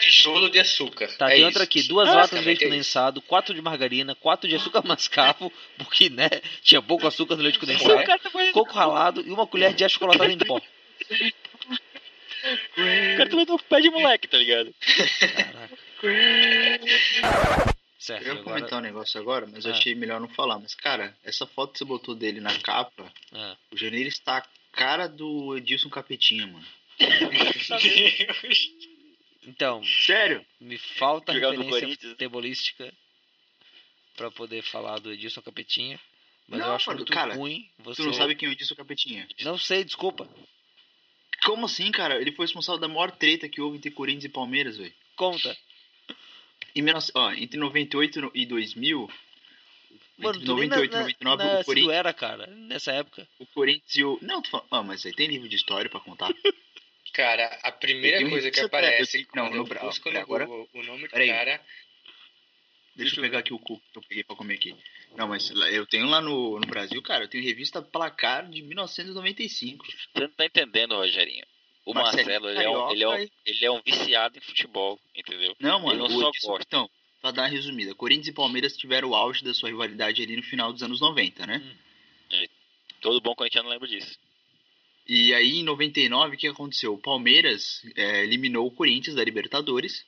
[0.00, 1.08] Tijolo de açúcar.
[1.16, 1.46] tá, é tem isso.
[1.46, 2.72] outra aqui: duas latas de leite é isso.
[2.72, 6.28] condensado, quatro de margarina, quatro de açúcar mascavo, porque, né,
[6.62, 8.02] tinha pouco açúcar no leite condensado,
[8.52, 10.60] coco ralado e uma colher de achocolatado em pó.
[12.72, 14.74] O cara também não pede moleque, tá ligado?
[15.20, 15.78] Caraca.
[17.98, 18.44] Certo, Eu ia agora...
[18.56, 19.76] comentar um negócio agora, mas eu Ah.
[19.76, 20.58] achei melhor não falar.
[20.58, 23.56] Mas, cara, essa foto que você botou dele na capa, Ah.
[23.70, 26.64] o Janeiro está a cara do Edilson Capetinha, mano.
[29.46, 30.44] Então, Sério?
[30.60, 32.92] me falta Jogava no referência futebolística
[34.16, 35.98] pra poder falar do Edilson Capetinha.
[36.46, 38.02] Mas eu Não, acho mano, muito cara, ruim você.
[38.02, 39.26] Tu não sabe quem é o Edilson Capetinha?
[39.42, 40.28] Não sei, desculpa.
[41.44, 42.20] Como assim, cara?
[42.20, 44.92] Ele foi responsável da maior treta que houve entre Corinthians e Palmeiras, velho.
[45.16, 45.56] Conta.
[46.74, 49.10] Em 19 ó, entre 98 e 2000,
[50.18, 52.92] Mano, entre tu nem 98 e na, 99, na, na o, Corinthians, era, cara, nessa
[52.92, 53.26] época.
[53.38, 54.18] o Corinthians e o...
[54.20, 54.66] Não, tu fala...
[54.70, 56.30] Ah, mas aí tem livro de história pra contar.
[57.12, 60.46] Cara, a primeira coisa que eu aparece quando não, eu no Brau, busco no agora-
[60.46, 61.60] Google o nome do cara
[62.94, 64.76] Deixa eu pegar aqui o cu que eu peguei pra comer aqui.
[65.16, 69.86] Não, mas eu tenho lá no, no Brasil, cara, eu tenho revista Placar de 1995.
[69.86, 71.46] Você não tá entendendo, Rogerinho.
[71.86, 75.00] O Marcelinho Marcelo, ele é, um, ele, é um, ele é um viciado em futebol,
[75.14, 75.56] entendeu?
[75.58, 76.66] Não, mano, Eu não o só gosto.
[76.66, 76.90] então,
[77.22, 80.42] pra dar uma resumida, Corinthians e Palmeiras tiveram o auge da sua rivalidade ali no
[80.42, 81.62] final dos anos 90, né?
[83.00, 84.18] Todo bom corintiano lembra disso.
[85.12, 86.94] E aí, em 99, o que aconteceu?
[86.94, 90.06] O Palmeiras é, eliminou o Corinthians da Libertadores.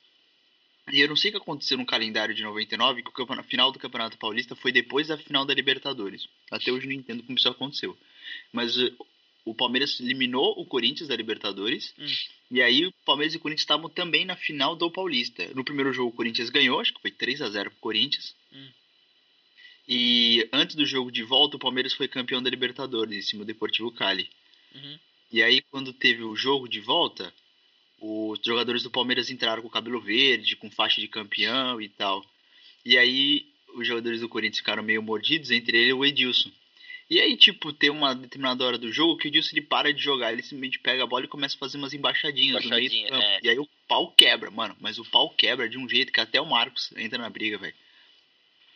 [0.93, 3.79] E eu não sei o que aconteceu no calendário de 99, que o final do
[3.79, 6.29] Campeonato Paulista foi depois da final da Libertadores.
[6.49, 7.97] Até hoje não entendo como isso aconteceu.
[8.53, 8.93] Mas eh,
[9.43, 11.93] o Palmeiras eliminou o Corinthians da Libertadores.
[11.99, 12.05] Hum.
[12.51, 15.45] E aí o Palmeiras e o Corinthians estavam também na final do Paulista.
[15.53, 18.33] No primeiro jogo o Corinthians ganhou, acho que foi 3 a 0 pro Corinthians.
[18.53, 18.69] Hum.
[19.85, 23.47] E antes do jogo de volta, o Palmeiras foi campeão da Libertadores em cima do
[23.47, 24.29] Deportivo Cali.
[24.75, 24.99] Uhum.
[25.31, 27.33] E aí, quando teve o jogo de volta,
[27.99, 32.23] os jogadores do Palmeiras entraram com o cabelo verde, com faixa de campeão e tal.
[32.85, 33.45] E aí,
[33.75, 36.51] os jogadores do Corinthians ficaram meio mordidos, entre ele e o Edilson.
[37.09, 40.01] E aí, tipo, tem uma determinada hora do jogo que o Edilson ele para de
[40.01, 42.95] jogar, ele simplesmente pega a bola e começa a fazer umas embaixadinhas no meio do
[42.95, 43.23] Embaixadinha, campo.
[43.23, 43.39] é.
[43.43, 44.75] E aí o pau quebra, mano.
[44.79, 47.73] Mas o pau quebra de um jeito que até o Marcos entra na briga, velho.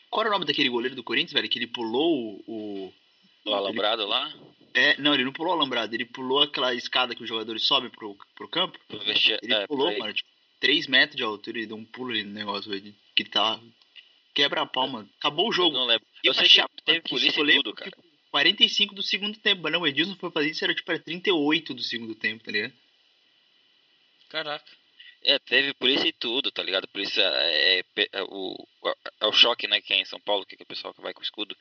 [0.10, 1.50] Qual era o nome daquele goleiro do Corinthians, velho?
[1.50, 2.93] Que ele pulou o-
[3.48, 4.34] o, Do alambrado lá,
[4.74, 7.89] é, não, ele não pulou o alambrado, ele pulou aquela escada que os jogadores sobem
[7.89, 8.80] pro, pro campo.
[8.89, 10.30] Ele é, pulou, mano, tipo,
[10.60, 13.60] 3 metros de altura, ele deu um pulo ali no negócio, velho, que tá...
[14.34, 15.10] Quebra a palma.
[15.18, 15.76] Acabou o Eu jogo.
[15.76, 16.06] não lembro.
[16.24, 17.89] Eu sei que teve polícia e tudo, cara.
[17.89, 19.64] tipo, 45 do segundo tempo.
[19.64, 22.52] Mas não, o Edilson foi fazer isso, era tipo, era 38 do segundo tempo, tá
[22.52, 22.74] ligado?
[24.30, 24.66] Caraca.
[25.24, 26.88] É, teve polícia e tudo, tá ligado?
[26.88, 28.68] Polícia é, é- é o,
[29.20, 31.14] é o choque, né, que é em São Paulo, que é o pessoal que vai
[31.14, 31.58] com escudo.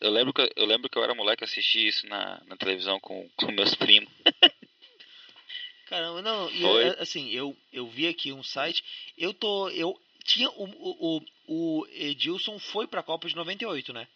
[0.00, 3.28] Eu lembro que eu, lembro que eu era moleque, assisti isso na, na televisão com,
[3.36, 4.12] com meus primos.
[5.86, 6.84] Caramba, não, e, Oi?
[6.84, 8.82] é, assim, eu, eu vi aqui um site,
[9.18, 14.08] eu tô, eu tinha, o, o, o, Edilson foi pra Copa de 98, né?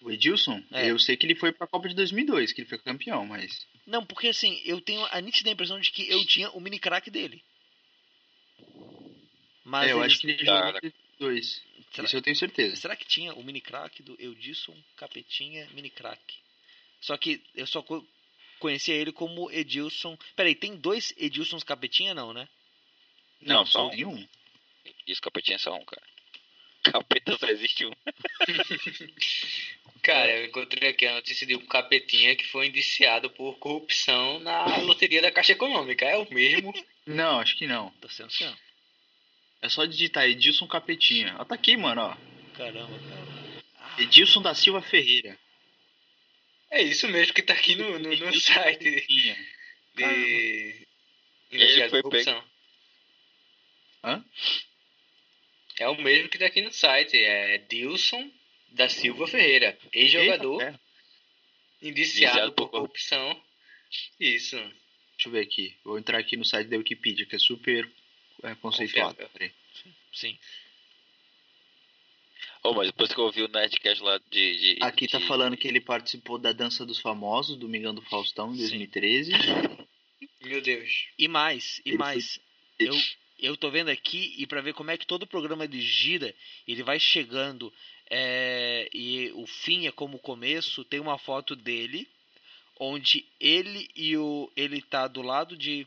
[0.00, 0.90] O Edilson, É.
[0.90, 3.66] eu sei que ele foi pra Copa de 2002, que ele foi campeão, mas...
[3.86, 7.10] Não, porque assim, eu tenho a nítida impressão de que eu tinha o mini crack
[7.10, 7.42] dele.
[9.64, 10.72] Mas é, eu eles- acho que ele jogou em
[11.18, 11.62] 2002.
[11.92, 12.76] Será, Isso eu tenho certeza.
[12.76, 16.20] será que tinha o mini crack do Edilson Capetinha mini crack?
[17.00, 18.06] Só que eu só co-
[18.58, 20.16] conhecia ele como Edilson.
[20.36, 22.48] Peraí, tem dois Edilsons Capetinha não, né?
[23.40, 23.90] Não, só um.
[23.90, 24.28] nenhum.
[25.06, 26.02] Isso, capetinha é só um, cara.
[26.84, 27.92] Capeta só existe um.
[30.02, 34.78] Cara, eu encontrei aqui a notícia de um capetinha que foi indiciado por corrupção na
[34.78, 36.06] loteria da Caixa Econômica.
[36.06, 36.72] É o mesmo.
[37.06, 37.90] Não, acho que não.
[38.00, 38.54] Tô sendo assim, ó.
[39.62, 41.36] É só digitar Edilson Capetinha.
[41.38, 42.16] Ó, tá aqui, mano, ó.
[42.56, 43.60] Caramba, cara.
[43.76, 45.38] Ah, Edilson da Silva Ferreira.
[46.70, 49.36] É isso mesmo que tá aqui no, no, no site Capetinha.
[49.94, 50.86] de
[51.50, 52.44] investigado foi por corrupção.
[54.04, 54.24] Hã?
[55.78, 57.16] É o mesmo que tá aqui no site.
[57.16, 58.30] É Dilson
[58.68, 60.78] da Silva Ferreira, ex-jogador indiciado
[61.82, 63.42] Indiciado por por corrupção.
[64.18, 64.56] Isso.
[64.56, 65.76] Deixa eu ver aqui.
[65.84, 67.90] Vou entrar aqui no site da Wikipedia, que é super
[68.42, 69.14] é, conceituado.
[69.14, 69.30] Confiável.
[69.32, 69.52] Peraí.
[70.12, 70.38] Sim.
[72.62, 74.76] Oh, mas depois que eu ouvi o Nerdcast lá de.
[74.76, 78.50] de Aqui tá de- falando que ele participou da Dança dos Famosos, Domingão do Faustão,
[78.52, 78.60] em Sim.
[78.60, 79.32] 2013.
[80.42, 81.06] Meu Deus.
[81.18, 82.38] E mais, e Ele mais.
[82.78, 82.94] Eu,
[83.38, 86.34] eu tô vendo aqui e pra ver como é que todo o programa ele gira,
[86.68, 87.72] ele vai chegando
[88.10, 92.06] é, e o fim é como o começo, tem uma foto dele
[92.78, 95.86] onde ele e o ele tá do lado de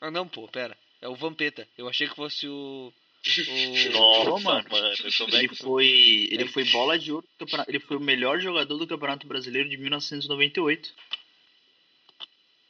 [0.00, 0.76] Ah não, pô, pera.
[1.00, 1.66] É o Vampeta.
[1.78, 3.22] Eu achei que fosse o o
[3.92, 4.68] Nossa, mano.
[4.70, 4.94] mano.
[5.32, 7.26] Ele foi, ele foi bola de ouro
[7.68, 10.94] ele foi o melhor jogador do Campeonato Brasileiro de 1998.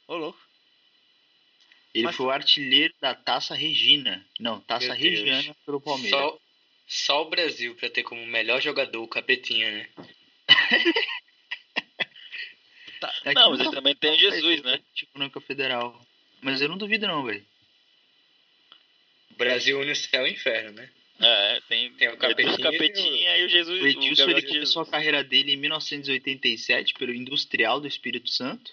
[0.07, 0.39] Ô louco.
[1.93, 4.25] Ele Mas- foi o artilheiro da Taça Regina.
[4.39, 5.19] Não, Taça Meu Deus.
[5.19, 6.19] Regiana pelo Palmeiras.
[6.19, 6.39] Só,
[6.87, 9.89] só o Brasil pra ter como melhor jogador o Capetinha, né?
[13.23, 14.79] É Não, mas ele nunca também tem o Jesus, né?
[14.93, 15.99] Tipo, Econômica Federal.
[16.39, 17.43] Mas eu não duvido não, velho.
[19.33, 20.89] O Brasil une o céu e o inferno, né?
[21.19, 23.81] É, tem, Tem o Capetinha e Capetinha e o Jesus.
[23.81, 24.87] O Edilson Gabriel ele começou Jesus.
[24.87, 28.71] a carreira dele em 1987 pelo Industrial do Espírito Santo.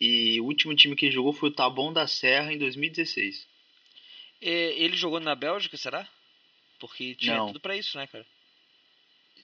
[0.00, 3.46] E o último time que ele jogou foi o Taboão da Serra em 2016.
[4.42, 6.08] É, ele jogou na Bélgica, será?
[6.80, 7.46] Porque tinha Não.
[7.46, 8.26] tudo pra isso, né, cara?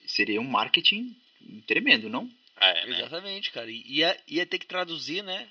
[0.05, 1.15] Seria um marketing
[1.65, 2.29] tremendo, não?
[2.59, 2.97] É, né?
[2.99, 3.71] Exatamente, cara.
[3.71, 5.49] E Ia, ia ter que traduzir, né?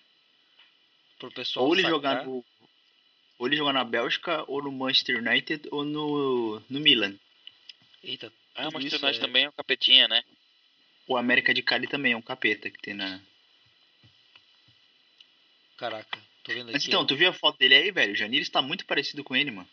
[1.18, 1.94] Pro pessoal Ou ele sacar.
[1.96, 2.44] jogar no,
[3.40, 7.14] ou ele jogar na Bélgica, ou no Manchester United, ou no, no Milan.
[8.04, 10.22] Eita, Ah, o United é- também é um capetinha, né?
[11.08, 13.18] O América de Cali também é um capeta que tem na.
[15.78, 16.72] Caraca, tô vendo aqui.
[16.74, 18.12] Mas então, tu viu a foto dele aí, velho?
[18.12, 19.68] O Janir está muito parecido com ele, mano.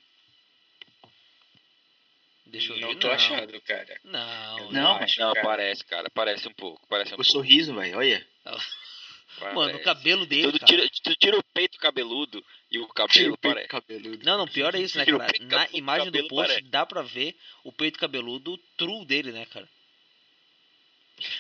[2.46, 3.00] Deixa eu não ver.
[3.00, 4.00] tô achando, cara.
[4.06, 5.46] Não, Eu Não, acho, Não, cara.
[5.46, 6.10] parece, cara.
[6.10, 6.88] Parece um pouco.
[6.88, 7.30] Parece um O pouco.
[7.32, 8.26] sorriso, velho, olha.
[9.54, 13.68] Mano, o cabelo dele, Tu tira, tu tira o peito cabeludo e o cabelo parece.
[13.68, 14.26] cabeludo.
[14.26, 15.28] Não, não, pior é isso, né, cara?
[15.42, 16.68] Na imagem do post parece.
[16.70, 19.68] dá pra ver o peito cabeludo true dele, né, cara?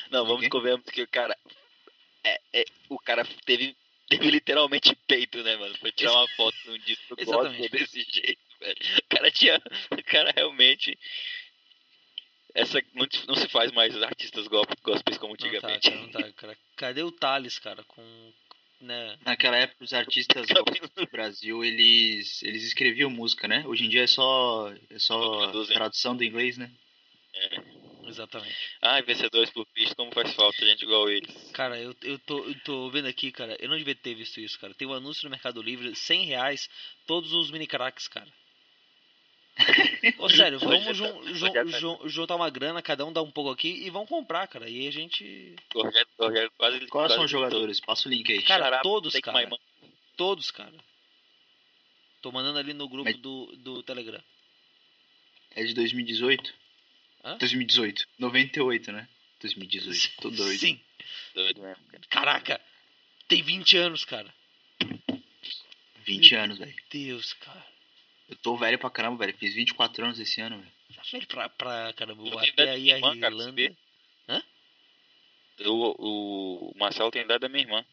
[0.09, 0.49] Não, vamos Ok.
[0.49, 1.37] convenhamos que o cara.
[2.23, 3.75] É, é, o cara teve,
[4.09, 5.77] teve literalmente peito, né, mano?
[5.77, 7.57] Pra tirar uma foto num disco Exatamente.
[7.59, 8.77] gospel desse jeito, velho.
[9.03, 9.61] O cara tinha.
[9.91, 10.97] O cara realmente.
[12.55, 15.89] Essa, não, se- não se faz mais artistas go- gospels como Não tá, antigamente.
[15.91, 16.57] cara, não tá, cara.
[16.75, 17.83] Cadê o Thales, cara?
[17.83, 18.33] Com.
[18.79, 19.17] Né?
[19.25, 20.47] Naquela época, os artistas
[20.95, 23.63] do Brasil, eles, eles escreviam música, né?
[23.65, 26.71] Hoje em dia é só, é só tradução do inglês, né?
[28.07, 28.55] Exatamente.
[28.81, 31.51] Ai, vencedores por Cristo, como faz falta gente igual eles.
[31.51, 33.57] Cara, eu, eu, tô, eu tô vendo aqui, cara.
[33.59, 34.73] Eu não devia ter visto isso, cara.
[34.73, 36.69] Tem um anúncio no Mercado Livre, 100 reais,
[37.05, 38.31] todos os mini cracks, cara.
[40.19, 43.31] Ô, sério, vamos tá- jun- jun- tá- jun- juntar uma grana, cada um dá um
[43.31, 44.69] pouco aqui e vão comprar, cara.
[44.69, 45.55] E a gente.
[45.73, 46.77] O Rogério, o Rogério quase.
[46.79, 47.79] Quais quase são os jogadores?
[47.79, 48.41] Passa o link aí.
[48.43, 49.49] Cara, Xará, todos, cara.
[50.15, 50.73] Todos, cara.
[52.21, 54.21] Tô mandando ali no grupo Mas- do, do Telegram.
[55.55, 56.53] É de 2018?
[57.23, 57.37] Hã?
[57.37, 58.07] 2018.
[58.19, 59.07] 98, né?
[59.41, 60.11] 2018.
[60.21, 60.59] Tô doido.
[60.59, 60.79] Sim.
[61.33, 62.03] Doido mesmo, cara.
[62.09, 62.61] Caraca.
[63.27, 64.31] Tem 20 anos, cara.
[66.05, 66.73] 20 anos, velho.
[66.89, 67.65] Deus, cara.
[68.27, 69.37] Eu tô velho pra caramba, velho.
[69.37, 70.71] Fiz 24 anos esse ano, velho.
[70.89, 72.23] Já velho pra, pra caramba.
[72.23, 73.43] Eu Eu até aí a irmã, cara, Irlanda.
[73.51, 73.77] sabia?
[75.65, 77.85] O, o Marcelo tem idade da minha irmã.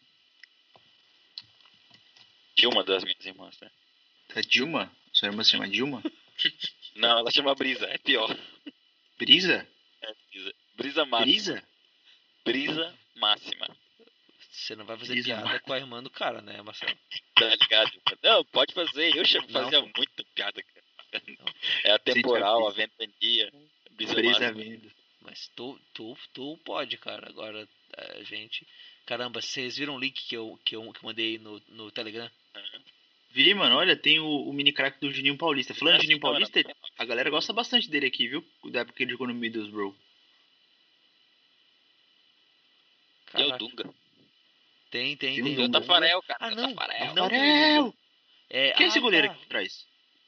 [2.57, 3.71] De uma das minhas irmãs, né?
[4.35, 4.95] A Dilma?
[5.13, 6.03] Sua irmã se chama Dilma?
[6.95, 8.37] Não, ela chama Brisa, é pior.
[9.19, 9.67] Brisa?
[10.03, 10.55] É Brisa.
[10.77, 11.27] Brisa máxima.
[11.33, 11.69] Brisa?
[12.45, 13.77] Brisa máxima.
[14.55, 15.61] Você não vai fazer Brisa, piada mano.
[15.61, 16.97] com a irmã do cara, né, Marcelo?
[17.35, 17.91] Tá ligado?
[18.23, 19.17] Não, pode fazer.
[19.17, 19.65] Eu chamo, Não.
[19.65, 20.85] fazia muita piada, cara.
[21.83, 22.87] É a temporal, a Brisa.
[22.97, 23.53] ventania.
[23.91, 24.93] Brisa, Brisa vindo.
[25.21, 27.29] Mas tu, tu, tu pode, cara.
[27.29, 28.65] Agora a gente.
[29.05, 32.31] Caramba, vocês viram o link que eu, que eu, que eu mandei no, no Telegram?
[33.31, 35.75] Vi, mano, olha, tem o, o mini crack do Juninho Paulista.
[35.75, 36.75] Falando de Juninho Não, não, Paulista, não.
[36.97, 38.45] a galera gosta bastante dele aqui, viu?
[38.71, 39.95] Da época que ele jogou no Middlesbrough.
[43.37, 43.95] E é o Caraca, Dunga.
[44.95, 45.53] Tem, tem, Tem tem.
[45.53, 45.81] E o Dunga.
[45.81, 46.39] Tafarel, cara.
[46.41, 46.75] Ah, o não.
[46.75, 47.07] Tafarel.
[47.15, 47.95] Não Tafarel!
[48.51, 49.33] É, Quem é esse ah, goleiro tá.
[49.35, 49.87] aqui atrás?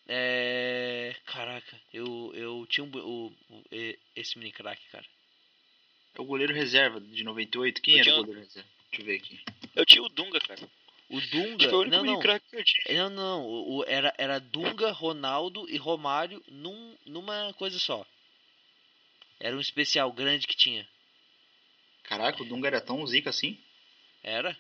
[0.09, 1.15] É.
[1.27, 3.65] Caraca, eu, eu tinha um, o, o-
[4.15, 5.05] esse mini crack, cara.
[6.15, 7.83] É o goleiro reserva de 98.
[7.83, 8.69] Quem Eu era o goleiro reserva?
[8.91, 9.41] Deixa eu ver aqui.
[9.75, 10.61] Eu tinha o Dunga, cara.
[11.09, 11.77] O que foi o Dunga.
[11.77, 12.21] único Não, mini não.
[12.21, 13.03] craque que eu tinha.
[13.05, 13.45] Não, não.
[13.45, 18.05] O, o- era, era Dunga, Ronaldo e Romário num, numa coisa só.
[19.39, 20.89] Era um especial grande que tinha.
[22.05, 23.59] Caraca, o Dunga era tão zica assim?
[24.27, 24.59] Era?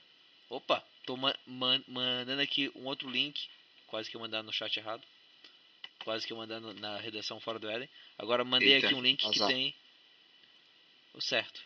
[0.49, 3.49] Opa, tô ma- man- mandando aqui um outro link.
[3.89, 5.05] Quase que eu mandar no chat errado.
[6.05, 7.89] Quase que eu mandar no- na redação fora do Éden.
[8.17, 9.49] Agora mandei Eita, aqui um link que azar.
[9.49, 9.75] tem
[11.15, 11.61] o certo.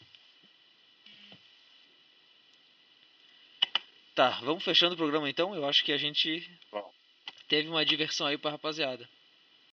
[4.15, 5.55] Tá, vamos fechando o programa então.
[5.55, 6.51] Eu acho que a gente
[7.49, 9.07] teve uma diversão aí pra rapaziada.